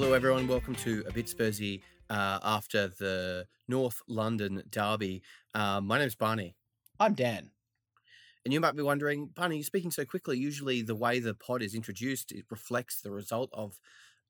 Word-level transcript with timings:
Hello, 0.00 0.14
everyone. 0.14 0.48
Welcome 0.48 0.74
to 0.76 1.04
a 1.06 1.12
bit 1.12 1.26
Spursy 1.26 1.82
uh, 2.08 2.38
after 2.42 2.88
the 2.88 3.46
North 3.68 4.00
London 4.08 4.62
derby. 4.70 5.22
Uh, 5.54 5.82
my 5.82 5.98
name's 5.98 6.14
Barney, 6.14 6.56
I'm 6.98 7.12
Dan. 7.12 7.50
and 8.42 8.54
you 8.54 8.60
might 8.60 8.74
be 8.74 8.82
wondering, 8.82 9.26
Barney, 9.26 9.56
you're 9.56 9.62
speaking 9.62 9.90
so 9.90 10.06
quickly. 10.06 10.38
Usually, 10.38 10.80
the 10.80 10.94
way 10.94 11.18
the 11.18 11.34
pod 11.34 11.60
is 11.60 11.74
introduced, 11.74 12.32
it 12.32 12.46
reflects 12.50 13.02
the 13.02 13.10
result 13.10 13.50
of 13.52 13.78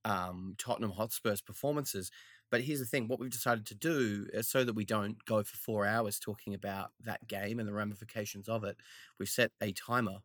um, 0.05 0.57
Tottenham 0.59 0.91
Hotspur's 0.91 1.41
performances. 1.41 2.11
But 2.51 2.63
here's 2.63 2.81
the 2.81 2.85
thing: 2.85 3.07
what 3.07 3.21
we've 3.21 3.31
decided 3.31 3.65
to 3.67 3.77
do 3.77 4.27
is 4.33 4.49
so 4.49 4.65
that 4.65 4.75
we 4.75 4.85
don't 4.85 5.25
go 5.25 5.45
for 5.45 5.57
four 5.57 5.87
hours 5.87 6.19
talking 6.19 6.53
about 6.53 6.91
that 7.05 7.29
game 7.29 7.61
and 7.61 7.69
the 7.69 7.73
ramifications 7.73 8.49
of 8.49 8.65
it. 8.65 8.77
We've 9.21 9.29
set 9.29 9.53
a 9.63 9.71
timer 9.71 10.17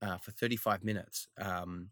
uh, 0.00 0.16
for 0.16 0.30
35 0.30 0.82
minutes. 0.82 1.28
Um, 1.36 1.90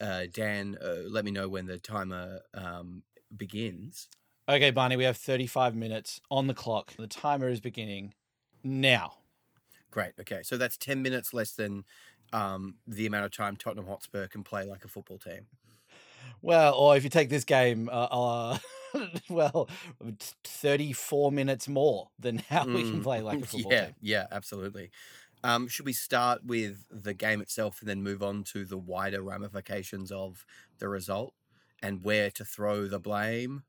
uh, 0.00 0.26
Dan, 0.32 0.76
uh, 0.82 1.02
let 1.08 1.24
me 1.24 1.30
know 1.30 1.48
when 1.48 1.66
the 1.66 1.78
timer 1.78 2.40
um, 2.54 3.02
begins. 3.36 4.08
Okay, 4.48 4.70
Barney, 4.70 4.96
we 4.96 5.04
have 5.04 5.16
35 5.16 5.74
minutes 5.76 6.20
on 6.30 6.46
the 6.46 6.54
clock. 6.54 6.94
The 6.96 7.06
timer 7.06 7.48
is 7.48 7.60
beginning 7.60 8.14
now. 8.64 9.14
Great. 9.90 10.12
Okay, 10.20 10.42
so 10.42 10.56
that's 10.56 10.76
10 10.76 11.02
minutes 11.02 11.32
less 11.34 11.52
than 11.52 11.84
um, 12.32 12.76
the 12.86 13.06
amount 13.06 13.26
of 13.26 13.32
time 13.32 13.56
Tottenham 13.56 13.86
Hotspur 13.86 14.26
can 14.28 14.44
play 14.44 14.64
like 14.64 14.84
a 14.84 14.88
football 14.88 15.18
team. 15.18 15.48
Well, 16.42 16.74
or 16.74 16.96
if 16.96 17.04
you 17.04 17.10
take 17.10 17.28
this 17.28 17.44
game, 17.44 17.88
uh, 17.88 18.08
uh, 18.10 18.58
well, 19.30 19.68
34 20.44 21.32
minutes 21.32 21.68
more 21.68 22.10
than 22.18 22.38
how 22.38 22.66
we 22.72 22.84
can 22.84 23.00
Mm, 23.00 23.02
play 23.02 23.22
like 23.22 23.42
a 23.42 23.46
football 23.46 23.72
yeah, 23.72 23.86
team. 23.86 23.94
yeah, 24.00 24.26
absolutely. 24.30 24.90
Um, 25.42 25.68
should 25.68 25.86
we 25.86 25.92
start 25.92 26.44
with 26.44 26.86
the 26.90 27.14
game 27.14 27.40
itself 27.40 27.80
and 27.80 27.88
then 27.88 28.02
move 28.02 28.22
on 28.22 28.44
to 28.44 28.64
the 28.64 28.78
wider 28.78 29.22
ramifications 29.22 30.12
of 30.12 30.44
the 30.78 30.88
result 30.88 31.34
and 31.82 32.04
where 32.04 32.30
to 32.32 32.44
throw 32.44 32.86
the 32.88 33.00
blame? 33.00 33.64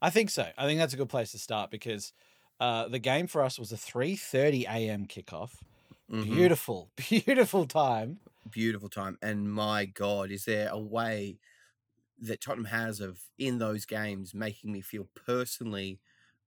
I 0.00 0.10
think 0.10 0.30
so. 0.30 0.50
I 0.56 0.66
think 0.66 0.78
that's 0.78 0.94
a 0.94 0.96
good 0.96 1.08
place 1.08 1.32
to 1.32 1.38
start 1.38 1.70
because 1.70 2.12
uh, 2.58 2.88
the 2.88 2.98
game 2.98 3.26
for 3.26 3.42
us 3.42 3.58
was 3.58 3.72
a 3.72 3.76
3:30 3.76 4.64
a.m. 4.66 5.06
kickoff. 5.06 5.62
Mhm. 6.08 6.56
Beautiful, 6.58 6.92
beautiful 6.96 7.66
time. 7.66 8.20
beautiful 8.48 8.88
time. 8.88 9.18
And 9.22 9.52
my 9.52 9.86
God, 9.86 10.30
is 10.30 10.44
there 10.44 10.68
a 10.70 10.78
way 10.78 11.38
that 12.18 12.40
Tottenham 12.40 12.66
has 12.66 13.00
of 13.00 13.24
in 13.38 13.58
those 13.58 13.86
games 13.86 14.34
making 14.34 14.72
me 14.72 14.80
feel 14.82 15.08
personally 15.14 16.00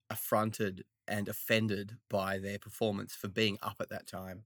affronted 0.10 0.86
and 1.08 1.28
offended 1.28 1.98
by 2.10 2.38
their 2.40 2.60
performance 2.60 3.16
for 3.16 3.28
being 3.28 3.58
up 3.62 3.78
at 3.80 3.90
that 3.90 4.08
time? 4.08 4.44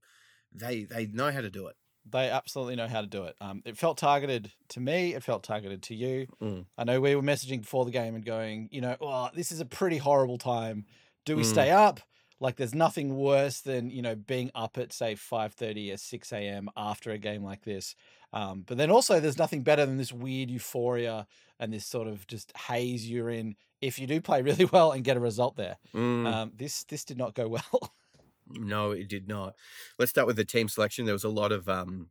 They 0.52 0.84
they 0.84 1.06
know 1.06 1.30
how 1.30 1.40
to 1.40 1.50
do 1.50 1.66
it. 1.66 1.76
They 2.10 2.30
absolutely 2.30 2.76
know 2.76 2.88
how 2.88 3.02
to 3.02 3.06
do 3.06 3.24
it. 3.24 3.36
Um, 3.40 3.60
it 3.66 3.76
felt 3.76 3.98
targeted 3.98 4.50
to 4.70 4.80
me. 4.80 5.14
It 5.14 5.22
felt 5.22 5.42
targeted 5.42 5.82
to 5.84 5.94
you. 5.94 6.26
Mm. 6.40 6.64
I 6.78 6.84
know 6.84 7.00
we 7.02 7.14
were 7.14 7.22
messaging 7.22 7.60
before 7.60 7.84
the 7.84 7.90
game 7.90 8.14
and 8.14 8.24
going, 8.24 8.68
you 8.72 8.80
know, 8.80 8.96
oh, 9.00 9.28
this 9.34 9.52
is 9.52 9.60
a 9.60 9.66
pretty 9.66 9.98
horrible 9.98 10.38
time. 10.38 10.86
Do 11.26 11.36
we 11.36 11.42
Mm. 11.42 11.46
stay 11.50 11.70
up? 11.70 12.00
Like, 12.40 12.56
there's 12.56 12.74
nothing 12.74 13.16
worse 13.16 13.60
than 13.60 13.90
you 13.90 14.02
know 14.02 14.14
being 14.14 14.50
up 14.54 14.78
at 14.78 14.92
say 14.92 15.14
five 15.14 15.54
thirty 15.54 15.92
or 15.92 15.96
six 15.96 16.32
a.m. 16.32 16.68
after 16.76 17.10
a 17.10 17.18
game 17.18 17.42
like 17.42 17.64
this. 17.64 17.94
Um, 18.32 18.64
but 18.66 18.76
then 18.76 18.90
also, 18.90 19.20
there's 19.20 19.38
nothing 19.38 19.62
better 19.62 19.86
than 19.86 19.96
this 19.96 20.12
weird 20.12 20.50
euphoria 20.50 21.26
and 21.58 21.72
this 21.72 21.86
sort 21.86 22.08
of 22.08 22.26
just 22.26 22.56
haze 22.56 23.08
you're 23.08 23.30
in 23.30 23.56
if 23.80 23.98
you 23.98 24.06
do 24.06 24.20
play 24.20 24.42
really 24.48 24.66
well 24.66 24.92
and 24.92 25.04
get 25.04 25.16
a 25.16 25.20
result 25.20 25.56
there. 25.56 25.76
Mm. 25.94 26.26
Um, 26.32 26.52
this 26.56 26.84
this 26.84 27.04
did 27.04 27.18
not 27.18 27.34
go 27.34 27.48
well. 27.48 27.92
No, 28.50 28.92
it 28.92 29.08
did 29.08 29.28
not. 29.28 29.56
Let's 29.98 30.10
start 30.10 30.26
with 30.26 30.36
the 30.36 30.44
team 30.44 30.70
selection. 30.70 31.04
There 31.04 31.12
was 31.12 31.22
a 31.22 31.28
lot 31.28 31.52
of 31.52 31.68
um, 31.68 32.08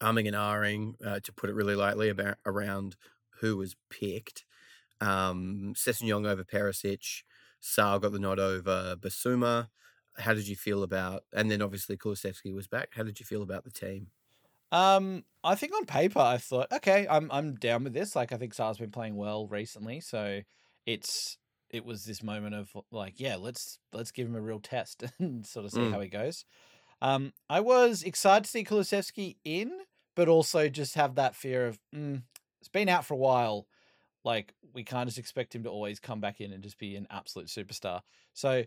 umming 0.00 0.26
and 0.26 0.34
ahhing, 0.34 0.94
uh, 1.04 1.20
to 1.22 1.32
put 1.32 1.50
it 1.50 1.54
really 1.54 1.74
lightly, 1.74 2.08
about 2.08 2.38
around 2.46 2.96
who 3.40 3.58
was 3.58 3.76
picked. 3.90 4.44
Um, 5.02 5.74
Sessegnon 5.76 6.26
over 6.26 6.44
Perisic. 6.44 7.24
Sarr 7.62 8.00
got 8.00 8.12
the 8.12 8.18
nod 8.18 8.38
over 8.38 8.96
Bissouma. 8.96 9.68
How 10.16 10.34
did 10.34 10.48
you 10.48 10.56
feel 10.56 10.82
about? 10.82 11.24
And 11.32 11.50
then 11.50 11.62
obviously 11.62 11.96
Kulusevski 11.96 12.52
was 12.54 12.66
back. 12.68 12.90
How 12.94 13.02
did 13.04 13.20
you 13.20 13.26
feel 13.26 13.42
about 13.42 13.64
the 13.64 13.70
team? 13.70 14.10
Um, 14.70 15.24
I 15.42 15.54
think 15.54 15.72
on 15.74 15.86
paper, 15.86 16.18
I 16.18 16.36
thought, 16.38 16.72
okay, 16.72 17.06
I'm 17.08 17.30
I'm 17.30 17.54
down 17.54 17.84
with 17.84 17.94
this. 17.94 18.14
Like, 18.14 18.32
I 18.32 18.36
think 18.36 18.54
Sarr's 18.54 18.78
been 18.78 18.90
playing 18.90 19.16
well 19.16 19.46
recently, 19.46 20.00
so 20.00 20.42
it's 20.86 21.38
it 21.70 21.84
was 21.84 22.04
this 22.04 22.22
moment 22.22 22.54
of 22.54 22.70
like, 22.90 23.18
yeah, 23.18 23.36
let's 23.36 23.78
let's 23.92 24.10
give 24.12 24.26
him 24.28 24.34
a 24.36 24.40
real 24.40 24.60
test 24.60 25.04
and 25.18 25.46
sort 25.46 25.64
of 25.64 25.72
see 25.72 25.80
Mm. 25.80 25.92
how 25.92 26.00
he 26.00 26.08
goes. 26.08 26.44
Um, 27.02 27.32
I 27.50 27.60
was 27.60 28.02
excited 28.04 28.44
to 28.44 28.50
see 28.50 28.64
Kulusevski 28.64 29.38
in, 29.44 29.80
but 30.16 30.28
also 30.28 30.68
just 30.68 30.94
have 30.96 31.16
that 31.16 31.36
fear 31.36 31.66
of 31.68 31.80
mm, 31.94 32.22
it's 32.60 32.68
been 32.70 32.88
out 32.90 33.06
for 33.06 33.14
a 33.14 33.18
while. 33.18 33.68
Like, 34.28 34.54
we 34.74 34.84
can't 34.84 35.08
just 35.08 35.18
expect 35.18 35.54
him 35.54 35.64
to 35.64 35.70
always 35.70 36.00
come 36.00 36.20
back 36.20 36.40
in 36.40 36.52
and 36.52 36.62
just 36.62 36.78
be 36.78 36.96
an 36.96 37.06
absolute 37.10 37.48
superstar. 37.48 38.02
So 38.34 38.64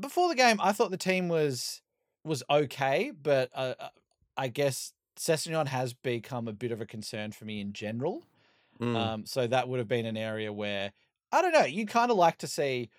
before 0.00 0.28
the 0.28 0.34
game, 0.34 0.58
I 0.60 0.72
thought 0.72 0.90
the 0.90 0.96
team 1.10 1.28
was 1.28 1.82
was 2.24 2.42
okay, 2.50 3.12
but 3.12 3.50
uh, 3.54 3.74
uh, 3.78 3.88
I 4.36 4.48
guess 4.48 4.94
Sessegnon 5.18 5.66
has 5.68 5.94
become 5.94 6.48
a 6.48 6.52
bit 6.54 6.72
of 6.72 6.80
a 6.80 6.86
concern 6.86 7.32
for 7.32 7.44
me 7.44 7.60
in 7.60 7.72
general. 7.72 8.26
Mm, 8.80 8.94
Um, 8.98 9.26
so 9.26 9.46
that 9.46 9.68
would 9.68 9.78
have 9.78 9.88
been 9.88 10.06
an 10.06 10.16
area 10.16 10.52
where 10.52 10.92
I 11.32 11.42
don't 11.42 11.52
know. 11.52 11.64
You 11.64 11.86
kind 11.86 12.10
of 12.10 12.16
like 12.16 12.38
to 12.38 12.46
see, 12.46 12.90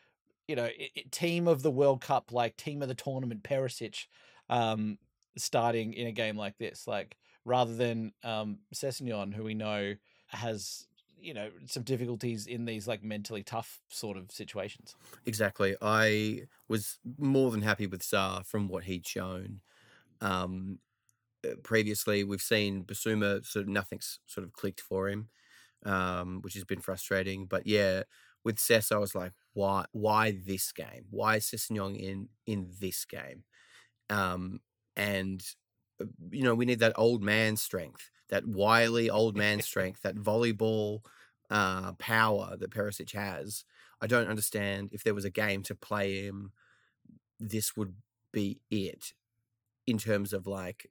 you 0.47 0.55
know, 0.55 0.65
i- 0.65 0.91
i- 0.97 1.05
team 1.11 1.47
of 1.47 1.61
the 1.63 1.71
World 1.71 2.01
Cup, 2.01 2.31
like 2.31 2.57
team 2.57 2.81
of 2.81 2.87
the 2.89 2.95
tournament, 2.95 3.43
Perisic, 3.43 4.07
um, 4.49 4.99
starting 5.37 5.93
in 5.93 6.07
a 6.07 6.11
game 6.13 6.37
like 6.37 6.57
this, 6.57 6.87
like 6.87 7.17
rather 7.45 7.75
than 7.75 8.13
um, 8.23 8.61
Sessegnon, 8.73 9.33
who 9.33 9.43
we 9.43 9.55
know 9.55 9.95
has 10.29 10.87
you 11.19 11.33
know 11.33 11.49
some 11.65 11.83
difficulties 11.83 12.47
in 12.47 12.65
these 12.65 12.87
like 12.87 13.03
mentally 13.03 13.43
tough 13.43 13.81
sort 13.89 14.17
of 14.17 14.31
situations. 14.31 14.95
exactly. 15.25 15.75
I 15.81 16.41
was 16.67 16.99
more 17.17 17.51
than 17.51 17.61
happy 17.61 17.87
with 17.87 18.01
Sarr 18.01 18.45
from 18.45 18.67
what 18.67 18.83
he'd 18.85 19.07
shown. 19.07 19.61
Um, 20.21 20.79
uh, 21.45 21.55
previously, 21.63 22.23
we've 22.23 22.41
seen 22.41 22.83
Bissouma 22.83 23.45
sort 23.45 23.63
of 23.63 23.69
nothing's 23.69 24.19
sort 24.25 24.45
of 24.45 24.53
clicked 24.53 24.81
for 24.81 25.09
him. 25.09 25.29
um, 25.85 26.41
which 26.41 26.53
has 26.55 26.63
been 26.63 26.79
frustrating. 26.81 27.45
But 27.45 27.67
yeah, 27.67 28.03
with 28.43 28.59
Cess, 28.59 28.91
I 28.91 28.97
was 28.97 29.15
like, 29.15 29.33
why? 29.53 29.85
Why 29.91 30.31
this 30.45 30.71
game? 30.71 31.05
Why 31.09 31.37
is 31.37 31.45
Sessegnon 31.45 31.95
in 31.97 32.29
in 32.45 32.71
this 32.79 33.05
game? 33.05 33.43
Um, 34.09 34.59
and 34.95 35.43
uh, 36.01 36.05
you 36.31 36.43
know, 36.43 36.55
we 36.55 36.65
need 36.65 36.79
that 36.79 36.93
old 36.97 37.23
man 37.23 37.55
strength, 37.57 38.09
that 38.29 38.47
wily 38.47 39.09
old 39.09 39.35
man 39.35 39.61
strength, 39.61 40.01
that 40.01 40.15
volleyball 40.15 41.01
uh, 41.49 41.93
power 41.93 42.55
that 42.57 42.71
Perisic 42.71 43.11
has. 43.13 43.65
I 44.01 44.07
don't 44.07 44.27
understand 44.27 44.89
if 44.91 45.03
there 45.03 45.13
was 45.13 45.25
a 45.25 45.29
game 45.29 45.63
to 45.63 45.75
play 45.75 46.23
him, 46.23 46.51
this 47.39 47.75
would 47.77 47.95
be 48.31 48.59
it 48.69 49.13
in 49.87 49.97
terms 49.97 50.33
of 50.33 50.47
like 50.47 50.89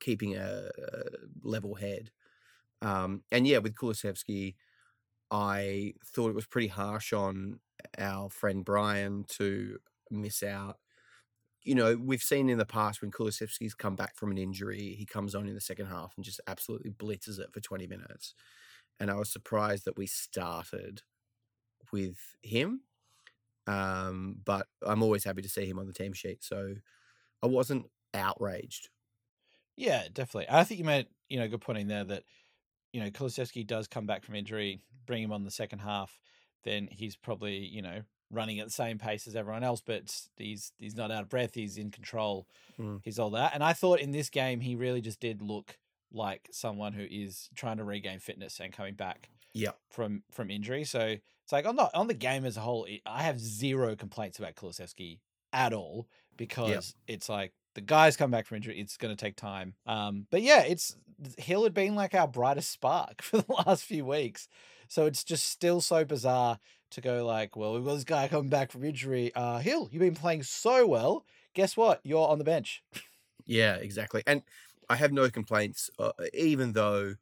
keeping 0.00 0.36
a, 0.36 0.70
a 0.78 1.02
level 1.42 1.74
head. 1.74 2.10
Um, 2.82 3.22
and 3.32 3.46
yeah, 3.46 3.58
with 3.58 3.74
Kulusevski, 3.74 4.54
I 5.30 5.94
thought 6.04 6.28
it 6.28 6.34
was 6.34 6.46
pretty 6.46 6.68
harsh 6.68 7.12
on 7.12 7.60
our 7.98 8.28
friend 8.30 8.64
Bryan 8.64 9.24
to 9.30 9.78
miss 10.10 10.42
out. 10.42 10.78
You 11.64 11.74
know, 11.74 11.96
we've 11.96 12.22
seen 12.22 12.48
in 12.48 12.58
the 12.58 12.66
past 12.66 13.00
when 13.00 13.10
Kulusevski's 13.10 13.74
come 13.74 13.96
back 13.96 14.16
from 14.16 14.30
an 14.30 14.38
injury, 14.38 14.94
he 14.98 15.06
comes 15.06 15.34
on 15.34 15.48
in 15.48 15.54
the 15.54 15.60
second 15.60 15.86
half 15.86 16.12
and 16.16 16.24
just 16.24 16.40
absolutely 16.46 16.90
blitzes 16.90 17.38
it 17.38 17.52
for 17.52 17.60
20 17.60 17.86
minutes. 17.86 18.34
And 19.00 19.10
I 19.10 19.14
was 19.14 19.30
surprised 19.32 19.86
that 19.86 19.96
we 19.96 20.06
started 20.06 21.02
with 21.90 22.18
him. 22.42 22.82
Um, 23.66 24.36
but 24.44 24.66
I'm 24.82 25.02
always 25.02 25.24
happy 25.24 25.42
to 25.42 25.48
see 25.48 25.66
him 25.66 25.78
on 25.78 25.86
the 25.86 25.92
team 25.94 26.12
sheet. 26.12 26.44
So 26.44 26.74
I 27.42 27.46
wasn't 27.46 27.86
outraged. 28.12 28.90
Yeah, 29.76 30.04
definitely. 30.12 30.46
I 30.50 30.64
think 30.64 30.78
you 30.78 30.84
made 30.84 31.06
you 31.28 31.38
know 31.38 31.44
a 31.44 31.48
good 31.48 31.60
point 31.60 31.78
in 31.78 31.88
there 31.88 32.04
that 32.04 32.24
you 32.92 33.00
know 33.00 33.10
Kulusevski 33.10 33.66
does 33.66 33.88
come 33.88 34.06
back 34.06 34.24
from 34.24 34.34
injury, 34.34 34.80
bring 35.06 35.22
him 35.22 35.32
on 35.32 35.44
the 35.44 35.50
second 35.50 35.80
half, 35.80 36.18
then 36.64 36.88
he's 36.90 37.16
probably 37.16 37.56
you 37.56 37.82
know 37.82 38.02
running 38.30 38.58
at 38.60 38.66
the 38.66 38.72
same 38.72 38.98
pace 38.98 39.26
as 39.26 39.36
everyone 39.36 39.62
else, 39.64 39.82
but 39.84 40.14
he's 40.36 40.72
he's 40.78 40.96
not 40.96 41.10
out 41.10 41.22
of 41.22 41.28
breath. 41.28 41.54
He's 41.54 41.76
in 41.78 41.90
control. 41.90 42.46
Mm. 42.78 43.00
He's 43.04 43.18
all 43.18 43.30
that. 43.30 43.52
And 43.54 43.62
I 43.62 43.72
thought 43.72 44.00
in 44.00 44.10
this 44.12 44.30
game 44.30 44.60
he 44.60 44.74
really 44.74 45.00
just 45.00 45.20
did 45.20 45.42
look 45.42 45.78
like 46.12 46.48
someone 46.52 46.92
who 46.92 47.06
is 47.10 47.48
trying 47.54 47.76
to 47.78 47.84
regain 47.84 48.18
fitness 48.20 48.60
and 48.60 48.72
coming 48.72 48.94
back 48.94 49.28
Yeah. 49.52 49.72
from 49.90 50.22
from 50.30 50.50
injury. 50.50 50.84
So 50.84 51.00
it's 51.44 51.52
like 51.52 51.66
on 51.66 51.76
the 51.76 51.90
on 51.96 52.06
the 52.06 52.14
game 52.14 52.44
as 52.44 52.56
a 52.56 52.60
whole, 52.60 52.86
I 53.06 53.22
have 53.22 53.38
zero 53.40 53.96
complaints 53.96 54.38
about 54.38 54.54
Kulusevski 54.54 55.20
at 55.52 55.72
all 55.72 56.08
because 56.36 56.94
it's 57.06 57.28
like 57.28 57.52
the 57.74 57.80
guys 57.80 58.16
come 58.16 58.30
back 58.30 58.46
from 58.46 58.56
injury. 58.56 58.78
It's 58.78 58.96
going 58.96 59.14
to 59.14 59.22
take 59.22 59.36
time. 59.36 59.74
Um, 59.86 60.26
but 60.30 60.42
yeah, 60.42 60.62
it's 60.62 60.96
Gil 61.44 61.64
had 61.64 61.74
been 61.74 61.94
like 61.94 62.14
our 62.14 62.28
brightest 62.28 62.70
spark 62.70 63.22
for 63.22 63.38
the 63.38 63.52
last 63.52 63.84
few 63.84 64.04
weeks, 64.04 64.48
so 64.88 65.06
it's 65.06 65.24
just 65.24 65.48
still 65.48 65.80
so 65.80 66.04
bizarre 66.04 66.58
to 66.90 67.00
go 67.00 67.26
like, 67.26 67.56
well, 67.56 67.74
we've 67.74 67.84
got 67.84 67.94
this 67.94 68.04
guy 68.04 68.28
coming 68.28 68.48
back 68.48 68.70
from 68.70 68.84
injury. 68.84 69.32
Uh, 69.34 69.60
Gil, 69.60 69.88
you've 69.90 70.00
been 70.00 70.14
playing 70.14 70.42
so 70.42 70.86
well. 70.86 71.24
Guess 71.54 71.76
what? 71.76 72.00
You're 72.04 72.28
on 72.28 72.38
the 72.38 72.44
bench. 72.44 72.82
Yeah, 73.46 73.74
exactly. 73.74 74.22
And 74.26 74.42
I 74.88 74.96
have 74.96 75.12
no 75.12 75.28
complaints, 75.28 75.90
uh, 75.98 76.12
even 76.32 76.72
though 76.72 77.14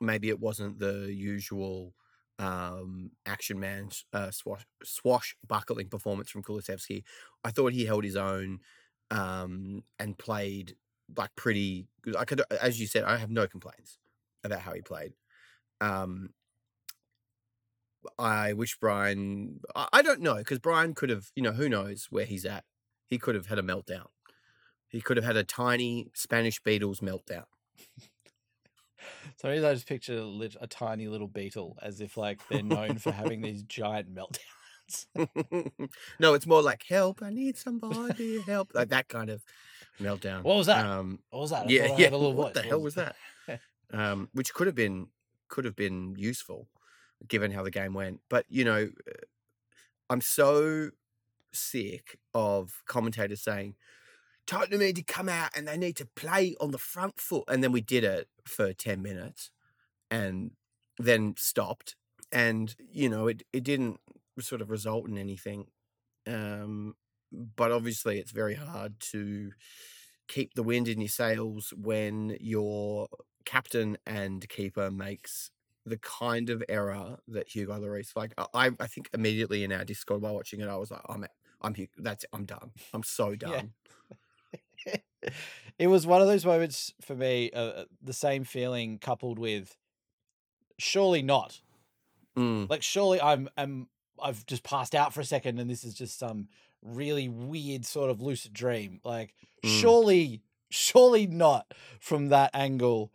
maybe 0.00 0.28
it 0.28 0.40
wasn't 0.40 0.78
the 0.78 1.12
usual 1.12 1.94
um, 2.38 3.12
action 3.26 3.60
man 3.60 3.88
uh, 4.12 4.30
swash 4.30 4.66
swashbuckling 4.82 5.88
performance 5.88 6.30
from 6.30 6.42
Kulusevski. 6.42 7.04
I 7.44 7.50
thought 7.50 7.72
he 7.72 7.84
held 7.84 8.04
his 8.04 8.16
own 8.16 8.60
um, 9.10 9.84
and 9.98 10.16
played 10.18 10.76
like 11.16 11.34
pretty. 11.36 11.86
I 12.18 12.24
could, 12.24 12.42
as 12.60 12.80
you 12.80 12.86
said, 12.86 13.04
I 13.04 13.16
have 13.16 13.30
no 13.30 13.46
complaints 13.46 13.98
about 14.42 14.60
how 14.60 14.72
he 14.72 14.82
played. 14.82 15.12
Um, 15.80 16.30
I 18.18 18.52
wish 18.52 18.76
Bryan. 18.78 19.60
I, 19.74 19.88
I 19.92 20.02
don't 20.02 20.20
know 20.20 20.36
because 20.36 20.58
Bryan 20.58 20.94
could 20.94 21.10
have. 21.10 21.30
You 21.34 21.42
know, 21.42 21.52
who 21.52 21.68
knows 21.68 22.08
where 22.10 22.26
he's 22.26 22.44
at? 22.44 22.64
He 23.08 23.18
could 23.18 23.34
have 23.34 23.46
had 23.46 23.58
a 23.58 23.62
meltdown. 23.62 24.06
He 24.88 25.00
could 25.00 25.16
have 25.16 25.26
had 25.26 25.36
a 25.36 25.44
tiny 25.44 26.10
Spanish 26.14 26.62
Beatles 26.62 27.00
meltdown. 27.00 27.44
So 29.36 29.50
I 29.50 29.58
just 29.58 29.86
picture 29.86 30.18
a, 30.18 30.48
a 30.62 30.66
tiny 30.66 31.08
little 31.08 31.28
beetle 31.28 31.76
as 31.82 32.00
if 32.00 32.16
like 32.16 32.40
they're 32.48 32.62
known 32.62 32.96
for 32.98 33.12
having 33.12 33.42
these 33.42 33.62
giant 33.62 34.14
meltdowns. 34.14 34.38
no, 36.18 36.34
it's 36.34 36.46
more 36.46 36.62
like 36.62 36.84
help. 36.88 37.22
I 37.22 37.30
need 37.30 37.56
somebody 37.56 38.40
help. 38.42 38.74
Like 38.74 38.88
that 38.90 39.08
kind 39.08 39.30
of 39.30 39.42
meltdown. 40.00 40.42
What 40.42 40.56
was 40.56 40.66
that? 40.66 40.84
Um, 40.84 41.20
What 41.30 41.40
was 41.40 41.50
that? 41.50 41.66
I 41.66 41.70
yeah, 41.70 41.86
yeah. 41.96 42.04
had 42.04 42.12
a 42.12 42.16
little 42.16 42.32
What 42.34 42.54
voice. 42.54 42.62
the 42.62 42.68
hell 42.68 42.80
was 42.80 42.94
that? 42.94 43.16
um, 43.92 44.28
which 44.32 44.52
could 44.54 44.66
have 44.66 44.76
been 44.76 45.08
could 45.48 45.64
have 45.64 45.76
been 45.76 46.14
useful, 46.16 46.68
given 47.28 47.50
how 47.52 47.62
the 47.62 47.70
game 47.70 47.94
went. 47.94 48.20
But 48.28 48.44
you 48.48 48.64
know, 48.64 48.90
uh, 49.08 49.12
I'm 50.10 50.20
so 50.20 50.90
sick 51.52 52.18
of 52.34 52.82
commentators 52.86 53.42
saying 53.42 53.76
Tottenham 54.46 54.80
need 54.80 54.96
to 54.96 55.02
come 55.02 55.28
out 55.28 55.50
and 55.56 55.66
they 55.68 55.76
need 55.76 55.96
to 55.96 56.06
play 56.16 56.54
on 56.60 56.70
the 56.72 56.78
front 56.78 57.20
foot, 57.20 57.44
and 57.48 57.62
then 57.62 57.72
we 57.72 57.80
did 57.80 58.04
it 58.04 58.28
for 58.44 58.72
ten 58.72 59.00
minutes, 59.02 59.50
and 60.10 60.52
then 60.98 61.34
stopped, 61.38 61.96
and 62.32 62.74
you 62.92 63.08
know, 63.08 63.26
it 63.28 63.42
it 63.52 63.62
didn't 63.64 64.00
sort 64.40 64.60
of 64.62 64.70
result 64.70 65.08
in 65.08 65.18
anything. 65.18 65.68
Um, 66.26 66.94
but 67.32 67.72
obviously, 67.72 68.18
it's 68.20 68.32
very 68.32 68.54
hard 68.54 69.00
to 69.12 69.52
keep 70.28 70.54
the 70.54 70.62
wind 70.62 70.88
in 70.88 71.00
your 71.00 71.08
sails 71.08 71.72
when 71.76 72.36
your 72.40 73.08
captain 73.44 73.96
and 74.06 74.48
keeper 74.48 74.90
makes 74.90 75.50
the 75.84 75.98
kind 75.98 76.48
of 76.48 76.64
error 76.68 77.18
that 77.28 77.48
Hugo 77.48 77.78
Lloris 77.78 78.16
like 78.16 78.32
I 78.38 78.70
I 78.80 78.86
think 78.86 79.10
immediately 79.12 79.64
in 79.64 79.72
our 79.72 79.84
Discord 79.84 80.22
while 80.22 80.34
watching 80.34 80.60
it 80.60 80.68
I 80.68 80.76
was 80.76 80.90
like 80.90 81.02
I'm 81.08 81.26
I'm 81.60 81.74
that's 81.98 82.24
it, 82.24 82.30
I'm 82.32 82.46
done 82.46 82.72
I'm 82.94 83.02
so 83.02 83.34
done 83.36 83.74
it 85.78 85.86
was 85.88 86.06
one 86.06 86.20
of 86.20 86.26
those 86.28 86.44
moments 86.44 86.94
for 87.00 87.14
me, 87.14 87.50
uh, 87.52 87.60
uh, 87.60 87.84
the 88.02 88.12
same 88.12 88.44
feeling 88.44 88.98
coupled 88.98 89.38
with 89.38 89.76
surely 90.78 91.22
not. 91.22 91.62
Mm, 92.36 92.66
Like 92.68 92.82
surely 92.82 93.20
I'm 93.20 93.48
I'm 93.56 93.88
I've 94.22 94.44
just 94.46 94.62
passed 94.62 94.94
out 94.94 95.12
for 95.14 95.20
a 95.20 95.24
second 95.24 95.58
and 95.58 95.68
this 95.68 95.84
is 95.84 95.94
just 95.94 96.18
some 96.18 96.48
really 96.82 97.28
weird 97.28 97.84
sort 97.84 98.10
of 98.10 98.20
lucid 98.20 98.52
dream. 98.52 99.00
Like 99.04 99.34
Mm. 99.64 99.80
surely 99.80 100.42
surely 100.70 101.26
not 101.26 101.72
from 102.00 102.28
that 102.28 102.50
angle. 102.52 103.12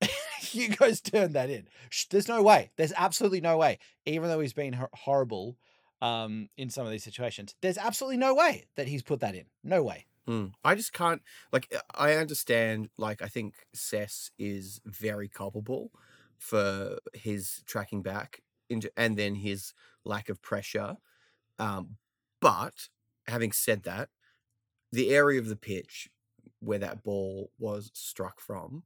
Hugo's 0.40 1.00
turned 1.00 1.34
that 1.34 1.48
in. 1.50 1.68
There's 2.10 2.28
no 2.28 2.42
way. 2.42 2.70
There's 2.76 2.92
absolutely 2.96 3.40
no 3.40 3.56
way. 3.56 3.78
Even 4.04 4.28
though 4.28 4.40
he's 4.40 4.52
been 4.52 4.78
horrible 4.92 5.56
um, 6.02 6.48
in 6.56 6.68
some 6.68 6.84
of 6.84 6.92
these 6.92 7.04
situations, 7.04 7.54
there's 7.62 7.78
absolutely 7.78 8.18
no 8.18 8.34
way 8.34 8.66
that 8.76 8.88
he's 8.88 9.02
put 9.02 9.20
that 9.20 9.34
in. 9.34 9.46
No 9.64 9.82
way. 9.82 10.06
mm. 10.28 10.52
I 10.64 10.74
just 10.74 10.92
can't 10.92 11.22
like 11.52 11.72
uh, 11.74 11.80
I 11.94 12.14
understand 12.14 12.90
like 12.98 13.22
I 13.22 13.28
think 13.28 13.54
Sess 13.72 14.30
is 14.38 14.80
very 14.84 15.28
culpable 15.28 15.90
for 16.38 16.98
his 17.14 17.62
tracking 17.66 18.02
back 18.02 18.42
into 18.68 18.90
and 18.96 19.16
then 19.16 19.34
his 19.36 19.72
lack 20.04 20.28
of 20.28 20.42
pressure 20.42 20.96
um 21.58 21.96
but 22.40 22.88
having 23.26 23.52
said 23.52 23.82
that 23.84 24.08
the 24.92 25.10
area 25.10 25.38
of 25.38 25.48
the 25.48 25.56
pitch 25.56 26.08
where 26.60 26.78
that 26.78 27.02
ball 27.02 27.50
was 27.58 27.90
struck 27.94 28.40
from, 28.40 28.82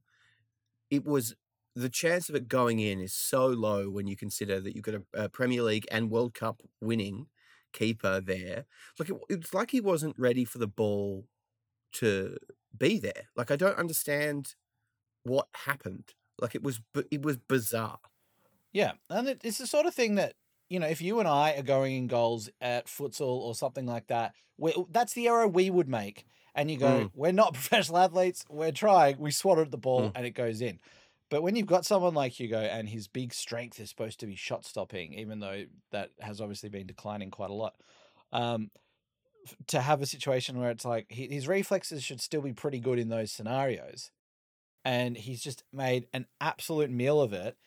it 0.89 1.05
was 1.05 1.35
the 1.75 1.89
chance 1.89 2.27
of 2.27 2.35
it 2.35 2.47
going 2.47 2.79
in 2.79 2.99
is 2.99 3.13
so 3.13 3.47
low 3.47 3.89
when 3.89 4.07
you 4.07 4.17
consider 4.17 4.59
that 4.59 4.75
you've 4.75 4.83
got 4.83 4.95
a, 4.95 5.03
a 5.13 5.29
Premier 5.29 5.63
League 5.63 5.87
and 5.89 6.11
World 6.11 6.33
Cup 6.33 6.61
winning 6.81 7.27
keeper 7.71 8.19
there. 8.19 8.65
Like 8.99 9.09
it, 9.09 9.15
it's 9.29 9.53
like 9.53 9.71
he 9.71 9.79
wasn't 9.79 10.19
ready 10.19 10.43
for 10.43 10.57
the 10.57 10.67
ball 10.67 11.27
to 11.93 12.37
be 12.77 12.99
there. 12.99 13.29
Like 13.35 13.51
I 13.51 13.55
don't 13.55 13.77
understand 13.77 14.55
what 15.23 15.47
happened. 15.65 16.09
Like 16.39 16.55
it 16.55 16.63
was, 16.63 16.81
it 17.09 17.21
was 17.21 17.37
bizarre. 17.37 17.99
Yeah, 18.71 18.93
and 19.09 19.27
it, 19.27 19.41
it's 19.43 19.57
the 19.57 19.67
sort 19.67 19.85
of 19.85 19.93
thing 19.93 20.15
that 20.15 20.35
you 20.69 20.79
know, 20.79 20.87
if 20.87 21.01
you 21.01 21.19
and 21.19 21.27
I 21.27 21.55
are 21.57 21.63
going 21.63 21.95
in 21.97 22.07
goals 22.07 22.49
at 22.61 22.85
futsal 22.85 23.27
or 23.27 23.53
something 23.53 23.85
like 23.85 24.07
that, 24.07 24.33
that's 24.89 25.11
the 25.13 25.27
error 25.27 25.45
we 25.45 25.69
would 25.69 25.89
make. 25.89 26.25
And 26.55 26.71
you 26.71 26.77
go, 26.77 27.07
Mm. 27.07 27.11
we're 27.13 27.33
not 27.33 27.53
professional 27.55 27.97
athletes, 27.97 28.45
we're 28.49 28.71
trying, 28.71 29.17
we 29.19 29.31
swatted 29.31 29.65
at 29.65 29.71
the 29.71 29.77
ball 29.77 30.11
Mm. 30.11 30.15
and 30.15 30.25
it 30.25 30.31
goes 30.31 30.61
in. 30.61 30.79
But 31.29 31.43
when 31.43 31.57
you've 31.57 31.65
got 31.67 31.85
someone 31.85 32.13
like 32.13 32.39
Hugo 32.39 32.59
and 32.59 32.87
his 32.87 33.09
big 33.09 33.33
strength 33.33 33.81
is 33.81 33.89
supposed 33.89 34.21
to 34.21 34.27
be 34.27 34.35
shot 34.35 34.63
stopping, 34.63 35.13
even 35.13 35.39
though 35.39 35.65
that 35.91 36.11
has 36.21 36.39
obviously 36.39 36.69
been 36.69 36.87
declining 36.87 37.31
quite 37.31 37.49
a 37.49 37.53
lot, 37.53 37.75
um, 38.31 38.71
to 39.67 39.81
have 39.81 40.01
a 40.01 40.05
situation 40.05 40.59
where 40.59 40.71
it's 40.71 40.85
like 40.85 41.07
his 41.09 41.47
reflexes 41.47 42.03
should 42.03 42.21
still 42.21 42.41
be 42.41 42.53
pretty 42.53 42.79
good 42.79 42.99
in 42.99 43.09
those 43.09 43.31
scenarios, 43.31 44.11
and 44.85 45.17
he's 45.17 45.41
just 45.43 45.63
made 45.73 46.07
an 46.13 46.27
absolute 46.41 46.91
meal 46.91 47.21
of 47.21 47.33
it. 47.33 47.57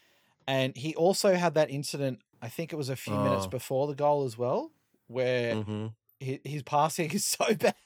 And 0.46 0.76
he 0.76 0.94
also 0.94 1.34
had 1.34 1.54
that 1.54 1.70
incident, 1.70 2.22
I 2.42 2.48
think 2.48 2.72
it 2.72 2.76
was 2.76 2.88
a 2.90 2.96
few 2.96 3.18
minutes 3.18 3.46
Oh. 3.46 3.48
before 3.48 3.86
the 3.86 3.94
goal 3.94 4.24
as 4.24 4.36
well, 4.36 4.72
where 5.06 5.60
hmm 5.62 5.86
hi- 6.22 6.40
his 6.44 6.62
passing 6.64 7.10
is 7.14 7.26
so 7.26 7.54
bad. 7.54 7.76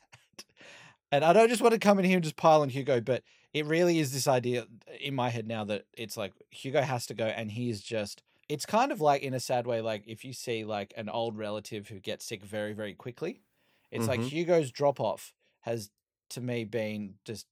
And 1.10 1.24
I 1.24 1.32
don't 1.32 1.48
just 1.48 1.62
want 1.62 1.72
to 1.72 1.78
come 1.78 1.98
in 1.98 2.04
here 2.04 2.16
and 2.16 2.24
just 2.24 2.36
pile 2.36 2.62
on 2.62 2.68
Hugo, 2.68 3.00
but 3.00 3.22
it 3.54 3.64
really 3.66 3.98
is 3.98 4.12
this 4.12 4.28
idea 4.28 4.66
in 5.00 5.14
my 5.14 5.30
head 5.30 5.46
now 5.46 5.64
that 5.64 5.86
it's 5.96 6.16
like 6.16 6.34
Hugo 6.50 6.82
has 6.82 7.06
to 7.06 7.14
go 7.14 7.26
and 7.26 7.50
he's 7.50 7.80
just 7.80 8.22
it's 8.48 8.64
kind 8.64 8.92
of 8.92 9.00
like 9.00 9.22
in 9.22 9.34
a 9.34 9.40
sad 9.40 9.66
way, 9.66 9.82
like 9.82 10.04
if 10.06 10.24
you 10.24 10.32
see 10.32 10.64
like 10.64 10.94
an 10.96 11.08
old 11.10 11.36
relative 11.36 11.88
who 11.88 12.00
gets 12.00 12.24
sick 12.24 12.42
very, 12.42 12.72
very 12.72 12.94
quickly. 12.94 13.42
It's 13.90 14.08
like 14.08 14.22
Mhm. 14.22 14.32
Hugo's 14.32 14.70
drop 14.70 15.00
off 15.00 15.34
has 15.60 15.90
to 16.30 16.40
me 16.40 16.64
been 16.64 17.16
just 17.26 17.46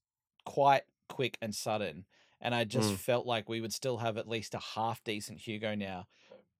quite 0.45 0.83
quick 1.09 1.37
and 1.41 1.53
sudden. 1.53 2.05
And 2.41 2.53
I 2.55 2.63
just 2.65 2.93
Mm. 2.93 2.97
felt 2.97 3.25
like 3.25 3.49
we 3.49 3.61
would 3.61 3.73
still 3.73 3.97
have 3.97 4.17
at 4.17 4.27
least 4.27 4.53
a 4.53 4.59
half 4.59 5.03
decent 5.03 5.39
Hugo 5.41 5.75
now. 5.75 6.07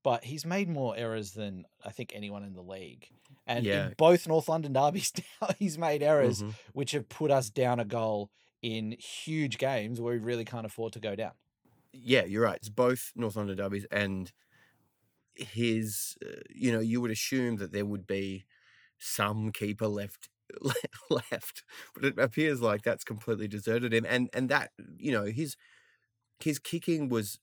But 0.04 0.24
he's 0.24 0.46
made 0.46 0.70
more 0.70 0.96
errors 0.98 1.34
than 1.34 1.66
I 1.84 1.92
think 1.92 2.14
anyone 2.16 2.44
in 2.44 2.54
the 2.54 2.64
league. 2.64 3.10
And 3.46 3.66
Yeah. 3.66 3.90
in 3.90 3.94
both 3.98 4.28
North 4.28 4.48
London 4.50 4.74
derbies 4.74 5.12
now, 5.42 5.50
he's 5.60 5.78
made 5.78 6.04
errors 6.04 6.44
Mhm. 6.44 6.56
which 6.74 6.92
have 6.92 7.10
put 7.10 7.32
us 7.32 7.50
down 7.50 7.80
a 7.80 7.86
goal 7.86 8.32
in 8.62 8.94
huge 9.00 9.58
games 9.58 10.02
where 10.02 10.14
we 10.14 10.20
really 10.20 10.46
can't 10.46 10.66
afford 10.66 10.94
to 10.94 11.00
go 11.00 11.16
down. 11.16 11.34
Yeah, 11.94 12.26
you're 12.26 12.44
right. 12.44 12.58
It's 12.58 12.70
both 12.70 13.12
North 13.16 13.36
London 13.36 13.58
derbies 13.58 13.86
and 13.92 14.32
his. 15.36 16.18
Uh, 16.26 16.42
you 16.50 16.72
know, 16.72 16.80
you 16.80 17.02
would 17.02 17.12
assume 17.12 17.58
that 17.58 17.72
there 17.72 17.86
would 17.86 18.08
be 18.08 18.46
some 19.00 19.52
keeper 19.52 19.88
left 19.88 20.30
left, 21.10 21.64
but 21.94 22.06
it 22.06 22.20
appears 22.20 22.62
like 22.62 22.84
that's 22.84 23.04
completely 23.04 23.48
deserted 23.48 23.94
him. 23.94 24.06
And 24.08 24.30
and 24.34 24.50
that 24.50 24.72
you 24.98 25.12
know 25.12 25.26
his 25.26 25.56
his 26.40 26.60
kicking 26.60 27.10
was 27.10 27.40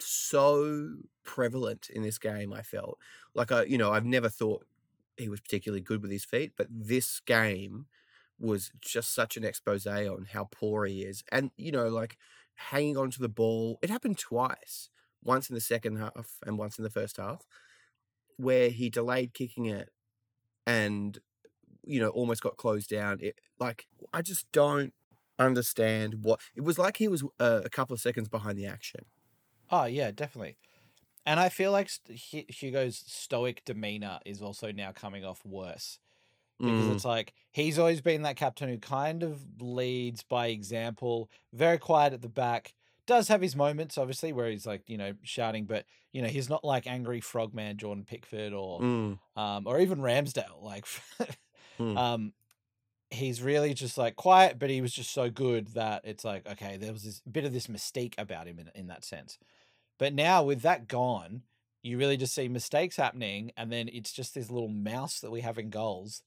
so 0.00 0.94
prevalent 1.24 1.88
in 1.90 2.02
this 2.02 2.18
game. 2.18 2.52
I 2.52 2.62
felt 2.62 2.98
like 3.34 3.52
I 3.52 3.64
you 3.64 3.78
know 3.78 3.92
I've 3.92 4.04
never 4.04 4.28
thought 4.28 4.66
he 5.16 5.28
was 5.28 5.40
particularly 5.40 5.82
good 5.82 6.02
with 6.02 6.10
his 6.10 6.24
feet, 6.24 6.52
but 6.56 6.68
this 6.70 7.20
game 7.20 7.86
was 8.38 8.70
just 8.80 9.14
such 9.14 9.36
an 9.36 9.44
expose 9.44 9.86
on 9.86 10.26
how 10.32 10.48
poor 10.50 10.86
he 10.86 11.02
is. 11.02 11.24
And, 11.32 11.50
you 11.56 11.72
know, 11.72 11.88
like 11.88 12.16
hanging 12.54 12.96
on 12.96 13.10
to 13.12 13.20
the 13.20 13.28
ball, 13.28 13.78
it 13.82 13.90
happened 13.90 14.18
twice 14.18 14.90
once 15.22 15.48
in 15.50 15.54
the 15.54 15.60
second 15.60 15.96
half 15.96 16.38
and 16.46 16.58
once 16.58 16.78
in 16.78 16.84
the 16.84 16.90
first 16.90 17.16
half, 17.16 17.46
where 18.36 18.70
he 18.70 18.90
delayed 18.90 19.34
kicking 19.34 19.66
it 19.66 19.90
and, 20.66 21.18
you 21.88 22.00
know, 22.00 22.10
almost 22.10 22.42
got 22.42 22.56
closed 22.56 22.88
down. 22.90 23.18
It, 23.20 23.38
like, 23.58 23.86
I 24.12 24.22
just 24.22 24.50
don't 24.52 24.94
understand 25.38 26.16
what 26.24 26.40
it 26.56 26.62
was 26.62 26.78
like 26.78 26.96
he 26.96 27.08
was 27.08 27.22
uh, 27.40 27.62
a 27.64 27.70
couple 27.70 27.94
of 27.94 28.00
seconds 28.00 28.28
behind 28.28 28.58
the 28.58 28.66
action. 28.66 29.06
Oh 29.70 29.84
yeah, 29.84 30.10
definitely. 30.10 30.58
And 31.26 31.40
I 31.40 31.48
feel 31.50 31.72
like 31.72 31.90
st- 31.90 32.50
Hugo's 32.50 32.98
stoic 32.98 33.64
demeanor 33.64 34.20
is 34.26 34.42
also 34.42 34.72
now 34.72 34.92
coming 34.92 35.24
off 35.24 35.44
worse 35.44 36.00
because 36.64 36.88
Mm, 36.88 36.88
it's 36.88 37.04
like 37.04 37.34
he's 37.52 37.78
always 37.78 38.00
been 38.02 38.22
that 38.22 38.36
captain 38.36 38.68
who 38.68 38.78
kind 38.78 39.22
of 39.24 39.62
leads 39.62 40.24
by 40.24 40.48
example, 40.48 41.30
very 41.52 41.78
quiet 41.78 42.14
at 42.14 42.22
the 42.22 42.28
back. 42.30 42.74
Does 43.06 43.28
have 43.28 43.42
his 43.42 43.56
moments, 43.56 43.98
obviously, 43.98 44.32
where 44.32 44.50
he's 44.50 44.66
like 44.66 44.88
you 44.88 44.98
know 44.98 45.14
shouting, 45.24 45.66
but 45.66 45.86
you 46.12 46.22
know 46.22 46.28
he's 46.28 46.50
not 46.50 46.64
like 46.64 46.86
angry 46.88 47.20
frogman 47.22 47.78
Jordan 47.78 48.04
Pickford 48.06 48.52
or 48.54 48.84
mm, 48.84 49.18
um 49.36 49.66
or 49.66 49.80
even 49.80 50.00
Ramsdale. 50.00 50.62
Like, 50.62 50.86
Hmm. 51.78 51.96
um, 51.96 52.32
he's 53.10 53.42
really 53.42 53.74
just 53.74 53.98
like 53.98 54.16
quiet, 54.16 54.58
but 54.58 54.70
he 54.70 54.80
was 54.82 54.92
just 54.94 55.12
so 55.12 55.30
good 55.30 55.68
that 55.68 56.02
it's 56.04 56.24
like 56.24 56.46
okay, 56.48 56.76
there 56.76 56.92
was 56.92 57.04
this 57.04 57.20
bit 57.22 57.44
of 57.44 57.52
this 57.52 57.68
mystique 57.68 58.14
about 58.18 58.48
him 58.48 58.58
in 58.58 58.70
in 58.74 58.88
that 58.88 59.04
sense. 59.04 59.38
But 59.98 60.14
now 60.14 60.44
with 60.44 60.62
that 60.62 60.88
gone, 60.88 61.44
you 61.82 61.98
really 61.98 62.16
just 62.16 62.34
see 62.34 62.48
mistakes 62.48 62.96
happening, 62.96 63.52
and 63.56 63.72
then 63.72 63.88
it's 63.88 64.12
just 64.12 64.34
this 64.34 64.50
little 64.50 64.68
mouse 64.68 65.20
that 65.20 65.30
we 65.30 65.42
have 65.42 65.58
in 65.58 65.70
goals. 65.70 66.22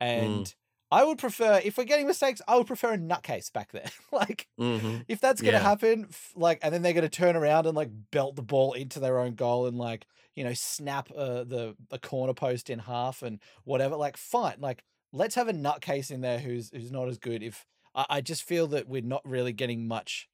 And 0.00 0.46
Mm. 0.46 0.54
I 0.90 1.04
would 1.04 1.18
prefer 1.18 1.60
if 1.62 1.76
we're 1.76 1.84
getting 1.84 2.06
mistakes, 2.06 2.40
I 2.48 2.56
would 2.56 2.66
prefer 2.66 2.94
a 2.94 2.98
nutcase 2.98 3.52
back 3.52 3.72
there. 3.72 3.90
like 4.12 4.48
Mhm. 4.58 5.06
if 5.08 5.20
that's 5.20 5.42
gonna 5.42 5.58
Yeah. 5.58 5.60
happen, 5.60 6.06
f- 6.10 6.32
like, 6.36 6.58
and 6.62 6.72
then 6.74 6.82
they're 6.82 6.92
gonna 6.94 7.08
turn 7.10 7.36
around 7.36 7.66
and 7.66 7.76
like 7.76 7.90
belt 8.10 8.36
the 8.36 8.42
ball 8.42 8.72
into 8.74 9.00
their 9.00 9.18
own 9.18 9.34
goal 9.34 9.66
and 9.66 9.78
like 9.78 10.06
you 10.34 10.44
know 10.44 10.54
snap 10.54 11.10
uh, 11.16 11.44
the 11.44 11.76
the 11.90 11.98
corner 11.98 12.34
post 12.34 12.70
in 12.70 12.78
half 12.80 13.22
and 13.22 13.40
whatever. 13.64 13.96
Like, 13.96 14.16
fine. 14.16 14.56
Like, 14.60 14.84
let's 15.12 15.34
have 15.36 15.48
a 15.48 15.52
nutcase 15.52 16.10
in 16.10 16.20
there 16.22 16.38
who's 16.38 16.70
who's 16.70 16.92
not 16.92 17.08
as 17.08 17.18
good. 17.18 17.42
If 17.42 17.66
I, 17.94 18.06
I 18.10 18.20
just 18.22 18.44
feel 18.44 18.66
that 18.68 18.88
we're 18.88 19.02
not 19.02 19.22
really 19.26 19.52
getting 19.52 19.86
much 19.88 20.28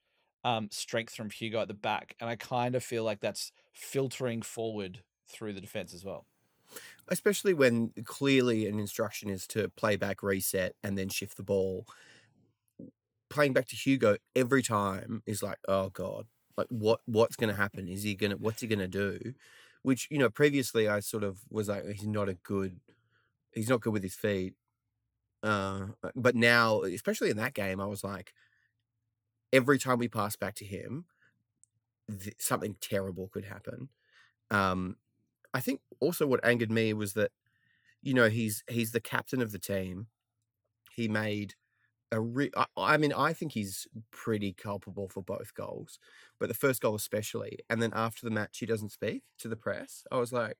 um 0.44 0.68
strength 0.70 1.14
from 1.14 1.30
Hugo 1.30 1.62
at 1.62 1.68
the 1.68 1.74
back, 1.74 2.14
and 2.20 2.28
I 2.30 2.36
kind 2.36 2.74
of 2.74 2.84
feel 2.84 3.04
like 3.04 3.20
that's 3.20 3.52
filtering 3.72 4.42
forward 4.42 5.02
through 5.28 5.54
the 5.54 5.60
defense 5.60 5.94
as 5.94 6.04
well. 6.04 6.26
Especially 7.08 7.54
when 7.54 7.92
clearly 8.04 8.66
an 8.66 8.78
instruction 8.78 9.28
is 9.28 9.46
to 9.48 9.68
play 9.70 9.96
back, 9.96 10.22
reset, 10.22 10.74
and 10.82 10.96
then 10.96 11.08
shift 11.08 11.36
the 11.36 11.42
ball. 11.42 11.86
Playing 13.30 13.52
back 13.52 13.66
to 13.68 13.76
Hugo 13.76 14.16
every 14.36 14.62
time 14.62 15.22
is 15.26 15.42
like, 15.42 15.58
oh 15.68 15.90
god, 15.90 16.26
like 16.56 16.68
what 16.68 17.00
what's 17.06 17.36
going 17.36 17.50
to 17.50 17.56
happen? 17.60 17.88
Is 17.88 18.02
he 18.02 18.14
gonna 18.14 18.36
what's 18.36 18.60
he 18.60 18.66
gonna 18.66 18.88
do? 18.88 19.34
Which 19.82 20.08
you 20.10 20.18
know 20.18 20.30
previously 20.30 20.88
I 20.88 21.00
sort 21.00 21.24
of 21.24 21.40
was 21.50 21.68
like, 21.68 21.84
he's 21.86 22.06
not 22.06 22.28
a 22.28 22.34
good, 22.34 22.80
he's 23.52 23.68
not 23.68 23.80
good 23.80 23.92
with 23.92 24.02
his 24.02 24.14
feet. 24.14 24.54
Uh, 25.42 25.88
but 26.14 26.34
now, 26.34 26.82
especially 26.82 27.30
in 27.30 27.36
that 27.36 27.52
game, 27.54 27.80
I 27.80 27.86
was 27.86 28.02
like, 28.02 28.32
every 29.52 29.78
time 29.78 29.98
we 29.98 30.08
pass 30.08 30.36
back 30.36 30.54
to 30.56 30.64
him, 30.64 31.04
th- 32.08 32.36
something 32.38 32.76
terrible 32.80 33.28
could 33.28 33.44
happen. 33.44 33.88
Um, 34.50 34.96
I 35.54 35.60
think 35.60 35.82
also 36.00 36.26
what 36.26 36.44
angered 36.44 36.72
me 36.72 36.94
was 36.94 37.14
that, 37.14 37.32
you 38.02 38.14
know, 38.14 38.30
he's 38.30 38.64
he's 38.70 38.92
the 38.92 39.00
captain 39.00 39.42
of 39.42 39.52
the 39.52 39.60
team. 39.60 40.08
He 40.92 41.08
made 41.08 41.54
a 42.12 42.20
re- 42.20 42.52
I, 42.56 42.66
I 42.76 42.98
mean, 42.98 43.12
I 43.14 43.32
think 43.34 43.52
he's 43.52 43.86
pretty 44.12 44.52
culpable 44.54 45.08
for 45.08 45.22
both 45.22 45.54
goals, 45.54 45.98
but 46.40 46.48
the 46.48 46.54
first 46.54 46.82
goal 46.82 46.96
especially. 46.96 47.60
And 47.70 47.82
then 47.82 47.92
after 47.94 48.26
the 48.26 48.32
match, 48.34 48.58
he 48.58 48.66
doesn't 48.66 48.92
speak 48.92 49.24
to 49.40 49.48
the 49.48 49.56
press. 49.56 50.04
I 50.12 50.18
was 50.18 50.32
like, 50.32 50.58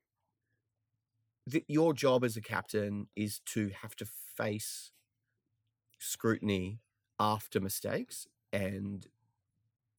th- 1.51 1.65
your 1.69 1.95
job 1.95 2.25
as 2.25 2.37
a 2.37 2.41
captain 2.41 3.09
is 3.17 3.41
to 3.47 3.71
have 3.83 3.95
to 3.97 4.05
face 4.07 4.93
scrutiny 5.99 6.81
after 7.19 7.61
mistakes, 7.61 8.27
and 8.53 9.07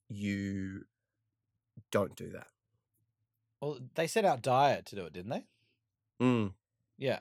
you 0.10 0.86
don't 1.92 2.16
do 2.16 2.30
that. 2.32 2.48
Well, 3.62 3.80
they 3.96 4.08
set 4.08 4.26
out 4.26 4.42
Dier 4.42 4.82
to 4.86 4.96
do 4.96 5.06
it, 5.06 5.14
didn't 5.14 5.32
they? 5.32 5.46
Mm, 6.22 6.54
Yeah. 6.98 7.20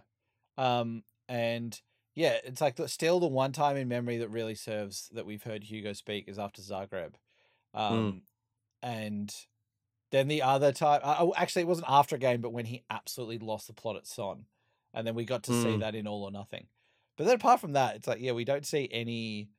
Um, 0.56 1.02
and 1.28 1.80
yeah, 2.14 2.38
it's 2.44 2.60
like 2.60 2.76
the, 2.76 2.86
still 2.88 3.18
the 3.18 3.26
one 3.26 3.52
time 3.52 3.76
in 3.76 3.88
memory 3.88 4.18
that 4.18 4.28
really 4.28 4.54
serves 4.54 5.08
that 5.12 5.26
we've 5.26 5.42
heard 5.42 5.64
Hugo 5.64 5.92
speak 5.92 6.28
is 6.28 6.38
after 6.38 6.62
Zagreb. 6.62 7.14
Um, 7.72 8.22
and 8.82 9.34
then 10.12 10.28
the 10.28 10.42
other 10.42 10.70
time, 10.72 11.00
uh, 11.02 11.16
oh, 11.18 11.34
actually, 11.36 11.62
it 11.62 11.68
wasn't 11.68 11.88
after 11.90 12.14
a 12.16 12.18
game, 12.20 12.40
but 12.40 12.52
when 12.52 12.66
he 12.66 12.84
absolutely 12.88 13.38
lost 13.38 13.66
the 13.66 13.72
plot 13.72 13.96
at 13.96 14.06
Son, 14.06 14.46
and 14.92 15.04
then 15.06 15.14
we 15.16 15.24
got 15.24 15.42
to 15.44 15.52
see 15.52 15.76
Mm. 15.76 15.80
that 15.80 15.94
in 15.96 16.06
All 16.06 16.22
or 16.22 16.30
Nothing. 16.30 16.68
But 17.16 17.24
then 17.26 17.34
apart 17.34 17.60
from 17.60 17.72
that, 17.72 17.96
it's 17.96 18.06
like 18.06 18.20
yeah, 18.20 18.32
we 18.32 18.44
don't 18.44 18.66
see 18.66 18.88
any 18.92 19.50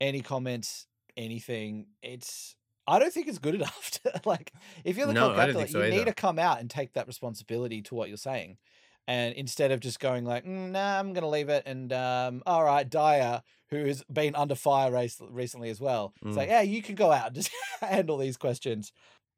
any 0.00 0.22
comments, 0.22 0.86
anything. 1.16 1.88
It's 2.02 2.56
I 2.88 2.98
don't 2.98 3.12
think 3.12 3.28
it's 3.28 3.38
good 3.38 3.54
enough. 3.56 3.90
To, 4.02 4.20
like 4.26 4.52
if 4.84 4.96
you're 4.96 5.06
the 5.06 5.14
No, 5.14 5.28
club 5.28 5.34
captain, 5.34 5.58
think 5.58 5.70
so 5.70 5.82
you 5.82 5.86
need 5.86 6.06
to 6.06 6.14
come 6.14 6.38
out 6.38 6.60
and 6.60 6.70
take 6.70 6.94
that 6.94 7.06
responsibility 7.06 7.82
to 7.82 7.94
what 7.94 8.08
you're 8.08 8.18
saying. 8.18 8.58
And 9.06 9.34
instead 9.34 9.70
of 9.72 9.80
just 9.80 10.00
going 10.00 10.24
like, 10.24 10.44
"Mm, 10.44 10.70
nah, 10.72 10.98
I'm 10.98 11.12
gonna 11.14 11.28
leave 11.28 11.48
it, 11.48 11.62
and 11.66 11.92
um, 11.92 12.42
all 12.46 12.64
right, 12.64 12.88
Dier, 12.88 13.42
who's 13.70 14.04
been 14.12 14.34
under 14.36 14.54
fire 14.54 14.92
race 14.92 15.18
recently 15.20 15.70
as 15.70 15.80
well, 15.80 16.14
it's 16.26 16.36
like, 16.36 16.48
Mm. 16.48 16.50
yeah, 16.50 16.60
you 16.62 16.82
can 16.82 16.94
go 16.94 17.12
out 17.12 17.28
and 17.28 17.36
just 17.36 17.50
handle 17.80 18.18
these 18.18 18.36
questions. 18.36 18.92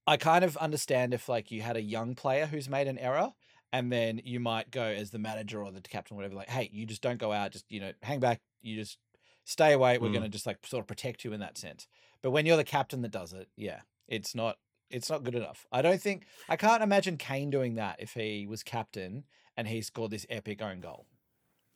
I 0.06 0.16
kind 0.16 0.44
of 0.44 0.56
understand 0.58 1.14
if 1.14 1.28
like 1.28 1.50
you 1.50 1.62
had 1.62 1.76
a 1.76 1.82
young 1.82 2.14
player 2.14 2.46
who's 2.46 2.68
made 2.68 2.88
an 2.88 2.98
error, 2.98 3.32
and 3.72 3.92
then 3.92 4.20
you 4.24 4.40
might 4.40 4.70
go 4.70 4.82
as 4.84 5.10
the 5.10 5.18
manager 5.18 5.62
or 5.64 5.70
the 5.72 5.80
captain, 5.82 6.16
whatever, 6.16 6.34
like, 6.34 6.50
hey, 6.50 6.68
you 6.72 6.86
just 6.86 7.02
don't 7.02 7.18
go 7.18 7.32
out, 7.32 7.52
just 7.52 7.66
you 7.70 7.80
know, 7.80 7.92
hang 8.02 8.20
back, 8.20 8.40
you 8.62 8.76
just 8.76 8.98
stay 9.44 9.72
away. 9.72 9.98
We're 9.98 10.08
Mm. 10.08 10.12
gonna 10.12 10.28
just 10.28 10.46
like 10.46 10.66
sort 10.66 10.82
of 10.82 10.86
protect 10.88 11.24
you 11.24 11.32
in 11.32 11.40
that 11.40 11.58
sense. 11.58 11.86
But 12.22 12.30
when 12.30 12.46
you're 12.46 12.56
the 12.56 12.64
captain 12.64 13.02
that 13.02 13.10
does 13.10 13.32
it, 13.32 13.48
yeah, 13.56 13.80
it's 14.08 14.34
not 14.34 14.56
it's 14.90 15.08
not 15.08 15.22
good 15.22 15.34
enough. 15.34 15.66
I 15.72 15.82
don't 15.82 16.00
think 16.00 16.26
I 16.48 16.56
can't 16.56 16.82
imagine 16.82 17.16
Kane 17.16 17.50
doing 17.50 17.74
that 17.76 17.96
if 18.00 18.14
he 18.14 18.46
was 18.46 18.62
captain 18.62 19.24
and 19.56 19.68
he 19.68 19.82
scored 19.82 20.10
this 20.10 20.26
epic 20.28 20.62
own 20.62 20.80
goal. 20.80 21.06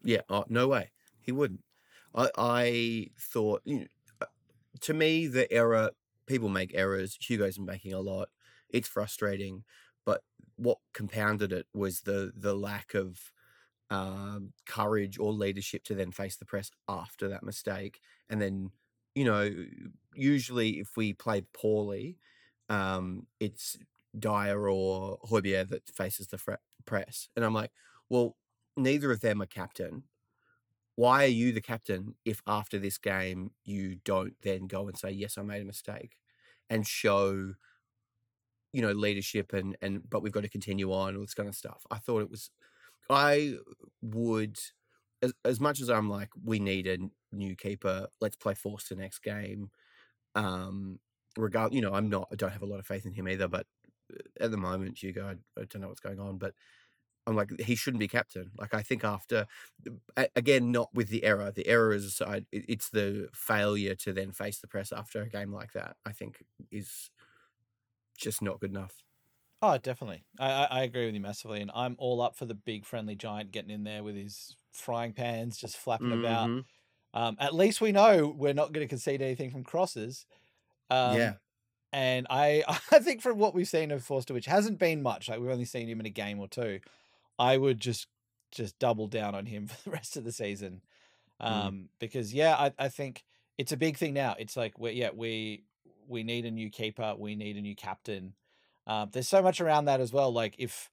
Yeah, 0.02 0.22
oh, 0.28 0.44
no 0.48 0.68
way. 0.68 0.90
He 1.20 1.32
wouldn't. 1.32 1.62
I 2.14 2.30
I 2.36 3.06
thought 3.18 3.62
you 3.64 3.80
know, 3.80 3.86
uh, 4.20 4.26
to 4.80 4.94
me 4.94 5.26
the 5.26 5.50
error 5.52 5.90
people 6.26 6.48
make 6.48 6.72
errors. 6.74 7.16
Hugo's 7.20 7.58
making 7.58 7.92
a 7.92 8.00
lot. 8.00 8.28
It's 8.68 8.88
frustrating, 8.88 9.64
but 10.04 10.22
what 10.56 10.78
compounded 10.92 11.52
it 11.52 11.66
was 11.74 12.02
the 12.02 12.32
the 12.36 12.54
lack 12.54 12.94
of 12.94 13.32
um, 13.90 14.52
courage 14.66 15.18
or 15.18 15.32
leadership 15.32 15.84
to 15.84 15.94
then 15.94 16.10
face 16.10 16.36
the 16.36 16.44
press 16.44 16.70
after 16.88 17.28
that 17.28 17.42
mistake, 17.42 18.00
and 18.28 18.40
then 18.40 18.70
you 19.14 19.24
know 19.24 19.50
usually 20.14 20.80
if 20.80 20.96
we 20.96 21.12
play 21.12 21.42
poorly, 21.52 22.18
um, 22.68 23.26
it's 23.40 23.76
Dier 24.18 24.68
or 24.68 25.18
Højbjerg 25.30 25.68
that 25.70 25.88
faces 25.90 26.28
the 26.28 26.38
fre- 26.38 26.54
press, 26.86 27.28
and 27.36 27.44
I'm 27.44 27.54
like, 27.54 27.72
well, 28.08 28.36
neither 28.76 29.10
of 29.10 29.20
them 29.20 29.42
are 29.42 29.46
captain. 29.46 30.04
Why 30.96 31.24
are 31.24 31.28
you 31.28 31.52
the 31.52 31.60
captain 31.60 32.14
if 32.24 32.40
after 32.46 32.78
this 32.78 32.98
game 32.98 33.50
you 33.64 33.96
don't 34.04 34.34
then 34.42 34.66
go 34.66 34.86
and 34.88 34.96
say 34.96 35.10
yes 35.10 35.36
i 35.36 35.42
made 35.42 35.62
a 35.62 35.64
mistake 35.64 36.18
and 36.70 36.86
show 36.86 37.54
you 38.72 38.82
know 38.82 38.92
leadership 38.92 39.52
and 39.52 39.76
and 39.80 40.02
but 40.10 40.22
we've 40.22 40.32
got 40.32 40.42
to 40.42 40.48
continue 40.48 40.92
on 40.92 41.14
all 41.14 41.22
this 41.22 41.34
kind 41.34 41.48
of 41.48 41.54
stuff. 41.54 41.86
I 41.90 41.98
thought 41.98 42.22
it 42.22 42.30
was 42.30 42.50
i 43.10 43.54
would 44.02 44.58
as, 45.24 45.32
as 45.44 45.60
much 45.60 45.80
as 45.80 45.90
i'm 45.90 46.08
like 46.08 46.30
we 46.42 46.58
need 46.58 46.86
a 46.86 46.98
new 47.32 47.56
keeper 47.56 48.06
let's 48.20 48.36
play 48.36 48.54
forster 48.54 48.94
next 48.94 49.20
game 49.20 49.70
um 50.34 50.98
regard 51.36 51.72
you 51.72 51.80
know 51.80 51.94
i'm 51.94 52.08
not 52.08 52.28
i 52.32 52.34
don't 52.36 52.52
have 52.52 52.62
a 52.62 52.66
lot 52.66 52.78
of 52.78 52.86
faith 52.86 53.06
in 53.06 53.12
him 53.12 53.28
either 53.28 53.48
but 53.48 53.66
uh, 54.12 54.44
at 54.44 54.50
the 54.50 54.56
moment 54.56 54.98
hugo 54.98 55.26
i, 55.26 55.60
I 55.60 55.64
don't 55.64 55.80
know 55.80 55.88
what's 55.88 56.00
going 56.00 56.20
on 56.20 56.38
but 56.38 56.54
I'm 57.26 57.36
like 57.36 57.58
he 57.58 57.74
shouldn't 57.74 58.00
be 58.00 58.08
captain. 58.08 58.50
Like 58.58 58.74
I 58.74 58.82
think 58.82 59.02
after 59.02 59.46
again, 60.36 60.70
not 60.70 60.92
with 60.92 61.08
the 61.08 61.24
error. 61.24 61.50
The 61.50 61.66
error 61.66 61.94
is 61.94 62.04
aside. 62.04 62.46
It's 62.52 62.90
the 62.90 63.28
failure 63.32 63.94
to 63.96 64.12
then 64.12 64.32
face 64.32 64.60
the 64.60 64.68
press 64.68 64.92
after 64.92 65.22
a 65.22 65.28
game 65.28 65.52
like 65.52 65.72
that. 65.72 65.96
I 66.04 66.12
think 66.12 66.44
is 66.70 67.10
just 68.16 68.42
not 68.42 68.60
good 68.60 68.70
enough. 68.70 69.02
Oh, 69.62 69.78
definitely. 69.78 70.24
I, 70.38 70.50
I 70.50 70.64
I 70.64 70.82
agree 70.82 71.06
with 71.06 71.14
you 71.14 71.20
massively, 71.20 71.62
and 71.62 71.70
I'm 71.74 71.96
all 71.98 72.20
up 72.20 72.36
for 72.36 72.44
the 72.44 72.54
big 72.54 72.84
friendly 72.84 73.16
giant 73.16 73.50
getting 73.50 73.70
in 73.70 73.84
there 73.84 74.02
with 74.02 74.16
his 74.16 74.56
frying 74.74 75.12
pans, 75.12 75.56
just 75.56 75.76
flapping 75.76 76.12
about. 76.12 76.48
Mhm. 76.48 76.64
Um, 77.14 77.36
at 77.38 77.54
least 77.54 77.80
we 77.80 77.92
know 77.92 78.34
we're 78.36 78.52
not 78.54 78.72
going 78.72 78.84
to 78.84 78.88
concede 78.88 79.22
anything 79.22 79.50
from 79.50 79.64
crosses. 79.64 80.26
Um, 80.90 81.16
Yeah. 81.16 81.34
And 81.92 82.26
I, 82.28 82.64
I 82.90 82.98
think 82.98 83.22
from 83.22 83.38
what 83.38 83.54
we've 83.54 83.68
seen 83.68 83.90
of 83.92 84.04
Forster, 84.04 84.34
which 84.34 84.46
hasn't 84.46 84.78
been 84.78 85.00
much, 85.02 85.28
like 85.28 85.38
we've 85.40 85.50
only 85.50 85.64
seen 85.64 85.88
him 85.88 86.00
in 86.00 86.06
a 86.06 86.10
game 86.10 86.40
or 86.40 86.48
two, 86.48 86.80
I 87.38 87.56
would 87.56 87.80
just 87.80 88.08
just 88.50 88.78
double 88.78 89.08
down 89.08 89.34
on 89.34 89.46
him 89.46 89.66
for 89.68 89.82
the 89.84 89.90
rest 89.90 90.16
of 90.16 90.24
the 90.24 90.32
season. 90.32 90.82
Mm. 91.40 91.46
Um, 91.46 91.88
because 91.98 92.34
yeah, 92.34 92.54
I, 92.56 92.72
I 92.78 92.88
think 92.88 93.24
it's 93.58 93.72
a 93.72 93.76
big 93.76 93.96
thing 93.96 94.12
now. 94.14 94.34
It's 94.38 94.56
like 94.56 94.78
we 94.78 94.92
yeah, 94.92 95.10
we 95.14 95.64
we 96.08 96.22
need 96.24 96.44
a 96.44 96.50
new 96.50 96.68
keeper, 96.70 97.14
we 97.16 97.36
need 97.36 97.56
a 97.56 97.60
new 97.60 97.76
captain. 97.76 98.34
Um, 98.86 99.10
there's 99.12 99.28
so 99.28 99.40
much 99.42 99.60
around 99.60 99.86
that 99.86 100.00
as 100.00 100.12
well. 100.12 100.32
Like 100.32 100.56
if 100.58 100.90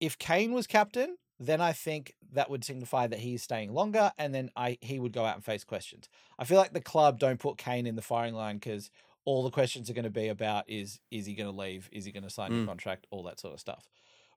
if 0.00 0.18
Kane 0.18 0.52
was 0.52 0.66
captain, 0.66 1.16
then 1.40 1.60
I 1.60 1.72
think 1.72 2.14
that 2.32 2.50
would 2.50 2.64
signify 2.64 3.06
that 3.06 3.20
he's 3.20 3.42
staying 3.42 3.72
longer, 3.72 4.12
and 4.18 4.34
then 4.34 4.50
I 4.56 4.78
he 4.80 4.98
would 4.98 5.12
go 5.12 5.24
out 5.24 5.36
and 5.36 5.44
face 5.44 5.64
questions. 5.64 6.08
I 6.38 6.44
feel 6.44 6.58
like 6.58 6.72
the 6.72 6.80
club 6.80 7.18
don't 7.18 7.38
put 7.40 7.58
Kane 7.58 7.86
in 7.86 7.96
the 7.96 8.02
firing 8.02 8.34
line 8.34 8.56
because 8.56 8.90
all 9.24 9.42
the 9.44 9.50
questions 9.50 9.88
are 9.90 9.92
going 9.94 10.04
to 10.04 10.10
be 10.10 10.28
about 10.28 10.64
is 10.68 11.00
is 11.10 11.26
he 11.26 11.34
going 11.34 11.50
to 11.50 11.56
leave, 11.56 11.88
is 11.92 12.04
he 12.04 12.12
going 12.12 12.22
to 12.24 12.30
sign 12.30 12.50
a 12.52 12.54
Mm. 12.54 12.66
contract, 12.66 13.06
all 13.10 13.22
that 13.24 13.38
sort 13.40 13.54
of 13.54 13.60
stuff. 13.60 13.88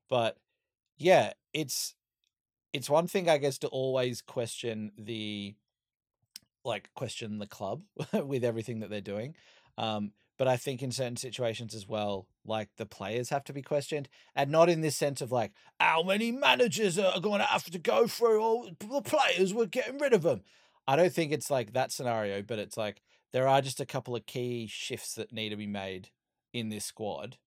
But 0.09 0.37
yeah, 0.97 1.33
it's 1.53 1.95
it's 2.73 2.89
one 2.89 3.07
thing 3.07 3.29
I 3.29 3.37
guess 3.37 3.57
to 3.59 3.67
always 3.69 4.21
question 4.21 4.91
the 4.97 5.55
like 6.63 6.89
question 6.95 7.39
the 7.39 7.47
club 7.47 7.83
with 8.13 8.43
everything 8.43 8.79
that 8.81 8.89
they're 8.89 9.01
doing. 9.01 9.35
Um, 9.77 10.11
but 10.41 10.47
I 10.47 10.57
think 10.57 10.81
in 10.81 10.91
certain 10.91 11.17
situations 11.17 11.75
as 11.75 11.87
well, 11.87 12.25
like 12.43 12.69
the 12.77 12.87
players 12.87 13.29
have 13.29 13.43
to 13.43 13.53
be 13.53 13.61
questioned, 13.61 14.09
and 14.35 14.49
not 14.49 14.69
in 14.69 14.81
this 14.81 14.95
sense 14.97 15.21
of 15.21 15.31
like 15.31 15.51
how 15.79 16.01
many 16.01 16.31
managers 16.31 16.97
are 16.97 17.19
going 17.19 17.41
to 17.41 17.45
have 17.45 17.65
to 17.65 17.77
go 17.77 18.07
through 18.07 18.41
all 18.41 18.67
the 18.79 19.03
players. 19.03 19.53
We're 19.53 19.67
getting 19.67 19.99
rid 19.99 20.13
of 20.13 20.23
them. 20.23 20.41
I 20.87 20.95
don't 20.95 21.13
think 21.13 21.31
it's 21.31 21.51
like 21.51 21.73
that 21.73 21.91
scenario, 21.91 22.41
but 22.41 22.57
it's 22.57 22.75
like 22.75 23.03
there 23.31 23.47
are 23.47 23.61
just 23.61 23.79
a 23.79 23.85
couple 23.85 24.15
of 24.15 24.25
key 24.25 24.65
shifts 24.67 25.13
that 25.13 25.31
need 25.31 25.49
to 25.49 25.57
be 25.57 25.67
made 25.67 26.09
in 26.53 26.69
this 26.69 26.85
squad, 26.85 27.37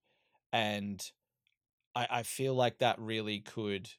and 0.52 1.04
I, 1.96 2.06
I 2.08 2.22
feel 2.22 2.54
like 2.54 2.78
that 2.78 3.00
really 3.00 3.40
could, 3.40 3.90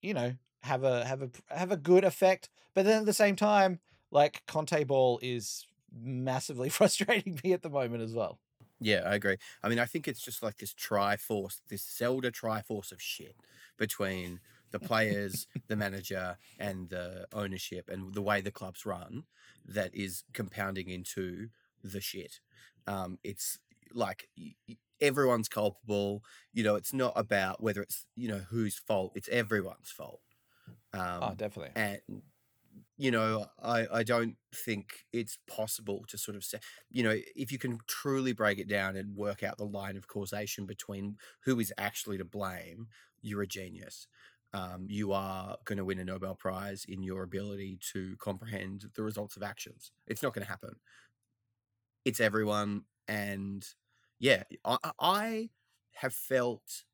you 0.00 0.14
know, 0.14 0.34
have 0.62 0.84
a 0.84 1.04
have 1.04 1.20
a 1.20 1.30
have 1.50 1.72
a 1.72 1.76
good 1.76 2.04
effect. 2.04 2.48
But 2.76 2.84
then 2.84 3.00
at 3.00 3.06
the 3.06 3.12
same 3.12 3.34
time, 3.34 3.80
like 4.12 4.44
Conte 4.46 4.84
ball 4.84 5.18
is 5.20 5.66
massively 5.92 6.68
frustrating 6.78 7.38
me 7.44 7.52
at 7.52 7.62
the 7.62 7.70
moment 7.70 8.02
as 8.02 8.12
well. 8.14 8.38
Yeah, 8.78 9.02
I 9.06 9.14
agree. 9.14 9.36
I 9.62 9.68
mean, 9.68 9.78
I 9.78 9.86
think 9.86 10.06
it's 10.06 10.20
just 10.20 10.42
like 10.42 10.58
this 10.58 10.74
triforce, 10.74 11.60
this 11.68 11.82
Zelda 11.82 12.30
triforce 12.30 12.92
of 12.92 13.00
shit 13.00 13.36
between 13.78 14.40
the 14.70 14.78
players, 14.78 15.46
the 15.68 15.76
manager, 15.76 16.36
and 16.58 16.90
the 16.90 17.26
ownership, 17.32 17.88
and 17.88 18.12
the 18.14 18.20
way 18.22 18.40
the 18.42 18.50
club's 18.50 18.84
run 18.84 19.24
that 19.64 19.94
is 19.94 20.24
compounding 20.34 20.88
into 20.90 21.48
the 21.82 22.00
shit. 22.02 22.40
Um, 22.86 23.18
it's 23.24 23.58
like 23.94 24.28
everyone's 25.00 25.48
culpable. 25.48 26.22
You 26.52 26.64
know, 26.64 26.74
it's 26.74 26.92
not 26.92 27.14
about 27.16 27.62
whether 27.62 27.80
it's 27.80 28.04
you 28.14 28.28
know 28.28 28.42
whose 28.50 28.76
fault. 28.76 29.12
It's 29.14 29.28
everyone's 29.28 29.90
fault. 29.90 30.20
Oh, 30.92 30.98
Um, 31.00 31.18
oh, 31.22 31.34
definitely. 31.34 31.72
and 31.74 32.00
you 32.98 33.10
know, 33.10 33.46
I 33.62 33.86
I 33.92 34.02
don't 34.02 34.36
think 34.54 35.04
it's 35.12 35.38
possible 35.48 36.04
to 36.08 36.16
sort 36.18 36.36
of 36.36 36.44
say, 36.44 36.58
you 36.90 37.02
know, 37.02 37.14
if 37.36 37.52
you 37.52 37.58
can 37.58 37.78
truly 37.86 38.32
break 38.32 38.58
it 38.58 38.68
down 38.68 38.96
and 38.96 39.16
work 39.16 39.42
out 39.42 39.58
the 39.58 39.64
line 39.66 39.96
of 39.96 40.08
causation 40.08 40.66
between 40.66 41.16
who 41.44 41.60
is 41.60 41.72
actually 41.78 42.18
to 42.18 42.24
blame, 42.24 42.88
you're 43.22 43.42
a 43.42 43.46
genius. 43.46 44.06
Um, 44.54 44.86
you 44.88 45.12
are 45.12 45.56
going 45.64 45.76
to 45.78 45.84
win 45.84 45.98
a 45.98 46.04
Nobel 46.04 46.34
Prize 46.34 46.86
in 46.88 47.02
your 47.02 47.22
ability 47.22 47.78
to 47.92 48.16
comprehend 48.18 48.86
the 48.94 49.02
results 49.02 49.36
of 49.36 49.42
actions. 49.42 49.92
It's 50.06 50.22
not 50.22 50.32
going 50.32 50.44
to 50.44 50.50
happen. 50.50 50.76
It's 52.04 52.20
everyone, 52.20 52.82
and 53.08 53.66
yeah, 54.18 54.44
I, 54.64 54.78
I- 54.82 54.92
I 55.00 55.50
have 55.94 56.14
felt 56.14 56.84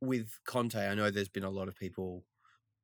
with 0.00 0.38
Conte. 0.46 0.76
I 0.78 0.94
know 0.94 1.10
there's 1.10 1.28
been 1.28 1.44
a 1.44 1.50
lot 1.50 1.68
of 1.68 1.76
people 1.78 2.24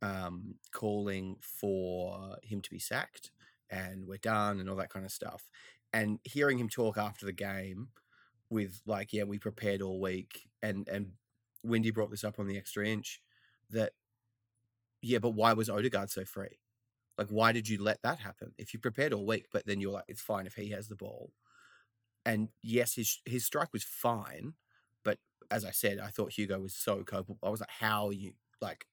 um, 0.03 0.55
calling 0.73 1.37
for 1.41 2.37
him 2.43 2.61
to 2.61 2.71
be 2.71 2.79
sacked 2.79 3.31
and 3.71 4.07
we're 4.07 4.19
done 4.19 4.59
and 4.59 4.69
all 4.69 4.77
that 4.77 4.91
kind 4.91 5.05
of 5.05 5.13
stuff. 5.13 5.49
And 5.93 6.19
hearing 6.25 6.59
him 6.59 6.69
talk 6.69 6.97
after 6.99 7.27
the 7.27 7.33
game 7.33 7.89
with 8.49 8.81
like, 8.87 9.13
yeah, 9.13 9.25
we 9.25 9.39
prepared 9.39 9.83
all 9.83 10.01
week, 10.01 10.49
and 10.63 10.89
and 10.89 11.13
Wendy 11.63 11.91
brought 11.91 12.11
this 12.11 12.25
up 12.25 12.39
on 12.39 12.47
the 12.47 12.59
extra 12.59 12.87
inch 12.87 13.21
that 13.71 13.93
yeah, 15.03 15.19
but 15.19 15.31
why 15.31 15.53
was 15.53 15.71
Odegaard 15.71 16.11
so 16.11 16.25
free? 16.25 16.59
Like, 17.19 17.29
why 17.29 17.53
did 17.53 17.69
you 17.69 17.83
let 17.83 18.03
that 18.03 18.19
happen? 18.21 18.53
If 18.59 18.73
you 18.75 18.81
prepared 18.81 19.13
all 19.13 19.27
week, 19.27 19.47
but 19.53 19.67
then 19.67 19.81
you're 19.81 19.93
like, 19.93 20.05
it's 20.09 20.21
fine 20.21 20.47
if 20.47 20.55
he 20.55 20.71
has 20.71 20.89
the 20.89 20.97
ball. 20.97 21.33
And 22.27 22.49
yes, 22.63 22.95
his 22.95 23.21
his 23.25 23.45
strike 23.47 23.73
was 23.73 23.85
fine, 23.85 24.55
but 25.05 25.19
as 25.51 25.65
I 25.65 25.71
said, 25.71 25.99
I 26.01 26.09
thought 26.09 26.33
Hugo 26.33 26.61
was 26.61 26.75
so 26.75 27.03
culpable. 27.05 27.39
I 27.43 27.51
was 27.51 27.61
like, 27.61 27.71
how 27.81 28.11
you 28.11 28.33
like, 28.61 28.87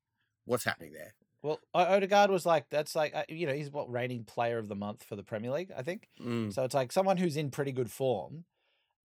what's 0.47 0.63
happening 0.63 0.93
there? 0.93 1.13
Well, 1.43 1.59
Odegaard 1.73 2.31
was 2.31 2.45
like 2.45 2.69
that's 2.69 2.95
like 2.95 3.15
uh, 3.15 3.23
you 3.29 3.45
know 3.45 3.53
he's 3.53 3.69
what 3.69 3.89
reigning 3.91 4.23
player 4.23 4.57
of 4.57 4.67
the 4.67 4.75
month 4.75 5.03
for 5.03 5.15
the 5.15 5.23
Premier 5.23 5.51
League, 5.51 5.71
I 5.77 5.83
think. 5.83 6.09
Mm, 6.19 6.51
So 6.51 6.63
it's 6.63 6.73
like 6.73 6.91
someone 6.91 7.17
who's 7.17 7.37
in 7.37 7.51
pretty 7.51 7.71
good 7.71 7.91
form, 7.91 8.45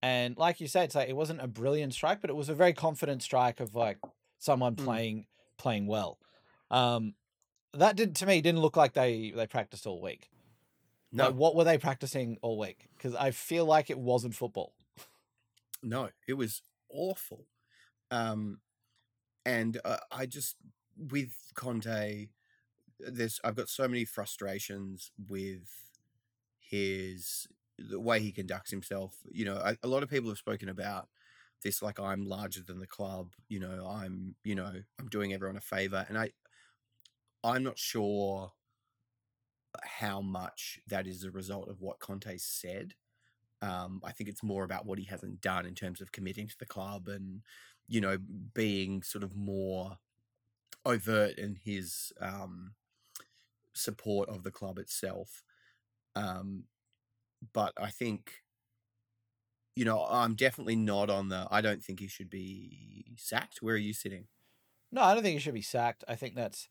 and 0.02 0.36
like 0.38 0.60
you 0.60 0.66
said, 0.66 0.84
it's 0.84 0.94
like 0.94 1.08
it 1.10 1.16
wasn't 1.16 1.42
a 1.42 1.46
brilliant 1.46 1.92
strike, 1.92 2.20
but 2.22 2.30
it 2.30 2.36
was 2.36 2.48
a 2.48 2.54
very 2.54 2.72
confident 2.72 3.22
strike 3.22 3.60
of 3.60 3.74
like 3.74 3.98
someone 4.38 4.74
Mm. 4.76 4.84
playing 4.84 5.26
playing 5.58 5.86
well. 5.86 6.18
Um, 6.70 7.14
that 7.74 7.96
did 7.96 8.16
to 8.16 8.26
me 8.26 8.40
didn't 8.40 8.60
look 8.62 8.76
like 8.76 8.94
they 8.94 9.30
they 9.36 9.46
practiced 9.46 9.86
all 9.86 10.00
week. 10.00 10.30
no, 11.12 11.26
Like, 11.26 11.34
what 11.34 11.54
were 11.54 11.64
they 11.64 11.76
practicing 11.78 12.38
all 12.42 12.58
week? 12.58 12.88
Because 12.96 13.14
I 13.14 13.30
feel 13.30 13.66
like 13.66 13.90
it 13.90 13.98
wasn't 13.98 14.34
football. 14.34 14.72
no, 15.82 16.08
it 16.26 16.34
was 16.34 16.62
awful. 16.88 17.46
Um, 18.10 18.60
and 19.44 19.80
uh, 19.84 19.98
I 20.10 20.26
just 20.26 20.56
with 20.96 21.34
Conte, 21.54 22.28
there's 22.98 23.40
I've 23.44 23.56
got 23.56 23.68
so 23.68 23.88
many 23.88 24.04
frustrations 24.04 25.10
with 25.28 25.68
his 26.60 27.46
the 27.78 28.00
way 28.00 28.20
he 28.20 28.32
conducts 28.32 28.70
himself. 28.70 29.16
You 29.30 29.44
know, 29.46 29.56
I, 29.56 29.76
a 29.82 29.88
lot 29.88 30.02
of 30.02 30.10
people 30.10 30.30
have 30.30 30.38
spoken 30.38 30.68
about 30.68 31.08
this 31.62 31.82
like 31.82 32.00
I'm 32.00 32.26
larger 32.26 32.62
than 32.62 32.80
the 32.80 32.86
club. 32.86 33.34
You 33.48 33.60
know, 33.60 33.86
I'm 33.88 34.34
you 34.44 34.54
know 34.54 34.72
I'm 34.98 35.08
doing 35.08 35.32
everyone 35.32 35.56
a 35.56 35.60
favor, 35.60 36.06
and 36.08 36.18
I 36.18 36.30
I'm 37.44 37.62
not 37.62 37.78
sure 37.78 38.52
how 39.82 40.20
much 40.20 40.80
that 40.88 41.06
is 41.06 41.24
a 41.24 41.30
result 41.30 41.68
of 41.68 41.80
what 41.80 41.98
Conte 41.98 42.36
said. 42.38 42.94
Um, 43.60 44.00
I 44.04 44.12
think 44.12 44.28
it's 44.28 44.42
more 44.42 44.64
about 44.64 44.86
what 44.86 44.98
he 44.98 45.04
hasn't 45.04 45.40
done 45.40 45.66
in 45.66 45.74
terms 45.74 46.00
of 46.00 46.12
committing 46.12 46.48
to 46.48 46.58
the 46.58 46.66
club 46.66 47.08
and, 47.08 47.42
you 47.88 48.00
know, 48.00 48.18
being 48.54 49.02
sort 49.02 49.22
of 49.24 49.36
more 49.36 49.98
overt 50.84 51.38
in 51.38 51.56
his 51.64 52.12
um, 52.20 52.74
support 53.74 54.28
of 54.28 54.42
the 54.42 54.50
club 54.50 54.78
itself. 54.78 55.42
Um, 56.14 56.64
but 57.52 57.72
I 57.76 57.90
think, 57.90 58.42
you 59.74 59.84
know, 59.84 60.06
I'm 60.08 60.34
definitely 60.34 60.76
not 60.76 61.10
on 61.10 61.28
the. 61.28 61.46
I 61.50 61.60
don't 61.60 61.82
think 61.82 62.00
he 62.00 62.08
should 62.08 62.30
be 62.30 63.14
sacked. 63.16 63.58
Where 63.60 63.74
are 63.74 63.78
you 63.78 63.94
sitting? 63.94 64.26
No, 64.90 65.02
I 65.02 65.14
don't 65.14 65.22
think 65.22 65.34
he 65.34 65.40
should 65.40 65.54
be 65.54 65.62
sacked. 65.62 66.04
I 66.06 66.14
think 66.14 66.34
that's 66.34 66.68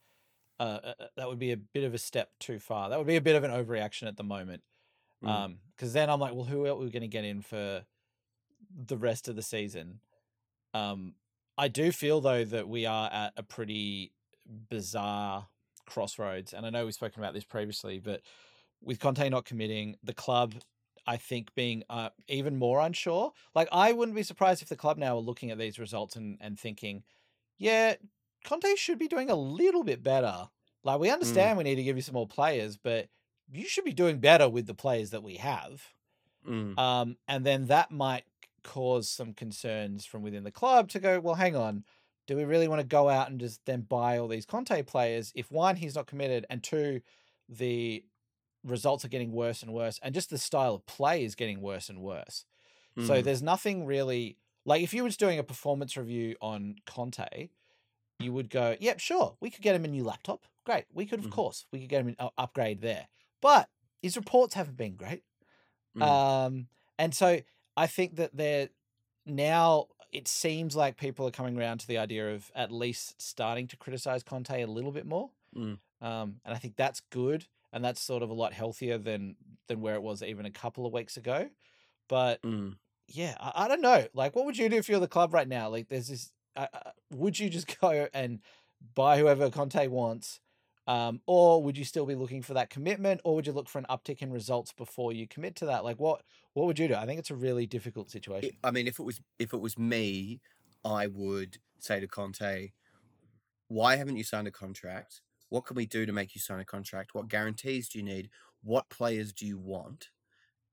uh, 0.60 0.80
uh, 0.84 0.93
uh, 1.00 1.06
that 1.17 1.28
would 1.28 1.39
be 1.39 1.52
a 1.52 1.58
bit 1.58 1.84
of 1.84 1.95
a 1.95 1.97
step 1.97 2.30
too 2.39 2.60
far. 2.60 2.89
That 2.89 3.00
would 3.00 3.08
be 3.08 3.15
a 3.15 3.21
bit 3.21 3.36
of 3.36 3.43
an 3.43 3.50
overreaction 3.50 4.08
at 4.08 4.15
the 4.15 4.24
moment. 4.24 4.62
Mm. 5.24 5.30
Um, 5.30 5.58
because 5.76 5.93
then 5.93 6.10
I'm 6.10 6.19
like, 6.19 6.36
well, 6.36 6.43
who 6.43 6.67
else 6.67 6.80
are 6.80 6.84
we 6.84 6.91
going 6.91 7.02
to 7.02 7.08
get 7.08 7.26
in 7.26 7.41
for 7.41 7.84
the 8.86 8.97
rest 8.97 9.28
of 9.28 9.36
the 9.36 9.41
season? 9.41 10.02
Um, 10.76 11.15
I 11.62 11.67
do 11.67 11.91
feel 11.91 12.21
though 12.21 12.43
that 12.43 12.67
we 12.67 12.88
are 12.88 13.08
at 13.13 13.34
a 13.38 13.43
pretty 13.43 14.13
bizarre 14.71 15.45
crossroads, 15.86 16.54
and 16.54 16.65
I 16.65 16.71
know 16.71 16.86
we've 16.86 16.93
spoken 16.95 17.21
about 17.21 17.36
this 17.36 17.43
previously, 17.43 18.00
but 18.00 18.21
with 18.82 19.00
Conte 19.00 19.30
not 19.30 19.45
committing, 19.45 19.95
the 20.04 20.15
club, 20.15 20.56
I 21.06 21.17
think, 21.17 21.54
being 21.54 21.84
uh, 21.88 22.10
even 22.28 22.58
more 22.58 22.80
unsure. 22.80 23.34
Like, 23.54 23.69
I 23.71 23.91
wouldn't 23.91 24.15
be 24.15 24.24
surprised 24.24 24.63
if 24.63 24.69
the 24.69 24.76
club 24.76 24.97
now 24.97 25.17
are 25.17 25.21
looking 25.21 25.52
at 25.52 25.60
these 25.60 25.78
results 25.78 26.15
and 26.15 26.39
and 26.41 26.60
thinking, 26.60 27.04
yeah, 27.60 27.93
Conte 28.43 28.76
should 28.76 28.97
be 28.97 29.08
doing 29.08 29.30
a 29.30 29.36
little 29.36 29.84
bit 29.84 30.02
better. 30.02 30.50
Like, 30.84 31.00
we 31.00 31.12
understand 31.12 31.60
we 31.60 31.63
need 31.63 31.76
to 31.76 31.84
give 31.84 31.95
you 31.95 32.02
some 32.02 32.15
more 32.15 32.28
players, 32.28 32.76
but 32.76 33.08
you 33.54 33.67
should 33.67 33.86
be 33.86 33.93
doing 33.93 34.17
better 34.17 34.50
with 34.50 34.65
the 34.65 34.74
players 34.74 35.12
that 35.12 35.21
we 35.21 35.36
have. 35.36 35.84
Mm. 36.50 36.76
Um, 36.80 37.17
and 37.28 37.45
then 37.45 37.67
that 37.67 37.91
might 37.91 38.24
cause 38.63 39.10
some 39.10 39.34
concerns 39.34 40.06
from 40.06 40.21
within 40.24 40.43
the 40.43 40.52
club 40.52 40.89
to 40.89 41.00
go, 41.00 41.19
well, 41.19 41.36
hang 41.36 41.56
on, 41.56 41.86
do 42.28 42.36
we 42.38 42.43
really 42.45 42.67
want 42.67 42.82
to 42.82 42.88
go 42.88 43.10
out 43.10 43.30
and 43.30 43.39
just 43.39 43.65
then 43.65 43.82
buy 43.82 44.17
all 44.17 44.28
these 44.28 44.45
Conte 44.45 44.84
players 44.84 45.32
if 45.36 45.52
one, 45.52 45.76
he's 45.78 45.95
not 45.95 46.08
committed, 46.08 46.45
and 46.50 46.63
two, 46.63 47.02
the 47.50 48.06
results 48.63 49.06
are 49.06 49.10
getting 49.10 49.32
worse 49.32 49.63
and 49.63 49.74
worse, 49.74 50.00
and 50.04 50.13
just 50.15 50.30
the 50.30 50.38
style 50.38 50.76
of 50.76 50.86
play 50.86 51.24
is 51.26 51.36
getting 51.36 51.62
worse 51.62 51.89
and 51.89 52.02
worse. 52.02 52.45
So 52.97 53.21
Mm. 53.21 53.24
there's 53.24 53.43
nothing 53.43 53.86
really 53.86 54.38
like 54.65 54.84
if 54.84 54.93
you 54.93 55.04
was 55.04 55.17
doing 55.17 55.39
a 55.39 55.43
performance 55.43 55.97
review 55.97 56.36
on 56.41 56.78
Conte, 56.86 57.50
you 58.19 58.34
would 58.34 58.50
go, 58.50 58.78
"Yep, 58.80 59.00
sure, 59.00 59.38
we 59.41 59.50
could 59.50 59.63
get 59.63 59.76
him 59.76 59.86
a 59.86 59.89
new 59.89 60.04
laptop. 60.04 60.45
Great, 60.65 60.86
we 60.93 61.06
could, 61.06 61.19
of 61.19 61.30
Mhm. 61.30 61.32
course, 61.32 61.67
we 61.71 61.80
could 61.80 61.89
get 61.89 62.02
him 62.02 62.10
an 62.19 62.30
upgrade 62.38 62.82
there." 62.82 63.08
But 63.41 63.69
his 64.02 64.15
reports 64.17 64.54
haven't 64.56 64.78
been 64.78 64.95
great. 64.95 65.24
Mm. 65.95 66.21
Um, 66.39 66.69
and 67.00 67.13
so 67.15 67.41
I 67.77 67.88
think 67.88 68.15
that 68.17 68.36
they're 68.36 68.69
now 69.25 69.88
it 70.12 70.27
seems 70.27 70.75
like 70.75 70.97
people 70.97 71.25
are 71.25 71.31
coming 71.31 71.57
around 71.57 71.79
to 71.79 71.88
the 71.88 71.97
idea 71.97 72.34
of 72.34 72.51
at 72.53 72.71
least 72.71 73.21
starting 73.21 73.67
to 73.67 73.77
criticize 73.77 74.23
Conte 74.23 74.62
a 74.62 74.67
little 74.67 74.91
bit 74.91 75.05
more. 75.05 75.29
Mm. 75.55 75.79
Um, 76.01 76.36
and 76.43 76.53
I 76.53 76.57
think 76.57 76.75
that's 76.75 76.99
good, 77.12 77.45
and 77.71 77.84
that's 77.84 78.01
sort 78.01 78.23
of 78.23 78.29
a 78.29 78.34
lot 78.34 78.53
healthier 78.53 78.97
than 78.97 79.36
than 79.67 79.81
where 79.81 79.95
it 79.95 80.01
was 80.01 80.21
even 80.21 80.45
a 80.45 80.51
couple 80.51 80.86
of 80.86 80.93
weeks 80.93 81.15
ago. 81.17 81.49
But 82.10 82.41
Mm. 82.41 82.77
yeah, 83.07 83.36
I, 83.39 83.65
I 83.65 83.67
don't 83.67 83.81
know. 83.81 84.05
Like, 84.13 84.36
what 84.36 84.45
would 84.45 84.57
you 84.57 84.67
do 84.69 84.77
if 84.77 84.89
you're 84.89 84.99
the 84.99 85.07
club 85.07 85.34
right 85.34 85.47
now? 85.47 85.69
Like, 85.69 85.88
there's 85.88 86.07
this. 86.10 86.34
Uh, 86.55 86.67
uh, 86.73 86.91
would 87.12 87.39
you 87.39 87.49
just 87.49 87.67
go 87.81 88.07
and 88.13 88.39
buy 88.95 89.17
whoever 89.17 89.49
Conte 89.49 89.88
wants, 89.88 90.39
um, 90.88 91.22
or 91.28 91.63
would 91.63 91.78
you 91.78 91.86
still 91.86 92.06
be 92.06 92.15
looking 92.15 92.41
for 92.41 92.54
that 92.56 92.70
commitment, 92.70 93.22
or 93.24 93.36
would 93.36 93.48
you 93.48 93.54
look 93.54 93.70
for 93.70 93.80
an 93.80 93.86
uptick 93.89 94.22
in 94.22 94.32
results 94.32 94.74
before 94.74 95.13
you 95.13 95.28
commit 95.28 95.56
to 95.58 95.65
that? 95.67 95.84
Like, 95.84 96.00
what 96.00 96.24
what 96.54 96.65
would 96.67 96.80
you 96.80 96.88
do? 96.88 96.96
I 96.96 97.06
think 97.06 97.20
it's 97.20 97.32
a 97.32 97.36
really 97.36 97.67
difficult 97.67 98.10
situation. 98.12 98.56
It- 98.56 98.58
I 98.63 98.72
mean, 98.72 98.88
if 98.88 99.00
it 99.00 99.04
was 99.04 99.22
if 99.39 99.54
it 99.54 99.58
was 99.58 99.78
me, 99.78 100.41
I 100.84 101.08
would 101.08 101.60
say 101.80 102.00
to 102.00 102.08
Conte, 102.08 102.72
"Why 103.67 103.96
haven't 103.98 104.17
you 104.17 104.24
signed 104.24 104.48
a 104.48 104.52
contract? 104.52 105.22
What 105.50 105.65
can 105.65 105.76
we 105.76 105.86
do 105.86 106.06
to 106.06 106.13
make 106.13 106.36
you 106.36 106.41
sign 106.41 106.60
a 106.60 106.65
contract? 106.65 107.13
What 107.15 107.28
guarantees 107.30 107.89
do 107.89 108.00
you 108.00 108.04
need? 108.06 108.32
What 108.62 108.89
players 108.89 109.34
do 109.34 109.46
you 109.46 109.60
want? 109.60 110.12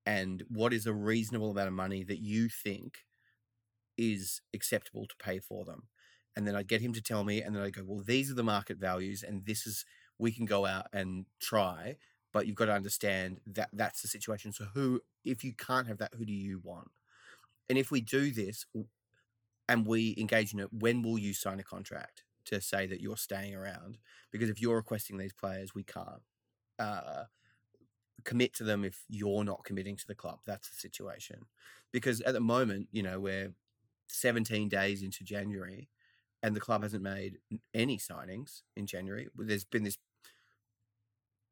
And 0.06 0.42
what 0.48 0.72
is 0.74 0.86
a 0.86 0.94
reasonable 0.94 1.52
amount 1.52 1.68
of 1.68 1.74
money 1.74 2.04
that 2.04 2.20
you 2.20 2.48
think 2.48 3.06
is 3.96 4.40
acceptable 4.54 5.06
to 5.06 5.16
pay 5.18 5.38
for 5.40 5.64
them?" 5.64 5.88
And 6.38 6.46
then 6.46 6.54
I'd 6.54 6.68
get 6.68 6.80
him 6.80 6.92
to 6.92 7.02
tell 7.02 7.24
me, 7.24 7.42
and 7.42 7.54
then 7.54 7.62
I'd 7.64 7.74
go, 7.74 7.82
"Well, 7.84 8.04
these 8.04 8.30
are 8.30 8.34
the 8.34 8.44
market 8.44 8.78
values, 8.78 9.24
and 9.24 9.44
this 9.44 9.66
is 9.66 9.84
we 10.18 10.30
can 10.30 10.46
go 10.46 10.66
out 10.66 10.86
and 10.92 11.26
try." 11.40 11.96
But 12.32 12.46
you've 12.46 12.54
got 12.56 12.66
to 12.66 12.74
understand 12.74 13.40
that 13.46 13.70
that's 13.72 14.02
the 14.02 14.08
situation. 14.08 14.52
So, 14.52 14.66
who, 14.74 15.00
if 15.24 15.42
you 15.42 15.52
can't 15.52 15.88
have 15.88 15.98
that, 15.98 16.14
who 16.14 16.24
do 16.24 16.32
you 16.32 16.60
want? 16.62 16.92
And 17.68 17.76
if 17.76 17.90
we 17.90 18.00
do 18.00 18.30
this, 18.30 18.64
and 19.68 19.86
we 19.86 20.14
engage 20.18 20.54
in 20.54 20.60
it. 20.60 20.72
When 20.72 21.02
will 21.02 21.18
you 21.18 21.34
sign 21.34 21.60
a 21.60 21.64
contract 21.64 22.22
to 22.46 22.60
say 22.60 22.86
that 22.86 23.00
you're 23.00 23.16
staying 23.16 23.54
around? 23.54 23.98
Because 24.30 24.48
if 24.48 24.60
you're 24.60 24.76
requesting 24.76 25.18
these 25.18 25.34
players, 25.34 25.74
we 25.74 25.84
can't 25.84 26.22
uh, 26.78 27.24
commit 28.24 28.54
to 28.54 28.64
them 28.64 28.84
if 28.84 29.04
you're 29.08 29.44
not 29.44 29.64
committing 29.64 29.96
to 29.96 30.06
the 30.06 30.14
club. 30.14 30.38
That's 30.46 30.70
the 30.70 30.76
situation. 30.76 31.42
Because 31.92 32.20
at 32.22 32.32
the 32.32 32.40
moment, 32.40 32.88
you 32.90 33.02
know, 33.02 33.20
we're 33.20 33.52
17 34.08 34.68
days 34.68 35.02
into 35.02 35.22
January 35.22 35.88
and 36.42 36.54
the 36.54 36.60
club 36.60 36.82
hasn't 36.82 37.02
made 37.02 37.38
any 37.74 37.98
signings 37.98 38.62
in 38.76 38.86
January. 38.86 39.28
There's 39.36 39.64
been 39.64 39.84
this 39.84 39.98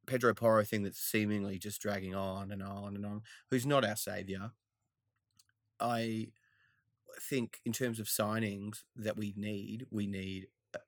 Pedro 0.07 0.35
Porro 0.35 0.65
thing 0.65 0.85
that's 0.85 1.01
seemingly 1.01 1.59
just 1.59 1.83
dragging 1.83 2.15
on 2.15 2.53
and 2.53 2.63
on 2.63 2.95
and 2.95 3.05
on, 3.05 3.23
who's 3.51 3.67
not 3.67 3.85
our 3.85 3.97
savior. 3.97 4.53
I 5.81 6.29
think 7.21 7.61
in 7.65 7.73
terms 7.73 7.99
of 7.99 8.07
signings 8.07 8.85
that 8.95 9.17
we 9.17 9.35
need, 9.37 9.87
we 9.91 10.07
need, 10.07 10.47
uh, 10.75 10.79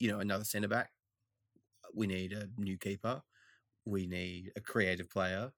you 0.00 0.10
know, 0.10 0.20
another 0.20 0.44
centre 0.44 0.68
back. 0.68 0.90
We 1.94 2.06
need 2.06 2.32
a 2.32 2.48
new 2.56 2.78
keeper. 2.78 3.22
We 3.84 4.06
need 4.06 4.52
a 4.56 4.60
creative 4.60 5.10
player. 5.10 5.52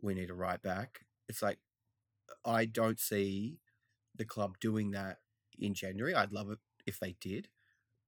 We 0.00 0.14
need 0.14 0.30
a 0.30 0.34
right 0.34 0.60
back. 0.60 1.00
It's 1.28 1.42
like 1.42 1.58
I 2.44 2.64
don't 2.64 2.98
see 2.98 3.58
the 4.14 4.24
club 4.24 4.58
doing 4.60 4.92
that 4.92 5.18
in 5.58 5.74
January. 5.74 6.14
I'd 6.14 6.32
love 6.32 6.50
it 6.50 6.58
if 6.86 6.98
they 7.00 7.16
did, 7.20 7.48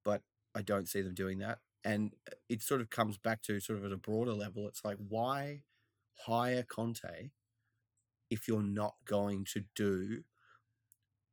but 0.05 0.23
I 0.55 0.63
don't 0.63 0.89
see 0.89 1.03
them 1.03 1.15
doing 1.15 1.39
that. 1.39 1.59
And 1.85 2.15
uh, 2.31 2.37
it 2.49 2.63
sort 2.63 2.81
of 2.81 2.91
comes 2.91 3.19
back 3.19 3.43
to 3.43 3.61
sort 3.61 3.79
of 3.79 3.85
at 3.85 3.93
a 3.93 3.97
broader 3.97 4.33
level. 4.35 4.69
It's 4.69 4.85
like, 4.85 4.99
why 4.99 5.63
hire 6.27 6.63
Conte 6.65 7.31
if 8.31 8.47
you're 8.49 8.63
not 8.63 8.95
going 9.05 9.45
to 9.45 9.65
do 9.75 10.23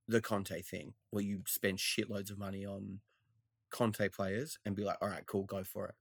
the 0.07 0.21
Conte 0.21 0.61
thing 0.61 0.93
where 1.11 1.23
you 1.23 1.41
spend 1.47 1.79
shitloads 1.79 2.29
of 2.31 2.37
money 2.37 2.65
on 2.65 2.99
Conte 3.71 4.09
players 4.09 4.57
and 4.65 4.75
be 4.75 4.83
like, 4.83 4.97
all 5.01 5.09
right, 5.09 5.25
cool, 5.25 5.43
go 5.43 5.63
for 5.63 5.87
it. 5.87 5.95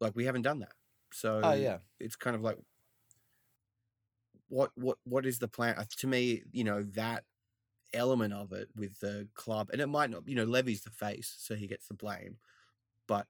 Like 0.00 0.14
we 0.14 0.24
haven't 0.24 0.42
done 0.42 0.60
that. 0.60 0.72
So 1.12 1.40
Oh 1.42 1.52
yeah. 1.54 1.78
it's 2.00 2.16
kind 2.16 2.36
of 2.36 2.42
like 2.42 2.58
what 4.48 4.70
what 4.76 4.98
what 5.04 5.26
is 5.26 5.38
the 5.38 5.48
plan? 5.48 5.74
Uh, 5.76 5.84
To 5.98 6.06
me, 6.06 6.42
you 6.52 6.64
know, 6.64 6.82
that 6.94 7.24
element 7.96 8.32
of 8.32 8.52
it 8.52 8.68
with 8.76 9.00
the 9.00 9.28
club, 9.34 9.70
and 9.72 9.80
it 9.80 9.86
might 9.86 10.10
not, 10.10 10.28
you 10.28 10.34
know, 10.34 10.44
Levy's 10.44 10.82
the 10.82 10.90
face, 10.90 11.34
so 11.38 11.54
he 11.54 11.66
gets 11.66 11.88
the 11.88 11.94
blame. 11.94 12.36
But 13.06 13.26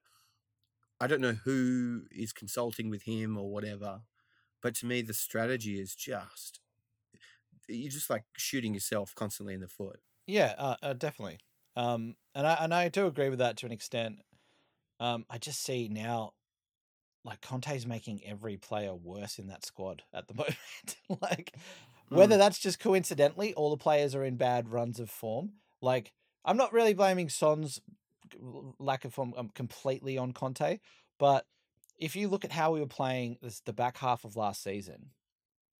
I 0.99 1.07
don't 1.07 1.21
know 1.21 1.37
who 1.43 2.03
is 2.11 2.33
consulting 2.33 2.89
with 2.89 3.03
him 3.03 3.37
or 3.37 3.49
whatever. 3.51 4.01
But 4.61 4.75
to 4.75 4.85
me, 4.85 5.01
the 5.01 5.13
strategy 5.13 5.79
is 5.79 5.95
just 5.95 6.59
you're 7.67 7.91
just 7.91 8.09
like 8.09 8.23
shooting 8.37 8.73
yourself 8.73 9.13
constantly 9.15 9.53
in 9.53 9.61
the 9.61 9.67
foot. 9.67 9.99
Yeah, 10.25 10.53
uh, 10.57 10.75
uh, 10.81 10.93
definitely. 10.93 11.39
Um, 11.75 12.15
and 12.33 12.47
I 12.47 12.57
and 12.61 12.73
I 12.73 12.89
do 12.89 13.07
agree 13.07 13.29
with 13.29 13.39
that 13.39 13.57
to 13.57 13.65
an 13.65 13.71
extent. 13.71 14.19
Um, 14.99 15.25
I 15.29 15.37
just 15.37 15.63
see 15.63 15.87
now, 15.89 16.33
like 17.23 17.41
Conte's 17.41 17.85
making 17.85 18.21
every 18.25 18.57
player 18.57 18.95
worse 18.95 19.37
in 19.37 19.47
that 19.47 19.65
squad 19.65 20.03
at 20.13 20.27
the 20.27 20.33
moment. 20.33 21.21
like, 21.21 21.55
whether 22.09 22.35
Mm. 22.35 22.39
that's 22.39 22.59
just 22.59 22.79
coincidentally, 22.79 23.53
all 23.53 23.69
the 23.69 23.77
players 23.77 24.15
are 24.15 24.23
in 24.23 24.37
bad 24.37 24.69
runs 24.69 24.99
of 24.99 25.09
form. 25.09 25.53
Like, 25.81 26.13
I'm 26.45 26.57
not 26.57 26.73
really 26.73 26.93
blaming 26.93 27.29
Son's 27.29 27.81
lack 28.79 29.05
of 29.05 29.13
form 29.13 29.33
um, 29.37 29.49
completely 29.49 30.17
on 30.17 30.33
Conte, 30.33 30.79
but 31.17 31.45
if 31.97 32.15
you 32.15 32.27
look 32.27 32.45
at 32.45 32.51
how 32.51 32.71
we 32.71 32.79
were 32.79 32.85
playing 32.87 33.37
this 33.41 33.59
the 33.61 33.73
back 33.73 33.97
half 33.97 34.23
of 34.23 34.35
last 34.35 34.61
season, 34.63 35.11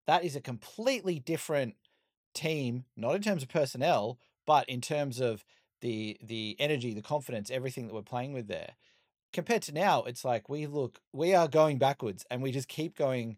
that 0.05 0.23
is 0.23 0.35
a 0.35 0.41
completely 0.41 1.19
different 1.19 1.75
team, 2.33 2.85
not 2.95 3.15
in 3.15 3.21
terms 3.21 3.43
of 3.43 3.49
personnel, 3.49 4.17
but 4.45 4.67
in 4.69 4.81
terms 4.81 5.19
of 5.19 5.43
the 5.81 6.17
the 6.21 6.55
energy, 6.59 6.93
the 6.93 7.01
confidence, 7.01 7.51
everything 7.51 7.87
that 7.87 7.93
we're 7.93 8.01
playing 8.01 8.33
with 8.33 8.47
there. 8.47 8.75
Compared 9.33 9.61
to 9.63 9.73
now, 9.73 10.03
it's 10.03 10.23
like 10.25 10.49
we 10.49 10.65
look 10.65 10.99
we 11.13 11.33
are 11.35 11.47
going 11.47 11.77
backwards 11.77 12.25
and 12.31 12.41
we 12.41 12.51
just 12.51 12.67
keep 12.67 12.97
going 12.97 13.37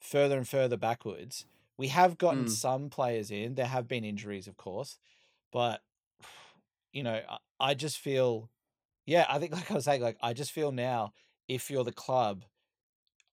further 0.00 0.36
and 0.36 0.46
further 0.48 0.76
backwards. 0.76 1.46
We 1.80 1.88
have 1.88 2.18
gotten 2.18 2.44
Mm. 2.44 2.50
some 2.50 2.90
players 2.90 3.30
in. 3.30 3.54
There 3.54 3.64
have 3.66 3.88
been 3.88 4.04
injuries, 4.04 4.46
of 4.46 4.56
course, 4.58 4.98
but 5.50 5.82
you 6.92 7.02
know, 7.02 7.22
I, 7.28 7.38
I 7.60 7.74
just 7.74 7.98
feel 7.98 8.50
yeah, 9.06 9.26
I 9.28 9.38
think 9.38 9.52
like 9.54 9.70
I 9.70 9.74
was 9.74 9.84
saying, 9.84 10.02
like 10.02 10.18
I 10.22 10.32
just 10.34 10.52
feel 10.52 10.72
now 10.72 11.12
if 11.48 11.70
you're 11.70 11.84
the 11.84 11.92
club, 11.92 12.44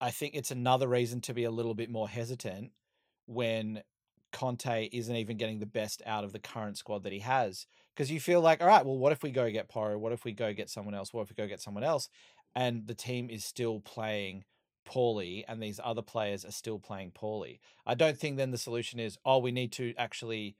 I 0.00 0.10
think 0.10 0.34
it's 0.34 0.50
another 0.50 0.88
reason 0.88 1.20
to 1.22 1.34
be 1.34 1.44
a 1.44 1.50
little 1.50 1.74
bit 1.74 1.90
more 1.90 2.08
hesitant 2.08 2.72
when 3.26 3.82
Conte 4.32 4.88
isn't 4.92 5.16
even 5.16 5.36
getting 5.36 5.60
the 5.60 5.66
best 5.66 6.02
out 6.06 6.24
of 6.24 6.32
the 6.32 6.38
current 6.40 6.78
squad 6.78 7.04
that 7.04 7.12
he 7.12 7.20
has. 7.20 7.66
Because 7.94 8.10
you 8.10 8.20
feel 8.20 8.40
like, 8.40 8.60
all 8.62 8.68
right, 8.68 8.84
well, 8.86 8.98
what 8.98 9.12
if 9.12 9.22
we 9.22 9.30
go 9.30 9.50
get 9.50 9.68
Porro? 9.68 9.98
What 9.98 10.12
if 10.12 10.24
we 10.24 10.32
go 10.32 10.52
get 10.54 10.70
someone 10.70 10.94
else? 10.94 11.12
What 11.12 11.22
if 11.22 11.30
we 11.30 11.36
go 11.36 11.48
get 11.48 11.60
someone 11.60 11.84
else? 11.84 12.08
And 12.54 12.86
the 12.86 12.94
team 12.94 13.30
is 13.30 13.44
still 13.44 13.80
playing 13.80 14.44
poorly 14.88 15.44
and 15.46 15.62
these 15.62 15.78
other 15.84 16.02
players 16.02 16.44
are 16.44 16.50
still 16.50 16.78
playing 16.78 17.12
poorly. 17.12 17.60
I 17.86 17.94
don't 17.94 18.18
think 18.18 18.36
then 18.36 18.50
the 18.50 18.58
solution 18.58 18.98
is, 18.98 19.18
oh, 19.24 19.38
we 19.38 19.52
need 19.52 19.70
to 19.72 19.94
actually 19.98 20.56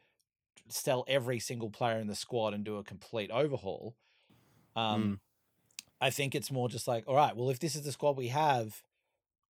sell 0.68 1.04
every 1.08 1.38
single 1.40 1.70
player 1.70 1.98
in 1.98 2.06
the 2.08 2.14
squad 2.14 2.52
and 2.54 2.64
do 2.64 2.76
a 2.76 2.84
complete 2.84 3.30
overhaul. 3.30 3.96
Um, 4.76 5.14
Mm. 5.14 5.20
I 6.00 6.10
think 6.10 6.34
it's 6.34 6.52
more 6.52 6.68
just 6.68 6.86
like, 6.86 7.04
all 7.08 7.16
right, 7.16 7.34
well, 7.36 7.50
if 7.50 7.58
this 7.58 7.74
is 7.74 7.82
the 7.82 7.92
squad 7.92 8.16
we 8.16 8.28
have, 8.28 8.82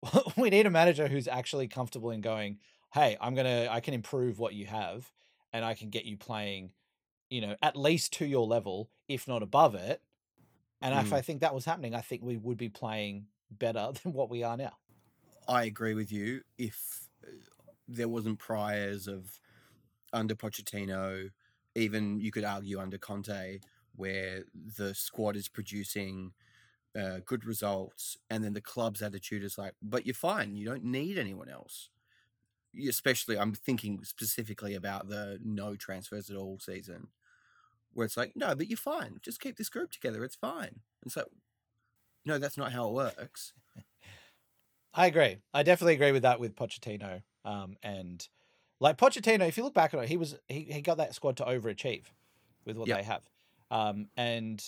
we 0.37 0.49
need 0.49 0.65
a 0.65 0.69
manager 0.69 1.07
who's 1.07 1.27
actually 1.27 1.67
comfortable 1.67 2.11
in 2.11 2.21
going, 2.21 2.59
hey, 2.93 3.17
I'm 3.19 3.35
gonna, 3.35 3.67
I 3.69 3.79
can 3.81 3.93
improve 3.93 4.39
what 4.39 4.53
you 4.53 4.65
have, 4.67 5.11
and 5.53 5.65
I 5.65 5.73
can 5.73 5.89
get 5.89 6.05
you 6.05 6.17
playing, 6.17 6.71
you 7.29 7.41
know, 7.41 7.55
at 7.61 7.75
least 7.75 8.13
to 8.13 8.25
your 8.25 8.45
level, 8.47 8.91
if 9.07 9.27
not 9.27 9.43
above 9.43 9.75
it. 9.75 10.01
And 10.81 10.93
if 10.95 11.11
Mm. 11.11 11.17
I 11.17 11.21
think 11.21 11.41
that 11.41 11.55
was 11.55 11.65
happening, 11.65 11.95
I 11.95 12.01
think 12.01 12.21
we 12.23 12.37
would 12.37 12.57
be 12.57 12.69
playing 12.69 13.27
better 13.51 13.91
than 14.03 14.13
what 14.13 14.29
we 14.29 14.43
are 14.43 14.57
now. 14.57 14.73
I 15.47 15.63
agree 15.63 15.93
with 15.93 16.11
you. 16.11 16.41
If 16.57 17.07
uh, 17.23 17.31
there 17.87 18.09
wasn't 18.09 18.39
priors 18.39 19.07
of 19.07 19.39
under 20.13 20.35
Pochettino, 20.35 21.29
even 21.75 22.19
you 22.19 22.31
could 22.31 22.43
argue 22.43 22.79
under 22.79 22.97
Conte, 22.97 23.59
where 23.95 24.43
the 24.77 24.93
squad 24.93 25.35
is 25.35 25.47
producing 25.47 26.33
uh, 26.97 27.19
good 27.25 27.45
results, 27.45 28.17
and 28.29 28.43
then 28.43 28.53
the 28.53 28.61
club's 28.61 29.01
attitude 29.01 29.43
is 29.43 29.57
like, 29.57 29.73
"But 29.81 30.05
you're 30.05 30.15
fine. 30.15 30.55
You 30.55 30.65
don't 30.65 30.83
need 30.83 31.17
anyone 31.17 31.49
else." 31.49 31.89
Especially, 32.87 33.37
I'm 33.37 33.53
thinking 33.53 34.03
specifically 34.03 34.75
about 34.75 35.07
the 35.07 35.39
no 35.43 35.75
transfers 35.75 36.29
at 36.29 36.35
all 36.35 36.59
season, 36.59 37.07
where 37.93 38.05
it's 38.05 38.17
like, 38.17 38.33
"No, 38.35 38.55
but 38.55 38.67
you're 38.67 38.77
fine. 38.77 39.19
Just 39.21 39.39
keep 39.39 39.57
this 39.57 39.69
group 39.69 39.91
together. 39.91 40.23
It's 40.23 40.35
fine." 40.35 40.81
And 41.03 41.11
so, 41.11 41.25
no, 42.27 42.37
that's 42.37 42.57
not 42.57 42.71
how 42.71 42.87
it 42.89 42.93
works. 42.93 43.53
I 44.93 45.07
agree. 45.07 45.37
I 45.53 45.63
definitely 45.63 45.93
agree 45.95 46.11
with 46.11 46.23
that 46.23 46.39
with 46.39 46.55
Pochettino. 46.55 47.21
Um, 47.45 47.77
and 47.83 48.27
like 48.79 48.97
Pochettino, 48.97 49.47
if 49.47 49.57
you 49.57 49.63
look 49.63 49.73
back 49.73 49.93
on 49.93 50.03
it, 50.03 50.09
he 50.09 50.17
was 50.17 50.37
he, 50.47 50.61
he 50.63 50.81
got 50.81 50.97
that 50.97 51.15
squad 51.15 51.37
to 51.37 51.45
overachieve 51.45 52.05
with 52.65 52.77
what 52.77 52.87
Yep. 52.87 52.97
they 52.97 53.03
have. 53.03 53.23
Um, 53.69 54.09
and 54.17 54.63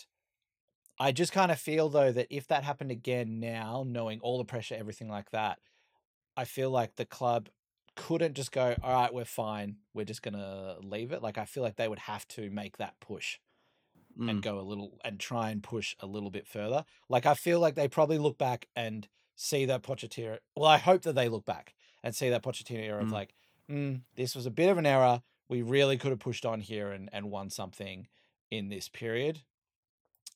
I 1.00 1.12
just 1.12 1.32
kind 1.32 1.52
of 1.52 1.60
feel 1.60 1.90
though 1.90 2.12
that 2.12 2.28
if 2.30 2.48
that 2.48 2.64
happened 2.64 2.92
again 2.92 3.40
now, 3.40 3.84
knowing 3.88 4.20
all 4.22 4.38
the 4.38 4.46
pressure, 4.46 4.76
everything 4.76 5.10
like 5.10 5.32
that, 5.32 5.60
I 6.38 6.46
feel 6.46 6.70
like 6.70 6.96
the 6.96 7.06
club 7.06 7.50
couldn't 7.96 8.36
just 8.36 8.52
go, 8.52 8.76
all 8.84 8.94
right, 8.94 9.14
we're 9.14 9.26
fine, 9.26 9.78
we're 9.94 10.06
just 10.06 10.22
gonna 10.22 10.78
leave 10.82 11.12
it. 11.12 11.22
Like 11.24 11.38
I 11.38 11.46
feel 11.46 11.64
like 11.64 11.76
they 11.78 11.88
would 11.88 12.00
have 12.00 12.28
to 12.30 12.50
make 12.50 12.78
that 12.78 13.00
push 13.00 13.40
Mm. 14.20 14.30
and 14.30 14.42
go 14.42 14.60
a 14.60 14.62
little 14.62 15.00
and 15.04 15.20
try 15.20 15.50
and 15.50 15.64
push 15.64 15.96
a 16.00 16.06
little 16.06 16.30
bit 16.30 16.48
further. 16.48 16.86
Like 17.08 17.26
I 17.26 17.34
feel 17.36 17.60
like 17.60 17.76
they 17.76 17.88
probably 17.88 18.18
look 18.18 18.38
back 18.38 18.68
and 18.76 19.08
see 19.36 19.66
that 19.66 19.84
Pochettino. 19.84 20.40
Well, 20.56 20.68
I 20.70 20.78
hope 20.78 21.04
that 21.04 21.16
they 21.16 21.30
look 21.30 21.46
back 21.46 21.74
and 22.04 22.16
see 22.16 22.30
that 22.30 22.44
Pochettino 22.44 22.80
era 22.84 23.02
of 23.02 23.10
Mm. 23.10 23.14
like, 23.14 23.34
mm, 23.70 24.02
this 24.16 24.36
was 24.36 24.46
a 24.46 24.52
bit 24.52 24.70
of 24.70 24.78
an 24.78 24.86
error. 24.86 25.22
We 25.48 25.62
really 25.62 25.98
could 25.98 26.12
have 26.12 26.20
pushed 26.20 26.46
on 26.46 26.60
here 26.62 26.92
and 26.92 27.10
and 27.14 27.32
won 27.32 27.50
something 27.50 28.08
in 28.52 28.70
this 28.70 28.90
period. 28.90 29.42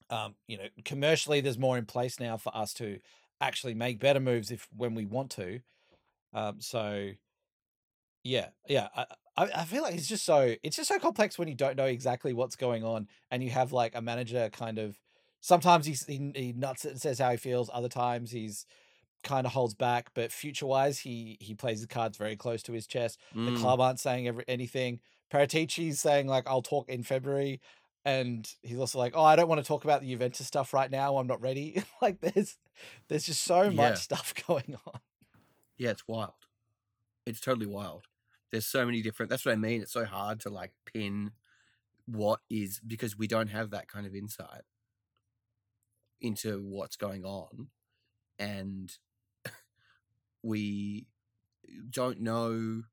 Um, 0.10 0.36
you 0.48 0.58
know, 0.58 0.68
commercially, 0.86 1.42
there's 1.42 1.58
more 1.58 1.78
in 1.78 1.86
place 1.86 2.20
now 2.20 2.38
for 2.38 2.56
us 2.56 2.74
to 2.76 3.00
actually 3.42 3.74
make 3.74 4.00
better 4.00 4.20
moves 4.20 4.52
if 4.52 4.68
when 4.76 4.96
we 4.96 5.06
want 5.06 5.32
to. 5.32 5.62
Um, 6.34 6.62
so 6.62 7.12
yeah, 8.24 8.50
yeah. 8.68 8.88
I, 8.96 9.06
I 9.38 9.46
I 9.56 9.66
feel 9.66 9.84
like 9.84 9.96
it's 9.96 10.08
just 10.08 10.26
so 10.26 10.56
it's 10.64 10.76
just 10.76 10.90
so 10.90 11.00
complex 11.00 11.38
when 11.38 11.48
you 11.48 11.56
don't 11.56 11.78
know 11.78 11.86
exactly 11.86 12.34
what's 12.34 12.56
going 12.56 12.84
on 12.84 13.08
and 13.32 13.44
you 13.44 13.50
have 13.52 13.72
like 13.74 13.96
a 13.96 14.02
manager 14.02 14.50
kind 14.52 14.78
of 14.80 15.00
sometimes 15.42 15.86
he's 15.86 16.06
he, 16.06 16.32
he 16.36 16.54
nuts 16.54 16.86
it 16.86 16.92
and 16.92 17.02
says 17.02 17.20
how 17.20 17.32
he 17.32 17.38
feels, 17.38 17.70
other 17.74 17.90
times 17.90 18.32
he's 18.32 18.66
kind 19.24 19.48
of 19.48 19.54
holds 19.54 19.74
back, 19.76 20.12
but 20.16 20.32
future 20.32 20.66
wise 20.68 21.00
he 21.00 21.38
he 21.42 21.56
plays 21.56 21.82
the 21.82 21.88
cards 21.88 22.18
very 22.18 22.36
close 22.38 22.64
to 22.64 22.74
his 22.74 22.88
chest. 22.88 23.20
The 23.46 23.52
Mm. 23.52 23.54
club 23.54 23.80
aren't 23.82 24.00
saying 24.00 24.28
every, 24.28 24.46
anything. 24.48 25.02
Paratici's 25.32 26.00
saying 26.02 26.28
like 26.28 26.48
I'll 26.48 26.62
talk 26.62 26.90
in 26.90 27.04
February. 27.04 27.62
And 28.06 28.50
he's 28.64 28.80
also 28.80 29.00
like, 29.00 29.14
"Oh, 29.16 29.24
I 29.24 29.36
don't 29.38 29.48
want 29.50 29.62
to 29.62 29.68
talk 29.68 29.84
about 29.86 30.02
the 30.02 30.10
Juventus 30.12 30.48
stuff 30.48 30.74
right 30.74 30.92
now. 30.92 31.18
I'm 31.18 31.28
not 31.28 31.42
ready." 31.42 31.84
like, 32.02 32.20
there's, 32.22 32.58
there's 33.10 33.26
just 33.26 33.44
so 33.44 33.72
Yeah. 33.72 33.72
much 33.72 33.98
stuff 34.00 34.34
going 34.48 34.78
on. 34.88 35.00
Yeah, 35.78 35.92
it's 35.92 36.08
wild. 36.08 36.48
It's 37.26 37.40
totally 37.42 37.68
wild. 37.68 38.08
There's 38.54 38.68
so 38.68 38.86
many 38.86 39.02
different. 39.02 39.32
That's 39.32 39.44
what 39.48 39.54
I 39.54 39.56
mean. 39.56 39.82
It's 39.82 39.92
so 39.92 40.06
hard 40.06 40.40
to 40.42 40.52
like 40.52 40.74
pin 40.86 41.32
what 42.06 42.40
is 42.52 42.80
because 42.86 43.18
we 43.18 43.26
don't 43.26 43.48
have 43.48 43.72
that 43.72 43.88
kind 43.88 44.06
of 44.06 44.14
insight 44.14 44.62
into 46.22 46.62
what's 46.62 46.96
going 46.96 47.26
on 47.26 47.70
and 48.38 48.96
we 50.44 51.08
don't 51.90 52.22
know 52.22 52.84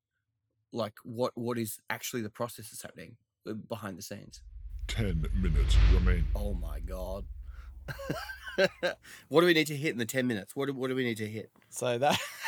like 0.72 0.94
what 1.02 1.32
what 1.36 1.58
is 1.58 1.78
actually 1.90 2.22
the 2.22 2.30
process 2.30 2.70
that's 2.70 2.82
happening 2.82 3.16
uh, 3.46 3.52
behind 3.52 3.98
the 3.98 4.02
scenes 4.02 4.40
10 4.88 5.26
minutes 5.42 5.76
remain. 5.92 6.24
oh 6.34 6.54
my 6.54 6.80
god 6.80 7.24
what 9.28 9.40
do 9.40 9.46
we 9.46 9.52
need 9.52 9.66
to 9.66 9.76
hit 9.76 9.92
in 9.92 9.98
the 9.98 10.06
10 10.06 10.26
minutes 10.26 10.56
what 10.56 10.66
do, 10.66 10.72
what 10.72 10.88
do 10.88 10.94
we 10.94 11.04
need 11.04 11.16
to 11.18 11.26
hit 11.26 11.50
So 11.68 11.98
that 11.98 12.18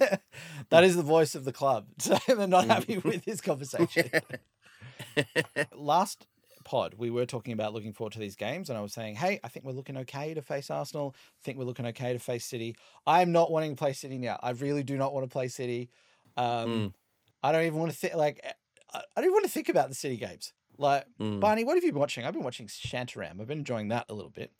that 0.70 0.84
is 0.84 0.96
the 0.96 1.02
voice 1.02 1.34
of 1.34 1.44
the 1.44 1.52
club. 1.52 1.86
So 2.00 2.18
they're 2.26 2.46
not 2.46 2.64
Mm. 2.64 2.68
happy 2.68 2.98
with 2.98 3.24
this 3.24 3.40
conversation. 3.40 4.10
Last 5.74 6.26
pod, 6.64 6.94
we 6.98 7.10
were 7.10 7.26
talking 7.26 7.52
about 7.52 7.72
looking 7.72 7.92
forward 7.92 8.12
to 8.12 8.18
these 8.18 8.36
games, 8.36 8.68
and 8.68 8.78
I 8.78 8.82
was 8.82 8.92
saying, 8.92 9.16
hey, 9.16 9.40
I 9.42 9.48
think 9.48 9.64
we're 9.64 9.72
looking 9.72 9.96
okay 9.98 10.34
to 10.34 10.42
face 10.42 10.70
Arsenal. 10.70 11.14
I 11.16 11.40
think 11.44 11.58
we're 11.58 11.64
looking 11.64 11.86
okay 11.86 12.12
to 12.12 12.18
face 12.18 12.44
City. 12.44 12.76
I'm 13.06 13.32
not 13.32 13.50
wanting 13.50 13.70
to 13.72 13.76
play 13.76 13.92
City 13.92 14.18
now. 14.18 14.38
I 14.42 14.50
really 14.50 14.82
do 14.82 14.96
not 14.96 15.12
want 15.14 15.24
to 15.24 15.32
play 15.32 15.48
City. 15.48 15.90
Um, 16.36 16.68
Mm. 16.70 16.92
I 17.42 17.52
don't 17.52 17.64
even 17.64 17.78
want 17.78 17.90
to 17.92 17.96
think 17.96 18.14
like 18.14 18.40
I 18.92 19.00
I 19.16 19.20
don't 19.20 19.32
want 19.32 19.44
to 19.44 19.50
think 19.50 19.68
about 19.68 19.88
the 19.88 19.94
City 19.94 20.16
games. 20.16 20.52
Like 20.78 21.06
Mm. 21.18 21.40
Barney, 21.40 21.64
what 21.64 21.76
have 21.76 21.84
you 21.84 21.92
been 21.92 22.00
watching? 22.00 22.24
I've 22.24 22.34
been 22.34 22.42
watching 22.44 22.66
Shantaram. 22.66 23.40
I've 23.40 23.46
been 23.48 23.58
enjoying 23.58 23.88
that 23.88 24.06
a 24.08 24.14
little 24.14 24.30
bit. 24.30 24.52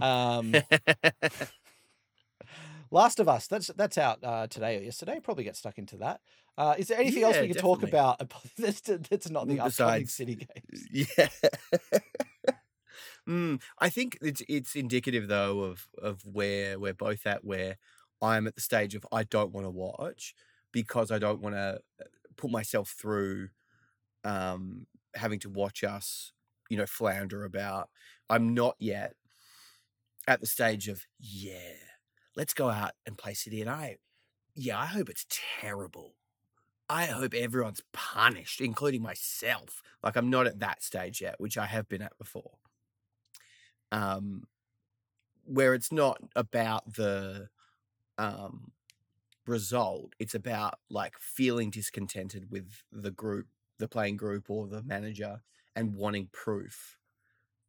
Um, 0.00 0.54
Last 2.90 3.20
of 3.20 3.28
Us. 3.28 3.46
That's 3.46 3.68
that's 3.68 3.98
out 3.98 4.18
uh, 4.22 4.46
today 4.46 4.78
or 4.78 4.82
yesterday. 4.82 5.20
Probably 5.22 5.44
get 5.44 5.56
stuck 5.56 5.78
into 5.78 5.96
that. 5.98 6.20
Uh, 6.56 6.74
is 6.76 6.88
there 6.88 6.98
anything 6.98 7.22
else 7.22 7.36
Yeah, 7.36 7.42
we 7.42 7.48
could 7.48 7.58
talk 7.58 7.82
about 7.82 8.20
that's, 8.58 8.80
that's 8.80 9.30
not 9.30 9.46
the 9.46 9.60
upcoming 9.60 10.06
City 10.06 10.34
games? 10.36 10.88
Yeah. 10.90 11.28
mm, 13.28 13.60
I 13.78 13.88
think 13.88 14.18
it's 14.20 14.42
it's 14.48 14.74
indicative 14.74 15.28
though 15.28 15.60
of 15.60 15.88
of 16.00 16.22
where 16.24 16.78
we're 16.78 16.94
both 16.94 17.26
at. 17.26 17.44
Where 17.44 17.76
I'm 18.20 18.46
at 18.46 18.54
the 18.54 18.60
stage 18.60 18.94
of 18.94 19.06
I 19.12 19.24
don't 19.24 19.52
want 19.52 19.66
to 19.66 19.70
watch 19.70 20.34
because 20.72 21.10
I 21.10 21.18
don't 21.18 21.40
want 21.40 21.54
to 21.54 21.80
put 22.36 22.50
myself 22.50 22.94
through 22.98 23.48
um, 24.24 24.86
having 25.14 25.38
to 25.40 25.50
watch 25.50 25.84
us, 25.84 26.32
you 26.68 26.76
know, 26.76 26.86
flounder 26.86 27.44
about. 27.44 27.88
I'm 28.30 28.54
not 28.54 28.76
yet 28.78 29.14
at 30.26 30.40
the 30.40 30.46
stage 30.46 30.88
of 30.88 31.02
yeah, 31.18 31.74
let's 32.38 32.54
go 32.54 32.70
out 32.70 32.92
and 33.04 33.18
play 33.18 33.34
City, 33.34 33.60
and 33.60 33.68
I, 33.68 33.96
yeah, 34.54 34.78
I 34.78 34.86
hope 34.86 35.10
it's 35.10 35.26
terrible. 35.60 36.14
I 36.88 37.06
hope 37.06 37.34
everyone's 37.34 37.82
punished, 37.92 38.60
including 38.62 39.02
myself. 39.02 39.82
Like 40.02 40.16
I'm 40.16 40.30
not 40.30 40.46
at 40.46 40.60
that 40.60 40.82
stage 40.82 41.20
yet, 41.20 41.34
which 41.38 41.58
I 41.58 41.66
have 41.66 41.88
been 41.88 42.00
at 42.00 42.16
before. 42.16 42.52
Um, 43.90 44.44
where 45.44 45.74
it's 45.74 45.90
not 45.90 46.18
about 46.36 46.94
the 46.94 47.48
um 48.18 48.72
result, 49.46 50.14
it's 50.18 50.34
about 50.34 50.78
like 50.88 51.18
feeling 51.18 51.70
discontented 51.70 52.50
with 52.50 52.84
the 52.92 53.10
group, 53.10 53.48
the 53.78 53.88
playing 53.88 54.16
group, 54.16 54.48
or 54.48 54.68
the 54.68 54.82
manager, 54.82 55.42
and 55.74 55.96
wanting 55.96 56.28
proof. 56.32 56.96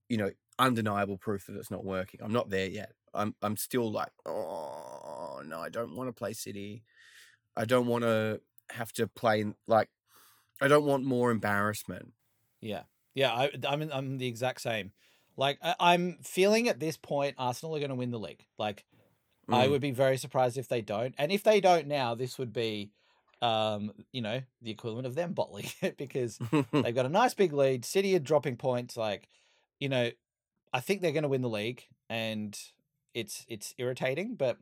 You 0.10 0.18
know, 0.18 0.32
undeniable 0.60 1.18
proof 1.18 1.48
that 1.48 1.56
it's 1.56 1.72
not 1.72 1.84
working. 1.84 2.20
I'm 2.24 2.34
not 2.34 2.50
there 2.50 2.70
yet. 2.70 2.94
I'm 3.14 3.36
I'm 3.42 3.58
still 3.58 3.92
like, 3.92 4.12
oh 4.26 5.42
no, 5.46 5.60
I 5.60 5.70
don't 5.70 5.96
want 5.96 6.10
to 6.10 6.14
play 6.14 6.34
City. 6.34 6.84
I 7.56 7.66
don't 7.66 7.88
want 7.88 8.04
to 8.04 8.42
have 8.72 8.92
to 8.94 9.08
play 9.08 9.46
like 9.68 9.90
I 10.62 10.68
don't 10.68 10.86
want 10.86 11.04
more 11.06 11.32
embarrassment. 11.32 12.14
Yeah, 12.62 12.84
yeah. 13.16 13.32
I, 13.32 13.52
I'm 13.68 13.90
I'm 13.92 14.18
the 14.18 14.28
exact 14.28 14.62
same. 14.62 14.92
Like 15.38 15.58
I, 15.64 15.76
I'm 15.80 16.18
feeling 16.24 16.68
at 16.70 16.80
this 16.80 16.98
point, 16.98 17.36
Arsenal 17.38 17.76
are 17.76 17.80
going 17.80 17.90
to 17.90 17.96
win 17.96 18.12
the 18.12 18.20
league. 18.20 18.46
Like 18.58 18.86
I 19.52 19.66
Mm. 19.66 19.72
would 19.72 19.82
be 19.82 19.92
very 19.92 20.18
surprised 20.18 20.58
if 20.60 20.68
they 20.68 20.82
don't. 20.82 21.16
And 21.18 21.32
if 21.32 21.42
they 21.44 21.60
don't 21.60 21.88
now, 21.88 22.14
this 22.14 22.38
would 22.38 22.54
be, 22.54 22.92
um, 23.42 23.92
you 24.12 24.22
know, 24.22 24.42
the 24.62 24.70
equivalent 24.70 25.08
of 25.08 25.16
them 25.16 25.34
bottling 25.34 25.66
it 25.82 25.98
because 25.98 26.38
they've 26.72 26.94
got 26.94 27.08
a 27.08 27.10
nice 27.10 27.34
big 27.34 27.52
lead. 27.54 27.84
City 27.84 28.16
are 28.16 28.20
dropping 28.20 28.58
points. 28.58 28.96
Like, 28.96 29.28
you 29.80 29.90
know, 29.90 30.12
I 30.72 30.82
think 30.82 31.02
they're 31.02 31.14
going 31.14 31.24
to 31.24 31.30
win 31.30 31.42
the 31.42 31.50
league, 31.50 31.84
and 32.12 32.56
it's 33.14 33.46
it's 33.48 33.74
irritating, 33.78 34.36
but 34.36 34.58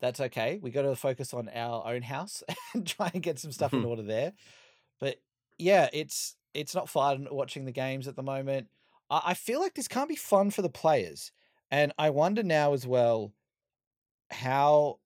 that's 0.00 0.20
okay. 0.20 0.58
We 0.62 0.70
got 0.70 0.82
to 0.82 0.96
focus 0.96 1.34
on 1.34 1.48
our 1.54 1.86
own 1.86 2.02
house 2.02 2.42
and 2.74 2.86
try 2.86 3.10
and 3.12 3.22
get 3.22 3.38
some 3.38 3.52
stuff 3.52 3.72
in 3.72 3.80
mm-hmm. 3.80 3.88
order 3.88 4.02
there. 4.02 4.32
But 4.98 5.16
yeah, 5.58 5.88
it's 5.92 6.36
it's 6.54 6.74
not 6.74 6.88
fun 6.88 7.28
watching 7.30 7.64
the 7.64 7.72
games 7.72 8.08
at 8.08 8.16
the 8.16 8.22
moment. 8.22 8.68
I, 9.10 9.20
I 9.26 9.34
feel 9.34 9.60
like 9.60 9.74
this 9.74 9.88
can't 9.88 10.08
be 10.08 10.16
fun 10.16 10.50
for 10.50 10.62
the 10.62 10.68
players, 10.68 11.32
and 11.70 11.92
I 11.98 12.10
wonder 12.10 12.42
now 12.42 12.72
as 12.72 12.86
well 12.86 13.32
how 14.30 14.98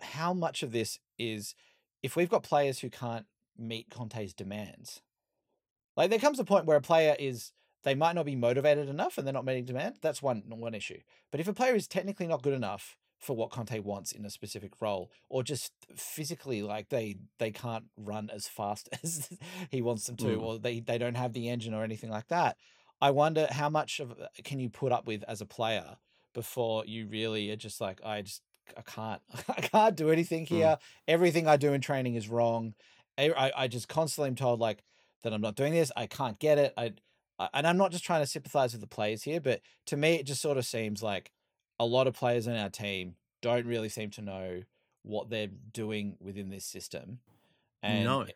how 0.00 0.34
much 0.34 0.62
of 0.62 0.72
this 0.72 0.98
is 1.18 1.54
if 2.02 2.16
we've 2.16 2.28
got 2.28 2.42
players 2.42 2.80
who 2.80 2.90
can't 2.90 3.26
meet 3.58 3.90
Conte's 3.90 4.34
demands. 4.34 5.00
Like 5.96 6.10
there 6.10 6.18
comes 6.18 6.38
a 6.38 6.44
point 6.44 6.66
where 6.66 6.76
a 6.76 6.82
player 6.82 7.14
is 7.18 7.52
they 7.84 7.94
might 7.94 8.14
not 8.14 8.26
be 8.26 8.36
motivated 8.36 8.88
enough 8.88 9.18
and 9.18 9.26
they're 9.26 9.34
not 9.34 9.44
meeting 9.44 9.64
demand. 9.64 9.96
That's 10.02 10.22
one 10.22 10.42
one 10.48 10.74
issue. 10.74 11.00
But 11.30 11.40
if 11.40 11.48
a 11.48 11.52
player 11.54 11.74
is 11.74 11.86
technically 11.88 12.26
not 12.26 12.42
good 12.42 12.54
enough 12.54 12.96
for 13.18 13.36
what 13.36 13.50
Conte 13.50 13.78
wants 13.80 14.10
in 14.12 14.24
a 14.24 14.30
specific 14.30 14.72
role, 14.80 15.10
or 15.28 15.42
just 15.44 15.72
physically 15.96 16.60
like 16.62 16.88
they 16.88 17.16
they 17.38 17.50
can't 17.50 17.84
run 17.96 18.30
as 18.34 18.48
fast 18.48 18.88
as 19.02 19.28
he 19.70 19.80
wants 19.82 20.06
them 20.06 20.16
to, 20.16 20.24
Mm. 20.36 20.42
or 20.42 20.58
they 20.58 20.80
they 20.80 20.98
don't 20.98 21.16
have 21.16 21.32
the 21.32 21.48
engine 21.48 21.74
or 21.74 21.84
anything 21.84 22.10
like 22.10 22.28
that. 22.28 22.56
I 23.00 23.10
wonder 23.10 23.46
how 23.50 23.68
much 23.68 24.00
of 24.00 24.12
uh, 24.12 24.26
can 24.44 24.60
you 24.60 24.68
put 24.68 24.92
up 24.92 25.06
with 25.06 25.24
as 25.28 25.40
a 25.40 25.46
player 25.46 25.96
before 26.34 26.84
you 26.86 27.06
really 27.06 27.50
are 27.50 27.56
just 27.56 27.80
like 27.80 28.00
I 28.04 28.22
just 28.22 28.42
I 28.76 28.82
can't 28.82 29.20
I 29.48 29.60
can't 29.60 29.96
do 29.96 30.10
anything 30.10 30.46
here. 30.46 30.78
Everything 31.08 31.46
I 31.48 31.56
do 31.56 31.72
in 31.72 31.80
training 31.80 32.14
is 32.14 32.28
wrong. 32.28 32.74
I 33.18 33.52
I, 33.56 33.68
just 33.68 33.88
constantly 33.88 34.28
am 34.28 34.36
told 34.36 34.58
like 34.60 34.82
that 35.22 35.32
I'm 35.32 35.40
not 35.42 35.54
doing 35.54 35.72
this. 35.74 35.92
I 35.96 36.06
can't 36.06 36.38
get 36.38 36.58
it. 36.58 36.72
I 36.76 36.92
and 37.52 37.66
I'm 37.66 37.76
not 37.76 37.92
just 37.92 38.04
trying 38.04 38.22
to 38.22 38.26
sympathize 38.26 38.72
with 38.72 38.80
the 38.80 38.86
players 38.86 39.22
here, 39.22 39.40
but 39.40 39.60
to 39.86 39.96
me 39.96 40.14
it 40.16 40.26
just 40.26 40.42
sort 40.42 40.58
of 40.58 40.64
seems 40.66 41.02
like 41.02 41.32
a 41.78 41.86
lot 41.86 42.06
of 42.06 42.14
players 42.14 42.46
in 42.46 42.56
our 42.56 42.70
team 42.70 43.16
don't 43.40 43.66
really 43.66 43.88
seem 43.88 44.10
to 44.10 44.22
know 44.22 44.62
what 45.02 45.30
they're 45.30 45.48
doing 45.72 46.16
within 46.20 46.50
this 46.50 46.64
system. 46.64 47.18
And 47.82 48.04
No. 48.04 48.26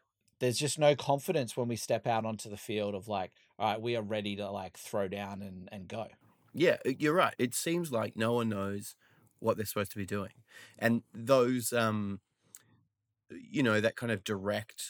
there's 0.41 0.59
just 0.59 0.79
no 0.79 0.97
confidence 0.97 1.57
when 1.57 1.69
we 1.69 1.77
step 1.77 2.07
out 2.07 2.25
onto 2.25 2.51
the 2.51 2.57
field 2.57 2.95
of 2.95 3.07
like, 3.07 3.33
all 3.59 3.71
right, 3.71 3.81
we 3.81 3.97
are 3.97 4.03
ready 4.03 4.35
to 4.37 4.51
like 4.51 4.77
throw 4.77 5.07
down 5.09 5.43
and, 5.43 5.69
and 5.71 5.87
go. 5.89 6.09
Yeah, 6.53 6.79
you're 6.85 7.15
right. 7.15 7.35
It 7.39 7.55
seems 7.55 7.93
like 7.93 8.17
no 8.17 8.33
one 8.33 8.49
knows 8.49 8.97
what 9.39 9.57
they're 9.57 9.67
supposed 9.67 9.93
to 9.93 9.99
be 9.99 10.07
doing. 10.07 10.33
And 10.79 11.03
those 11.15 11.73
um 11.73 12.21
you 13.31 13.63
know, 13.63 13.81
that 13.81 13.97
kind 13.97 14.13
of 14.13 14.25
direct 14.25 14.85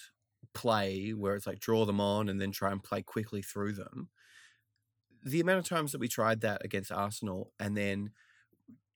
play 0.56 1.10
where 1.10 1.34
it's 1.34 1.46
like 1.46 1.60
draw 1.60 1.84
them 1.84 2.00
on 2.00 2.30
and 2.30 2.40
then 2.40 2.50
try 2.50 2.72
and 2.72 2.82
play 2.82 3.02
quickly 3.02 3.42
through 3.42 3.72
them. 3.72 4.08
The 5.22 5.40
amount 5.40 5.58
of 5.58 5.68
times 5.68 5.92
that 5.92 6.00
we 6.00 6.08
tried 6.08 6.40
that 6.40 6.64
against 6.64 6.90
Arsenal 6.90 7.52
and 7.60 7.76
then 7.76 8.10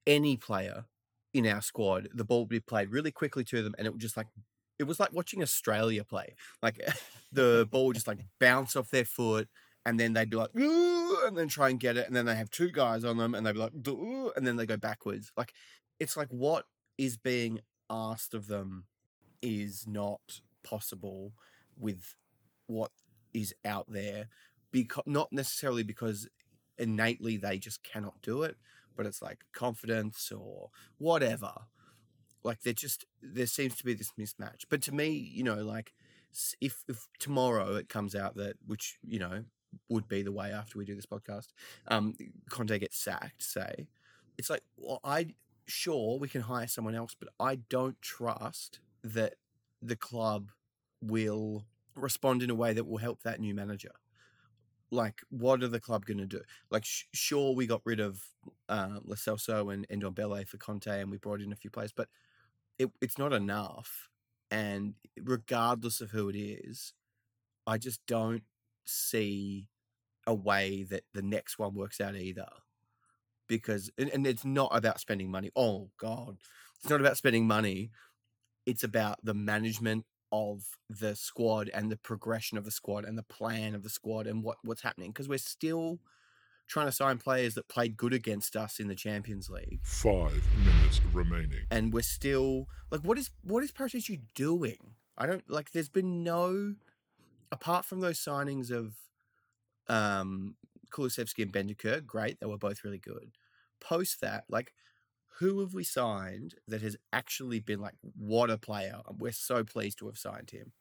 any 0.07 0.39
player 0.39 0.87
in 1.35 1.47
our 1.47 1.61
squad, 1.61 2.09
the 2.15 2.25
ball 2.25 2.41
would 2.41 2.49
be 2.49 2.61
played 2.61 2.91
really 2.91 3.11
quickly 3.11 3.45
to 3.45 3.63
them 3.63 3.75
and 3.77 3.87
it 3.87 3.91
would 3.91 4.01
just 4.01 4.17
like 4.17 4.29
it 4.79 4.85
was 4.85 4.99
like 4.99 5.13
watching 5.13 5.43
Australia 5.43 6.03
play. 6.03 6.35
Like 6.63 6.81
the 7.33 7.69
ball 7.71 7.89
would 7.89 7.97
just 7.97 8.09
like 8.09 8.21
bounce 8.41 8.75
off 8.75 8.91
their 8.91 9.05
foot 9.05 9.47
and 9.85 10.01
then 10.01 10.15
they'd 10.15 10.31
be 10.31 10.37
like, 10.39 10.51
and 10.55 11.37
then 11.37 11.49
try 11.49 11.69
and 11.69 11.81
get 11.81 11.97
it, 11.97 12.07
and 12.07 12.15
then 12.15 12.27
they 12.27 12.35
have 12.35 12.51
two 12.51 12.71
guys 12.71 13.03
on 13.03 13.17
them, 13.17 13.35
and 13.35 13.47
they'd 13.47 13.55
be 13.55 13.59
like, 13.59 13.73
and 13.73 14.47
then 14.47 14.57
they 14.57 14.67
go 14.67 14.77
backwards. 14.77 15.33
Like 15.37 15.53
it's 15.99 16.17
like 16.17 16.29
what 16.29 16.65
is 16.99 17.17
being 17.17 17.61
asked 17.89 18.35
of 18.35 18.47
them 18.47 18.85
is 19.43 19.87
not 19.87 20.21
possible 20.63 21.33
with 21.81 22.15
what 22.67 22.91
is 23.33 23.55
out 23.65 23.87
there, 23.89 24.29
because 24.71 25.05
not 25.07 25.33
necessarily 25.33 25.83
because 25.83 26.29
innately 26.79 27.37
they 27.37 27.59
just 27.59 27.83
cannot 27.83 28.21
do 28.23 28.43
it, 28.43 28.57
but 28.97 29.07
it's 29.07 29.23
like 29.23 29.45
confidence 29.53 30.33
or 30.33 30.71
whatever. 30.99 31.53
Like 32.43 32.63
there 32.63 32.73
just 32.73 33.05
there 33.23 33.47
seems 33.47 33.77
to 33.77 33.85
be 33.85 33.95
this 33.95 34.13
mismatch. 34.19 34.65
But 34.69 34.83
to 34.83 34.95
me, 34.95 35.11
you 35.11 35.43
know, 35.43 35.63
like 35.63 35.93
if 36.61 36.85
if 36.89 37.09
tomorrow 37.19 37.75
it 37.77 37.89
comes 37.89 38.15
out 38.15 38.37
that 38.37 38.57
which 38.67 38.99
you 39.03 39.19
know 39.19 39.45
would 39.89 40.09
be 40.09 40.23
the 40.23 40.33
way 40.33 40.53
after 40.53 40.79
we 40.79 40.85
do 40.85 40.95
this 40.95 41.07
podcast, 41.07 41.49
um, 41.89 42.15
Conte 42.49 42.79
gets 42.79 42.99
sacked, 42.99 43.43
say, 43.43 43.87
it's 44.37 44.51
like, 44.51 44.63
well, 44.77 45.01
I 45.05 45.35
sure 45.67 46.19
we 46.19 46.29
can 46.29 46.41
hire 46.43 46.67
someone 46.67 46.95
else, 46.95 47.15
but 47.19 47.29
I 47.39 47.57
don't 47.57 48.01
trust 48.03 48.81
that 49.05 49.35
the 49.81 49.97
club 49.97 50.51
will 51.01 51.65
respond 51.95 52.43
in 52.43 52.51
a 52.51 52.55
way 52.55 52.73
that 52.73 52.87
will 52.87 52.99
help 52.99 53.23
that 53.23 53.41
new 53.41 53.55
manager. 53.55 53.93
Like, 54.91 55.21
what 55.31 55.63
are 55.63 55.69
the 55.69 55.81
club 55.81 56.05
going 56.05 56.19
to 56.19 56.27
do? 56.27 56.41
Like, 56.71 56.85
sh- 56.85 57.05
sure, 57.15 57.55
we 57.55 57.67
got 57.67 57.83
rid 57.85 58.01
of 58.01 58.23
uh, 58.69 58.99
Lo 59.05 59.15
Celso 59.15 59.73
and 59.73 59.87
Ndombele 59.89 60.49
for 60.49 60.57
Conte, 60.57 60.89
and 60.89 61.11
we 61.11 61.17
brought 61.17 61.41
in 61.41 61.53
a 61.53 61.57
few 61.57 61.71
players, 61.71 61.93
but 61.93 62.09
it, 62.79 62.91
it's 63.01 63.19
not 63.19 63.33
enough. 63.33 64.09
And 64.51 64.95
regardless 65.23 66.01
of 66.01 66.11
who 66.11 66.29
it 66.29 66.37
is, 66.37 66.93
I 67.67 67.79
just 67.79 68.01
don't 68.07 68.43
see 68.85 69.69
a 70.27 70.35
way 70.35 70.83
that 70.91 71.05
the 71.15 71.23
next 71.23 71.59
one 71.59 71.75
works 71.75 72.01
out 72.01 72.17
either. 72.17 72.49
Because 73.49 73.91
and, 73.99 74.11
and 74.11 74.27
it's 74.27 74.45
not 74.45 74.71
about 74.73 75.01
spending 75.01 75.31
money. 75.31 75.51
Oh 75.55 75.91
God, 75.99 76.39
it's 76.81 76.91
not 76.91 77.01
about 77.01 77.17
spending 77.17 77.47
money. 77.47 77.91
It's 78.67 78.85
about 78.85 79.19
the 79.23 79.35
management 79.35 80.05
of 80.33 80.79
the 80.89 81.15
squad 81.17 81.71
and 81.73 81.91
the 81.91 81.97
progression 81.97 82.57
of 82.59 82.65
the 82.65 82.71
squad 82.71 83.05
and 83.05 83.17
the 83.19 83.23
plan 83.23 83.75
of 83.75 83.83
the 83.83 83.91
squad 83.91 84.27
and 84.27 84.43
what 84.43 84.59
what's 84.63 84.83
happening. 84.83 85.11
Because 85.11 85.29
we're 85.29 85.39
still 85.39 85.99
trying 86.69 86.87
to 86.87 86.93
sign 86.93 87.19
players 87.19 87.55
that 87.55 87.67
played 87.69 87.97
good 87.97 88.13
against 88.13 88.55
us 88.55 88.79
in 88.79 88.87
the 88.87 88.95
Champions 88.95 89.51
League, 89.51 89.81
Five 89.83 90.41
minutes 90.65 91.01
remaining. 91.13 91.67
and 91.71 91.93
we're 91.93 92.01
still 92.03 92.69
like, 92.93 93.01
what 93.01 93.19
is 93.19 93.31
what 93.43 93.65
is 93.65 93.73
Paratici 93.73 94.21
doing? 94.35 94.95
I 95.19 95.27
don't 95.27 95.49
like. 95.51 95.73
There's 95.73 95.89
been 95.89 96.23
no, 96.23 96.75
apart 97.53 97.85
from 97.85 98.01
those 98.01 98.19
signings 98.19 98.71
of, 98.71 98.95
um, 99.89 100.55
Kulusevski 100.93 101.43
and 101.43 101.53
Bentancur, 101.53 102.05
great. 102.07 102.41
They 102.41 102.47
were 102.47 102.57
both 102.57 102.85
really 102.85 102.99
good. 102.99 103.33
Post 103.81 104.21
that, 104.21 104.45
like, 104.49 104.73
who 105.39 105.61
have 105.61 105.73
we 105.73 105.85
signed 105.85 106.57
that 106.67 106.83
has 106.83 106.97
actually 107.13 107.61
been 107.61 107.81
like, 107.81 107.95
what 108.17 108.51
a 108.51 108.59
player? 108.59 109.01
We're 109.19 109.33
so 109.33 109.65
pleased 109.65 109.99
to 109.99 110.07
have 110.07 110.19
signed 110.19 110.51
him. 110.51 110.73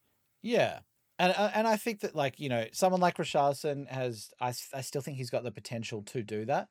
Yeah. 0.42 0.80
And 1.18 1.34
uh, 1.38 1.52
and 1.54 1.68
I 1.68 1.76
think 1.76 2.00
that 2.02 2.16
like, 2.16 2.40
you 2.40 2.50
know, 2.50 2.66
someone 2.72 3.02
like 3.02 3.18
Richarlison 3.18 3.88
has 3.90 4.32
I, 4.40 4.54
I 4.74 4.82
still 4.82 5.02
think 5.02 5.18
he's 5.18 5.30
got 5.30 5.44
the 5.44 5.52
potential 5.52 6.02
to 6.04 6.24
do 6.24 6.46
that. 6.46 6.70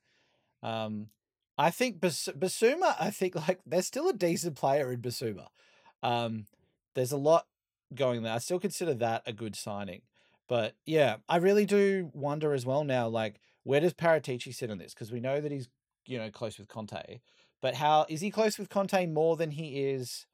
Um 0.63 1.09
I 1.57 1.71
think 1.71 2.01
Bas- 2.01 2.29
Bissouma, 2.39 2.95
I 3.01 3.11
think 3.11 3.35
like 3.35 3.61
there's 3.67 3.87
still 3.87 4.09
a 4.09 4.13
decent 4.13 4.57
player 4.57 4.91
in 4.93 5.01
Bissouma. 5.01 5.47
Um 6.03 6.47
there's 6.95 7.13
a 7.13 7.17
lot 7.17 7.47
going 7.95 8.23
there. 8.23 8.35
I 8.35 8.39
still 8.39 8.61
consider 8.61 8.95
that 8.95 9.23
a 9.27 9.33
good 9.33 9.55
signing. 9.55 10.03
But 10.49 10.75
yeah, 10.87 11.17
I 11.29 11.37
really 11.37 11.67
do 11.67 12.11
wonder 12.15 12.55
as 12.55 12.67
well 12.67 12.85
now 12.85 13.09
like 13.09 13.41
where 13.65 13.81
does 13.81 13.93
Paratici 13.93 14.55
sit 14.55 14.71
in 14.71 14.79
this? 14.79 14.95
Because 14.95 15.13
we 15.13 15.21
know 15.21 15.43
that 15.43 15.53
he's, 15.53 15.69
you 16.07 16.17
know, 16.17 16.31
close 16.31 16.59
with 16.59 16.69
Conte. 16.69 17.21
But 17.61 17.75
how 17.75 18.07
is 18.09 18.21
he 18.21 18.31
close 18.31 18.59
with 18.59 18.69
Conte 18.69 19.07
more 19.07 19.37
than 19.37 19.51
he 19.51 19.81
is 19.85 20.27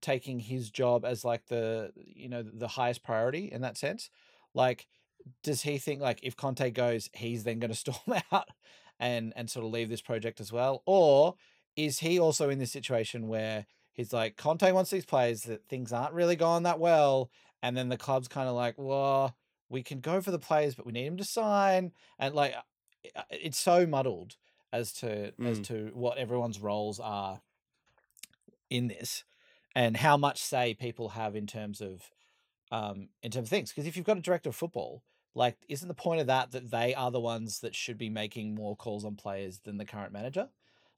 taking 0.00 0.40
his 0.40 0.70
job 0.70 1.04
as 1.04 1.24
like 1.24 1.46
the 1.46 1.92
you 1.96 2.28
know 2.28 2.42
the 2.42 2.68
highest 2.68 3.02
priority 3.02 3.50
in 3.52 3.62
that 3.62 3.76
sense? 3.76 4.10
Like 4.54 4.86
does 5.42 5.62
he 5.62 5.78
think 5.78 6.00
like 6.00 6.20
if 6.22 6.36
conte 6.36 6.70
goes 6.70 7.10
he's 7.12 7.44
then 7.44 7.58
going 7.58 7.70
to 7.72 7.76
storm 7.76 8.20
out 8.32 8.48
and 8.98 9.32
and 9.36 9.50
sort 9.50 9.64
of 9.64 9.72
leave 9.72 9.88
this 9.88 10.02
project 10.02 10.40
as 10.40 10.52
well? 10.52 10.82
Or 10.86 11.34
is 11.76 11.98
he 12.00 12.18
also 12.18 12.50
in 12.50 12.58
this 12.58 12.72
situation 12.72 13.28
where 13.28 13.66
he's 13.92 14.12
like 14.12 14.36
conte 14.36 14.70
wants 14.72 14.90
these 14.90 15.04
players 15.04 15.42
that 15.42 15.66
things 15.68 15.92
aren't 15.92 16.14
really 16.14 16.36
going 16.36 16.64
that 16.64 16.80
well 16.80 17.30
and 17.62 17.76
then 17.76 17.88
the 17.88 17.96
club's 17.96 18.28
kind 18.28 18.48
of 18.48 18.54
like 18.54 18.74
well 18.76 19.36
we 19.68 19.82
can 19.82 20.00
go 20.00 20.20
for 20.20 20.30
the 20.30 20.38
players 20.38 20.74
but 20.74 20.86
we 20.86 20.92
need 20.92 21.06
him 21.06 21.16
to 21.16 21.24
sign 21.24 21.92
and 22.18 22.34
like 22.34 22.54
uh, 23.16 23.22
it's 23.30 23.58
so 23.58 23.86
muddled 23.86 24.36
as 24.72 24.92
to 24.94 25.32
as 25.44 25.58
Mm. 25.58 25.64
to 25.68 25.90
what 25.94 26.18
everyone's 26.18 26.60
roles 26.60 27.00
are 27.00 27.42
in 28.68 28.88
this 28.88 29.24
and 29.74 29.96
how 29.96 30.16
much 30.16 30.38
say 30.40 30.74
people 30.74 31.10
have 31.10 31.36
in 31.36 31.46
terms 31.46 31.80
of 31.80 32.10
um 32.70 33.08
in 33.22 33.30
terms 33.30 33.46
of 33.46 33.50
things 33.50 33.70
because 33.70 33.86
if 33.86 33.96
you've 33.96 34.06
got 34.06 34.18
a 34.18 34.22
director 34.22 34.48
of 34.50 34.56
football 34.56 35.04
like 35.34 35.58
isn't 35.68 35.88
the 35.88 35.94
point 35.94 36.20
of 36.20 36.26
that 36.26 36.50
that 36.52 36.70
they 36.70 36.94
are 36.94 37.10
the 37.10 37.20
ones 37.20 37.60
that 37.60 37.74
should 37.74 37.98
be 37.98 38.10
making 38.10 38.54
more 38.54 38.76
calls 38.76 39.04
on 39.04 39.16
players 39.16 39.60
than 39.60 39.76
the 39.78 39.84
current 39.84 40.12
manager 40.12 40.50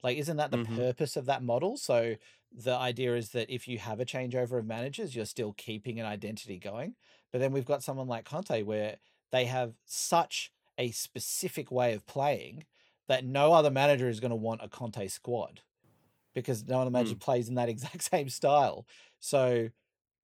like 0.02 0.16
isn't 0.18 0.36
that 0.38 0.50
the 0.50 0.58
Mhm. 0.58 0.58
purpose 0.58 1.16
of 1.16 1.26
that 1.26 1.42
model 1.42 1.76
so 1.76 2.16
the 2.52 2.74
idea 2.74 3.16
is 3.16 3.30
that 3.30 3.50
if 3.50 3.68
you 3.68 3.78
have 3.78 4.00
a 4.00 4.04
changeover 4.04 4.58
of 4.58 4.66
managers 4.66 5.16
you're 5.16 5.24
still 5.26 5.54
keeping 5.54 6.00
an 6.00 6.06
identity 6.06 6.58
going 6.58 6.94
but 7.32 7.40
then 7.40 7.52
we've 7.52 7.64
got 7.66 7.82
someone 7.82 8.08
like 8.08 8.24
conte 8.24 8.62
where 8.62 8.98
they 9.30 9.46
have 9.46 9.74
such 9.86 10.52
a 10.78 10.90
specific 10.90 11.70
way 11.70 11.94
of 11.94 12.06
playing 12.06 12.64
that 13.12 13.24
no 13.24 13.52
other 13.52 13.70
manager 13.70 14.08
is 14.08 14.20
going 14.20 14.30
to 14.30 14.36
want 14.36 14.62
a 14.62 14.68
conte 14.68 15.06
squad 15.08 15.60
because 16.34 16.66
no 16.66 16.78
one 16.78 16.86
imagine 16.86 17.16
plays 17.18 17.48
in 17.48 17.56
that 17.56 17.68
exact 17.68 18.02
same 18.02 18.28
style. 18.28 18.86
So 19.20 19.68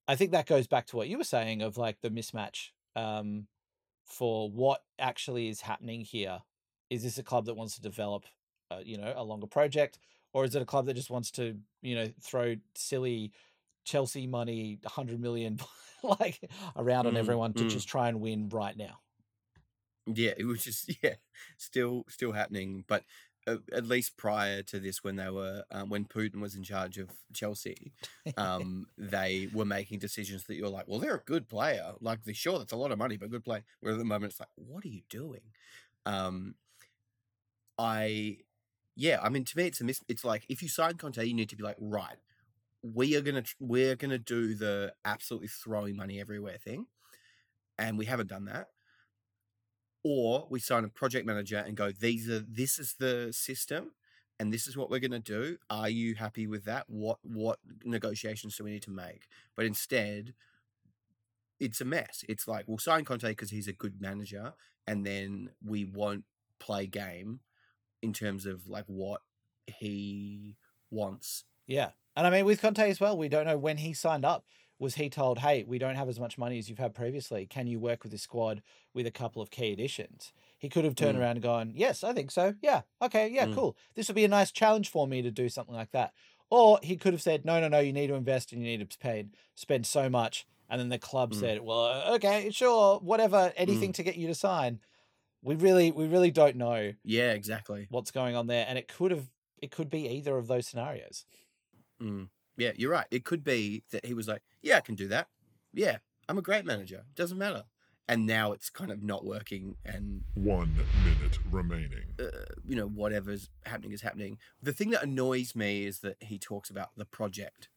I 0.06 0.16
think 0.16 0.32
that 0.32 0.46
goes 0.46 0.66
back 0.66 0.86
to 0.86 0.96
what 0.96 1.08
you 1.08 1.18
were 1.18 1.24
saying 1.24 1.62
of 1.62 1.76
like 1.76 2.00
the 2.00 2.10
mismatch 2.10 2.70
um, 2.96 3.46
for 4.04 4.50
what 4.50 4.82
actually 4.98 5.48
is 5.48 5.60
happening 5.60 6.00
here. 6.00 6.40
Is 6.90 7.02
this 7.02 7.18
a 7.18 7.22
club 7.22 7.44
that 7.46 7.54
wants 7.54 7.74
to 7.74 7.82
develop, 7.82 8.24
uh, 8.70 8.78
you 8.82 8.96
know, 8.96 9.12
a 9.14 9.22
longer 9.22 9.46
project, 9.46 9.98
or 10.32 10.44
is 10.44 10.54
it 10.54 10.62
a 10.62 10.64
club 10.64 10.86
that 10.86 10.94
just 10.94 11.10
wants 11.10 11.30
to, 11.32 11.58
you 11.82 11.94
know, 11.94 12.08
throw 12.22 12.56
silly 12.74 13.32
Chelsea 13.84 14.26
money, 14.26 14.78
hundred 14.86 15.20
million, 15.20 15.60
like 16.02 16.50
around 16.76 17.06
on 17.06 17.12
Mm, 17.12 17.18
everyone 17.18 17.52
to 17.54 17.64
mm. 17.64 17.68
just 17.68 17.86
try 17.86 18.08
and 18.08 18.22
win 18.22 18.48
right 18.48 18.76
now? 18.76 19.00
Yeah, 20.14 20.32
it 20.36 20.44
was 20.44 20.64
just 20.64 20.90
yeah, 21.02 21.14
still 21.56 22.04
still 22.08 22.32
happening. 22.32 22.84
But 22.86 23.04
uh, 23.46 23.56
at 23.72 23.86
least 23.86 24.16
prior 24.16 24.62
to 24.64 24.80
this, 24.80 25.04
when 25.04 25.16
they 25.16 25.30
were 25.30 25.64
um, 25.70 25.88
when 25.90 26.04
Putin 26.06 26.40
was 26.40 26.54
in 26.54 26.62
charge 26.62 26.98
of 26.98 27.10
Chelsea, 27.32 27.92
um, 28.36 28.86
they 28.96 29.48
were 29.52 29.64
making 29.64 29.98
decisions 29.98 30.44
that 30.44 30.54
you're 30.56 30.68
like, 30.68 30.88
well, 30.88 30.98
they're 31.00 31.16
a 31.16 31.20
good 31.24 31.48
player. 31.48 31.92
Like, 32.00 32.24
they 32.24 32.32
sure 32.32 32.58
that's 32.58 32.72
a 32.72 32.76
lot 32.76 32.92
of 32.92 32.98
money, 32.98 33.16
but 33.16 33.30
good 33.30 33.44
play. 33.44 33.62
Where 33.80 33.92
at 33.92 33.98
the 33.98 34.04
moment 34.04 34.32
it's 34.32 34.40
like, 34.40 34.48
what 34.56 34.84
are 34.84 34.88
you 34.88 35.02
doing? 35.10 35.42
Um, 36.06 36.54
I 37.78 38.38
yeah, 38.96 39.20
I 39.22 39.28
mean, 39.28 39.44
to 39.44 39.56
me, 39.56 39.66
it's 39.66 39.80
a 39.80 39.84
mis- 39.84 40.04
It's 40.08 40.24
like 40.24 40.44
if 40.48 40.62
you 40.62 40.68
sign 40.68 40.94
Conte, 40.96 41.24
you 41.24 41.34
need 41.34 41.48
to 41.50 41.56
be 41.56 41.62
like, 41.62 41.76
right, 41.80 42.16
we 42.82 43.16
are 43.16 43.22
gonna 43.22 43.44
we're 43.60 43.96
gonna 43.96 44.18
do 44.18 44.54
the 44.54 44.94
absolutely 45.04 45.48
throwing 45.48 45.96
money 45.96 46.20
everywhere 46.20 46.58
thing, 46.58 46.86
and 47.78 47.98
we 47.98 48.06
haven't 48.06 48.28
done 48.28 48.46
that. 48.46 48.68
Or 50.04 50.46
we 50.48 50.60
sign 50.60 50.84
a 50.84 50.88
project 50.88 51.26
manager 51.26 51.58
and 51.58 51.76
go, 51.76 51.90
these 51.90 52.28
are 52.28 52.40
this 52.40 52.78
is 52.78 52.94
the 52.98 53.32
system, 53.32 53.92
and 54.38 54.52
this 54.52 54.66
is 54.66 54.76
what 54.76 54.90
we're 54.90 55.00
gonna 55.00 55.18
do. 55.18 55.58
Are 55.68 55.88
you 55.88 56.14
happy 56.14 56.46
with 56.46 56.64
that? 56.64 56.84
What 56.88 57.18
what 57.22 57.58
negotiations 57.84 58.56
do 58.56 58.64
we 58.64 58.70
need 58.70 58.82
to 58.82 58.90
make? 58.90 59.28
But 59.56 59.66
instead, 59.66 60.34
it's 61.58 61.80
a 61.80 61.84
mess. 61.84 62.24
It's 62.28 62.46
like 62.46 62.66
we'll 62.68 62.78
sign 62.78 63.04
Conte 63.04 63.28
because 63.28 63.50
he's 63.50 63.68
a 63.68 63.72
good 63.72 64.00
manager, 64.00 64.54
and 64.86 65.04
then 65.04 65.50
we 65.64 65.84
won't 65.84 66.24
play 66.60 66.86
game 66.86 67.40
in 68.02 68.12
terms 68.12 68.46
of 68.46 68.68
like 68.68 68.84
what 68.86 69.22
he 69.66 70.56
wants. 70.90 71.44
Yeah. 71.66 71.90
And 72.16 72.26
I 72.26 72.30
mean, 72.30 72.44
with 72.44 72.60
Conte 72.60 72.88
as 72.88 73.00
well, 73.00 73.16
we 73.16 73.28
don't 73.28 73.46
know 73.46 73.58
when 73.58 73.76
he 73.76 73.92
signed 73.92 74.24
up. 74.24 74.44
Was 74.80 74.94
he 74.94 75.10
told, 75.10 75.40
hey, 75.40 75.64
we 75.64 75.78
don't 75.78 75.96
have 75.96 76.08
as 76.08 76.20
much 76.20 76.38
money 76.38 76.58
as 76.58 76.68
you've 76.68 76.78
had 76.78 76.94
previously. 76.94 77.46
Can 77.46 77.66
you 77.66 77.80
work 77.80 78.04
with 78.04 78.12
this 78.12 78.22
squad 78.22 78.62
with 78.94 79.06
a 79.06 79.10
couple 79.10 79.42
of 79.42 79.50
key 79.50 79.72
additions? 79.72 80.32
He 80.56 80.68
could 80.68 80.84
have 80.84 80.94
turned 80.94 81.16
Mm. 81.18 81.20
around 81.20 81.30
and 81.32 81.42
gone, 81.42 81.72
yes, 81.74 82.04
I 82.04 82.12
think 82.12 82.30
so. 82.30 82.54
Yeah. 82.62 82.82
Okay. 83.02 83.28
Yeah, 83.28 83.46
Mm. 83.46 83.54
cool. 83.54 83.76
This 83.94 84.06
would 84.08 84.14
be 84.14 84.24
a 84.24 84.28
nice 84.28 84.52
challenge 84.52 84.88
for 84.88 85.08
me 85.08 85.20
to 85.22 85.32
do 85.32 85.48
something 85.48 85.74
like 85.74 85.90
that. 85.90 86.14
Or 86.50 86.78
he 86.82 86.96
could 86.96 87.12
have 87.12 87.20
said, 87.22 87.44
no, 87.44 87.60
no, 87.60 87.68
no, 87.68 87.80
you 87.80 87.92
need 87.92 88.06
to 88.06 88.14
invest 88.14 88.52
and 88.52 88.62
you 88.64 88.78
need 88.78 88.88
to 88.88 88.98
pay, 88.98 89.26
spend 89.56 89.84
so 89.84 90.08
much. 90.08 90.46
And 90.70 90.80
then 90.80 90.90
the 90.90 90.98
club 90.98 91.32
Mm. 91.32 91.40
said, 91.40 91.60
well, 91.62 91.86
uh, 91.86 92.14
okay, 92.14 92.50
sure, 92.50 93.00
whatever, 93.00 93.52
anything 93.56 93.92
to 93.94 94.02
get 94.04 94.16
you 94.16 94.28
to 94.28 94.34
sign. 94.34 94.80
We 95.42 95.56
really, 95.56 95.90
we 95.90 96.06
really 96.06 96.30
don't 96.30 96.56
know 96.56 96.94
Yeah, 97.02 97.32
exactly. 97.32 97.86
what's 97.90 98.10
going 98.12 98.36
on 98.36 98.46
there. 98.46 98.64
And 98.68 98.78
it 98.78 98.86
could 98.88 99.10
have, 99.10 99.28
it 99.60 99.70
could 99.72 99.90
be 99.90 100.08
either 100.08 100.36
of 100.38 100.46
those 100.46 100.66
scenarios. 100.68 101.24
Mm. 102.00 102.28
Yeah, 102.58 102.72
you're 102.76 102.90
right. 102.90 103.06
It 103.10 103.24
could 103.24 103.42
be 103.44 103.84
that 103.92 104.04
he 104.04 104.12
was 104.12 104.28
like, 104.28 104.42
"Yeah, 104.60 104.76
I 104.76 104.80
can 104.80 104.94
do 104.96 105.08
that. 105.08 105.28
Yeah, 105.72 105.98
I'm 106.28 106.36
a 106.38 106.42
great 106.42 106.64
manager. 106.66 107.04
Doesn't 107.14 107.38
matter." 107.38 107.64
And 108.10 108.26
now 108.26 108.52
it's 108.52 108.70
kind 108.70 108.90
of 108.90 109.02
not 109.02 109.24
working, 109.24 109.76
and 109.84 110.24
One 110.34 110.74
minute 111.04 111.38
remaining. 111.50 112.14
uh, 112.18 112.44
you 112.66 112.74
know 112.74 112.88
whatever's 112.88 113.48
happening 113.64 113.92
is 113.92 114.02
happening. 114.02 114.38
The 114.62 114.72
thing 114.72 114.90
that 114.90 115.02
annoys 115.02 115.54
me 115.54 115.84
is 115.84 116.00
that 116.00 116.16
he 116.20 116.38
talks 116.38 116.68
about 116.70 116.90
the 116.96 117.04
project, 117.04 117.68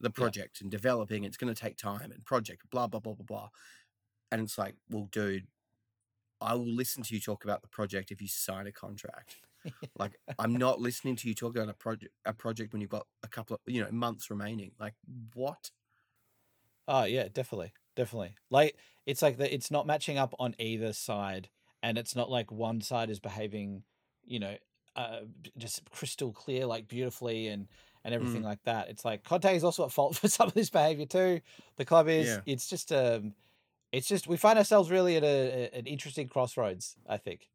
the 0.00 0.10
project 0.10 0.60
and 0.60 0.70
developing. 0.70 1.24
It's 1.24 1.36
going 1.36 1.52
to 1.54 1.60
take 1.60 1.76
time 1.76 2.10
and 2.12 2.24
project, 2.24 2.70
blah 2.70 2.86
blah 2.86 3.00
blah 3.00 3.14
blah 3.14 3.24
blah. 3.26 3.48
And 4.32 4.40
it's 4.40 4.56
like, 4.56 4.76
well, 4.90 5.08
dude, 5.12 5.46
I 6.40 6.54
will 6.54 6.66
listen 6.66 7.02
to 7.04 7.14
you 7.14 7.20
talk 7.20 7.44
about 7.44 7.62
the 7.62 7.68
project 7.68 8.10
if 8.10 8.22
you 8.22 8.28
sign 8.28 8.66
a 8.66 8.72
contract. 8.72 9.36
Like 9.98 10.18
I'm 10.38 10.54
not 10.54 10.80
listening 10.80 11.16
to 11.16 11.28
you 11.28 11.34
talk 11.34 11.56
about 11.56 11.68
a 11.68 11.74
project 11.74 12.12
a 12.24 12.32
project 12.32 12.72
when 12.72 12.80
you've 12.80 12.90
got 12.90 13.06
a 13.22 13.28
couple 13.28 13.54
of 13.54 13.60
you 13.66 13.82
know 13.82 13.90
months 13.90 14.30
remaining. 14.30 14.72
Like 14.78 14.94
what? 15.34 15.70
Oh 16.88 17.04
yeah, 17.04 17.28
definitely, 17.32 17.72
definitely. 17.96 18.36
Like 18.50 18.76
it's 19.06 19.22
like 19.22 19.38
that. 19.38 19.52
It's 19.54 19.70
not 19.70 19.86
matching 19.86 20.18
up 20.18 20.34
on 20.38 20.54
either 20.58 20.92
side, 20.92 21.48
and 21.82 21.98
it's 21.98 22.14
not 22.14 22.30
like 22.30 22.52
one 22.52 22.80
side 22.80 23.10
is 23.10 23.18
behaving, 23.20 23.82
you 24.24 24.38
know, 24.38 24.56
uh, 24.94 25.20
just 25.58 25.88
crystal 25.90 26.32
clear, 26.32 26.66
like 26.66 26.86
beautifully 26.88 27.48
and 27.48 27.66
and 28.04 28.14
everything 28.14 28.42
like 28.42 28.62
that. 28.64 28.88
It's 28.88 29.04
like 29.04 29.24
Conte 29.24 29.56
is 29.56 29.64
also 29.64 29.84
at 29.84 29.90
fault 29.92 30.16
for 30.18 30.28
some 30.28 30.46
of 30.46 30.54
this 30.54 30.70
behavior 30.70 31.06
too. 31.06 31.40
The 31.76 31.84
club 31.84 32.08
is. 32.08 32.28
Yeah. 32.28 32.40
It's 32.46 32.68
just 32.68 32.92
um, 32.92 33.34
it's 33.90 34.06
just 34.06 34.28
we 34.28 34.36
find 34.36 34.58
ourselves 34.58 34.90
really 34.90 35.16
at 35.16 35.24
a- 35.24 35.74
an 35.76 35.86
interesting 35.86 36.28
crossroads. 36.28 36.96
I 37.08 37.16
think. 37.16 37.48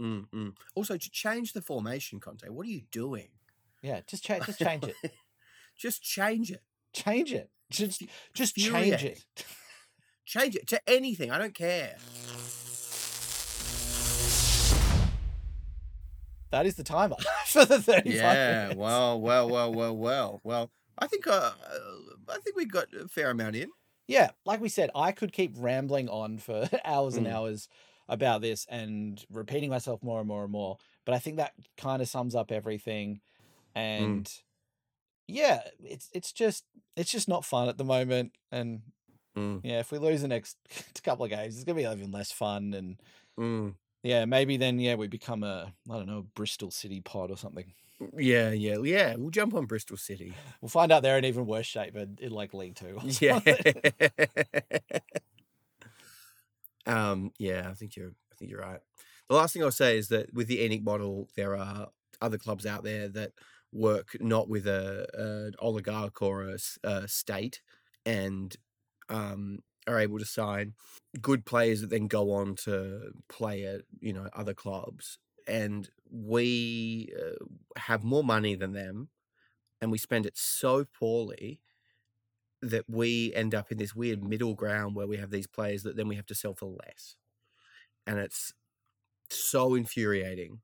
Mm-mm. 0.00 0.54
Also, 0.74 0.96
to 0.96 1.10
change 1.10 1.52
the 1.52 1.62
formation, 1.62 2.20
Conte, 2.20 2.48
what 2.48 2.66
are 2.66 2.70
you 2.70 2.82
doing? 2.90 3.28
Yeah, 3.82 4.00
just 4.06 4.24
change. 4.24 4.46
Just 4.46 4.58
change 4.58 4.84
it. 4.84 4.96
just 5.76 6.02
change 6.02 6.50
it. 6.50 6.62
Change 6.92 7.32
it. 7.32 7.50
Just, 7.70 8.02
just 8.34 8.56
change 8.56 9.04
it. 9.04 9.24
change 10.24 10.56
it 10.56 10.66
to 10.68 10.80
anything. 10.88 11.30
I 11.30 11.38
don't 11.38 11.54
care. 11.54 11.96
That 16.50 16.66
is 16.66 16.76
the 16.76 16.84
timer 16.84 17.16
for 17.46 17.64
the 17.64 17.80
thirty. 17.80 18.10
Yeah. 18.10 18.62
Minutes. 18.62 18.78
Well, 18.78 19.20
well, 19.20 19.48
well, 19.48 19.74
well, 19.74 19.96
well, 19.96 20.40
well. 20.44 20.70
I 20.96 21.08
think 21.08 21.26
uh, 21.26 21.50
I 22.28 22.38
think 22.38 22.56
we 22.56 22.64
got 22.64 22.86
a 22.94 23.08
fair 23.08 23.30
amount 23.30 23.56
in. 23.56 23.70
Yeah, 24.06 24.30
like 24.44 24.60
we 24.60 24.68
said, 24.68 24.90
I 24.94 25.12
could 25.12 25.32
keep 25.32 25.54
rambling 25.56 26.08
on 26.08 26.38
for 26.38 26.68
hours 26.84 27.16
and 27.16 27.26
mm. 27.26 27.32
hours 27.32 27.68
about 28.08 28.40
this 28.42 28.66
and 28.68 29.24
repeating 29.30 29.70
myself 29.70 30.02
more 30.02 30.18
and 30.20 30.28
more 30.28 30.42
and 30.42 30.52
more. 30.52 30.76
But 31.04 31.14
I 31.14 31.18
think 31.18 31.36
that 31.38 31.52
kind 31.76 32.00
of 32.02 32.08
sums 32.08 32.34
up 32.34 32.52
everything. 32.52 33.20
And 33.74 34.30
yeah, 35.26 35.62
it's 35.82 36.08
it's 36.12 36.32
just 36.32 36.64
it's 36.96 37.10
just 37.10 37.28
not 37.28 37.44
fun 37.44 37.68
at 37.68 37.78
the 37.78 37.84
moment. 37.84 38.32
And 38.52 38.82
Mm. 39.36 39.62
yeah, 39.64 39.80
if 39.80 39.90
we 39.90 39.98
lose 39.98 40.22
the 40.22 40.28
next 40.28 40.56
couple 41.02 41.24
of 41.24 41.30
games, 41.30 41.56
it's 41.56 41.64
gonna 41.64 41.74
be 41.76 41.82
even 41.84 42.12
less 42.12 42.30
fun. 42.30 42.72
And 42.72 43.00
Mm. 43.38 43.74
yeah, 44.04 44.26
maybe 44.26 44.56
then 44.56 44.78
yeah 44.78 44.94
we 44.94 45.08
become 45.08 45.42
a 45.42 45.72
I 45.90 45.94
don't 45.96 46.06
know 46.06 46.26
Bristol 46.36 46.70
City 46.70 47.00
pod 47.00 47.30
or 47.32 47.36
something. 47.36 47.72
Yeah, 48.16 48.50
yeah, 48.50 48.76
yeah. 48.82 49.14
We'll 49.16 49.30
jump 49.30 49.54
on 49.54 49.66
Bristol 49.66 49.96
City. 49.96 50.34
We'll 50.60 50.68
find 50.68 50.92
out 50.92 51.02
they're 51.02 51.16
in 51.18 51.24
even 51.24 51.46
worse 51.46 51.66
shape 51.66 51.96
in, 51.96 52.18
in 52.20 52.30
like 52.32 52.52
League 52.54 52.74
Two. 52.76 52.98
Yeah. 53.20 53.40
um. 56.86 57.32
Yeah, 57.38 57.68
I 57.70 57.74
think 57.74 57.96
you're. 57.96 58.12
I 58.32 58.36
think 58.36 58.50
you're 58.50 58.60
right. 58.60 58.80
The 59.28 59.36
last 59.36 59.52
thing 59.54 59.62
I'll 59.62 59.70
say 59.70 59.96
is 59.96 60.08
that 60.08 60.34
with 60.34 60.48
the 60.48 60.58
ENIC 60.58 60.82
model, 60.84 61.28
there 61.36 61.56
are 61.56 61.88
other 62.20 62.38
clubs 62.38 62.66
out 62.66 62.84
there 62.84 63.08
that 63.08 63.32
work 63.72 64.16
not 64.20 64.48
with 64.48 64.66
a 64.66 65.06
an 65.14 65.54
oligarch 65.58 66.20
or 66.22 66.56
a 66.84 67.08
state, 67.08 67.60
and 68.04 68.56
um, 69.08 69.60
are 69.86 70.00
able 70.00 70.18
to 70.18 70.24
sign 70.24 70.74
good 71.20 71.44
players 71.44 71.80
that 71.80 71.90
then 71.90 72.06
go 72.06 72.32
on 72.32 72.56
to 72.56 73.12
play 73.28 73.64
at 73.64 73.82
you 74.00 74.12
know 74.12 74.28
other 74.34 74.54
clubs. 74.54 75.18
And 75.46 75.88
we 76.10 77.12
uh, 77.18 77.44
have 77.76 78.02
more 78.02 78.24
money 78.24 78.54
than 78.54 78.72
them, 78.72 79.08
and 79.80 79.90
we 79.92 79.98
spend 79.98 80.26
it 80.26 80.36
so 80.36 80.84
poorly 80.84 81.60
that 82.70 82.86
we 82.88 83.32
end 83.34 83.54
up 83.54 83.70
in 83.72 83.78
this 83.78 83.94
weird 83.94 84.22
middle 84.24 84.54
ground 84.54 84.96
where 84.96 85.06
we 85.06 85.16
have 85.18 85.30
these 85.30 85.46
players 85.46 85.82
that 85.84 85.96
then 85.96 86.08
we 86.08 86.16
have 86.16 86.26
to 86.26 86.34
sell 86.34 86.54
for 86.54 86.66
less. 86.66 87.16
And 88.06 88.18
it's 88.18 88.52
so 89.30 89.74
infuriating 89.74 90.62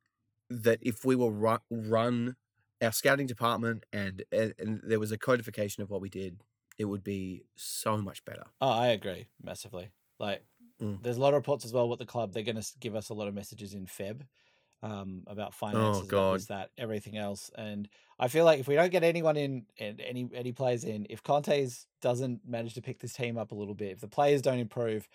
that 0.51 0.79
if 0.83 1.05
we 1.05 1.17
were 1.17 1.31
run, 1.33 1.61
run 1.71 2.37
our 2.83 2.93
scouting 2.93 3.27
department 3.27 3.85
and, 3.93 4.25
and 4.33 4.55
and 4.59 4.81
there 4.85 5.01
was 5.01 5.13
a 5.13 5.19
codification 5.19 5.83
of 5.83 5.91
what 5.91 6.01
we 6.03 6.11
did, 6.11 6.43
it 6.79 6.87
would 6.87 7.05
be 7.05 7.45
so 7.57 7.99
much 7.99 8.25
better. 8.25 8.47
Oh, 8.61 8.69
I 8.71 8.89
agree 8.89 9.29
massively. 9.43 9.91
Like, 10.19 10.45
Mm. 10.81 11.01
there's 11.03 11.17
a 11.17 11.21
lot 11.21 11.35
of 11.35 11.39
reports 11.39 11.65
as 11.65 11.73
well. 11.73 11.89
What 11.89 11.99
the 11.99 12.07
club 12.07 12.33
they're 12.33 12.43
going 12.43 12.61
to 12.61 12.79
give 12.79 12.95
us 12.95 13.09
a 13.09 13.15
lot 13.15 13.29
of 13.29 13.35
messages 13.35 13.75
in 13.75 13.87
Feb 13.87 14.27
um, 14.83 15.25
about 15.27 15.55
finances, 15.55 16.09
about 16.09 16.29
God. 16.29 16.29
this, 16.29 16.47
that, 16.47 16.71
everything 16.79 17.17
else. 17.17 17.51
And 17.57 17.89
I 18.19 18.29
feel 18.29 18.45
like 18.45 18.61
if 18.61 18.69
we 18.69 18.75
don't 18.75 18.91
get 18.91 19.03
anyone 19.05 19.37
in 19.37 19.67
and 19.79 20.01
any 20.01 20.29
any 20.35 20.53
players 20.53 20.85
in, 20.85 21.07
if 21.11 21.23
Conte's 21.23 21.87
doesn't 22.01 22.47
manage 22.47 22.75
to 22.75 22.83
pick 22.83 23.01
this 23.01 23.13
team 23.13 23.37
up 23.39 23.53
a 23.53 23.55
little 23.55 23.75
bit, 23.75 23.93
if 23.93 24.01
the 24.01 24.09
players 24.09 24.43
don't 24.43 24.59
improve, 24.59 25.09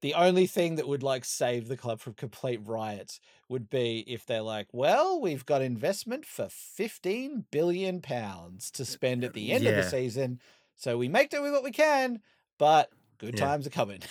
the 0.00 0.14
only 0.14 0.46
thing 0.46 0.76
that 0.76 0.88
would 0.88 1.02
like 1.02 1.24
save 1.24 1.68
the 1.68 1.76
club 1.76 2.00
from 2.00 2.14
complete 2.14 2.60
riots 2.64 3.20
would 3.48 3.68
be 3.68 4.00
if 4.06 4.24
they're 4.24 4.40
like, 4.42 4.68
well, 4.72 5.20
we've 5.20 5.44
got 5.44 5.60
investment 5.62 6.24
for 6.24 6.48
15 6.48 7.46
billion 7.50 8.00
pounds 8.00 8.70
to 8.72 8.84
spend 8.84 9.24
at 9.24 9.34
the 9.34 9.52
end 9.52 9.66
of 9.66 9.74
the 9.74 9.82
season. 9.82 10.40
So 10.76 10.96
we 10.96 11.08
make 11.08 11.30
do 11.30 11.42
with 11.42 11.52
what 11.52 11.64
we 11.64 11.72
can, 11.72 12.22
but 12.58 12.90
good 13.18 13.36
Yeah. 13.36 13.36
times 13.36 13.66
are 13.66 13.70
coming. 13.70 14.00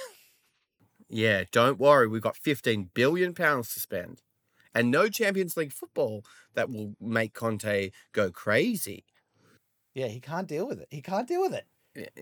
Yeah, 1.10 1.44
don't 1.52 1.80
worry, 1.80 2.08
we've 2.08 2.22
got 2.22 2.38
15 2.38 2.92
billion 2.94 3.34
pounds 3.34 3.74
to 3.74 3.80
spend. 3.80 4.22
And 4.76 4.92
no 4.92 5.10
Champions 5.10 5.58
League 5.58 5.74
football 5.74 6.24
that 6.54 6.70
will 6.70 6.96
make 7.02 7.34
Conte 7.34 7.92
go 8.12 8.30
crazy. 8.32 9.04
yeah, 9.94 10.08
he 10.08 10.20
can't 10.20 10.48
deal 10.48 10.68
with 10.68 10.80
it. 10.80 10.88
He 10.92 11.02
can't 11.02 11.28
deal 11.28 11.42
with 11.42 11.54
it. 11.54 11.66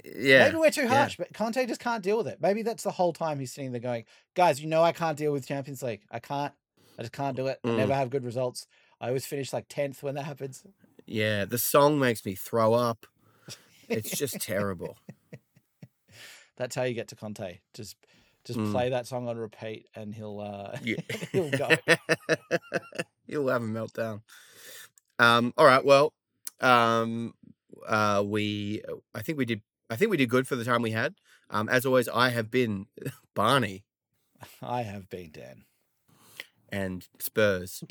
Yeah. 0.05 0.45
Maybe 0.45 0.57
we're 0.57 0.71
too 0.71 0.83
yeah. 0.83 0.87
harsh, 0.99 1.17
but 1.17 1.33
Conte 1.33 1.65
just 1.67 1.81
can't 1.81 2.03
deal 2.03 2.17
with 2.17 2.27
it. 2.27 2.39
Maybe 2.41 2.61
that's 2.63 2.83
the 2.83 2.91
whole 2.91 3.11
time 3.13 3.39
he's 3.39 3.51
sitting 3.53 3.73
there 3.73 3.81
going, 3.81 4.05
guys, 4.33 4.61
you 4.61 4.67
know 4.67 4.81
I 4.81 4.93
can't 4.93 5.17
deal 5.17 5.33
with 5.33 5.45
Champions 5.47 5.83
League. 5.83 6.01
I 6.09 6.19
can't. 6.19 6.53
I 6.97 7.01
just 7.03 7.11
can't 7.13 7.35
do 7.35 7.47
it. 7.47 7.59
I 7.63 7.67
Mm. 7.67 7.77
never 7.77 7.93
have 7.93 8.09
good 8.09 8.23
results. 8.23 8.65
I 8.99 9.07
always 9.09 9.25
finish 9.25 9.51
like 9.53 9.67
10th 9.67 10.01
when 10.01 10.15
that 10.15 10.23
happens. 10.23 10.63
Yeah, 11.05 11.45
the 11.45 11.57
song 11.59 11.99
makes 11.99 12.25
me 12.25 12.33
throw 12.33 12.73
up. 12.73 13.05
It's 13.89 14.09
just 14.17 14.35
terrible. 14.41 14.97
That's 16.55 16.75
how 16.75 16.83
you 16.83 16.93
get 16.95 17.07
to 17.09 17.15
Conte. 17.15 17.59
Just 17.73 17.95
just 18.47 18.57
Mm. 18.59 18.71
play 18.71 18.89
that 18.89 19.05
song 19.07 19.27
on 19.27 19.37
repeat 19.37 19.87
and 19.95 20.13
he'll 20.15 20.39
uh 20.39 20.77
Yeah. 20.83 20.95
he'll 21.31 21.51
go. 21.51 21.69
He'll 23.27 23.47
have 23.49 23.61
a 23.61 23.65
meltdown. 23.65 24.21
Um, 25.19 25.53
all 25.57 25.65
right, 25.65 25.83
well, 25.83 26.13
um, 26.61 27.33
uh, 27.85 28.23
we 28.25 28.81
I 29.13 29.21
think 29.21 29.37
we 29.37 29.45
did 29.45 29.61
I 29.89 29.95
think 29.97 30.09
we 30.11 30.17
did 30.17 30.29
good 30.29 30.47
for 30.47 30.55
the 30.55 30.63
time 30.63 30.81
we 30.81 30.91
had. 30.91 31.15
Um, 31.49 31.67
as 31.69 31.85
always, 31.85 32.07
I 32.09 32.29
have 32.29 32.49
been 32.49 32.87
Barney 33.35 33.83
I 34.61 34.83
have 34.83 35.09
been 35.09 35.31
Dan. 35.31 35.65
and 36.69 37.07
Spurs. 37.19 37.83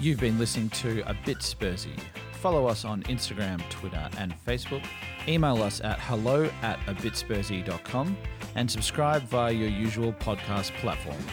You've 0.00 0.20
been 0.20 0.38
listening 0.38 0.68
to 0.70 1.00
A 1.08 1.14
Bit 1.24 1.38
Spursy. 1.38 1.98
Follow 2.44 2.66
us 2.66 2.84
on 2.84 3.02
Instagram, 3.04 3.58
Twitter, 3.70 4.06
and 4.18 4.34
Facebook. 4.46 4.84
Email 5.26 5.62
us 5.62 5.80
at 5.80 5.98
hello 6.00 6.50
at 6.60 6.78
abitspursy.com 6.80 8.18
and 8.54 8.70
subscribe 8.70 9.22
via 9.22 9.50
your 9.50 9.70
usual 9.70 10.12
podcast 10.12 10.70
platforms. 10.74 11.30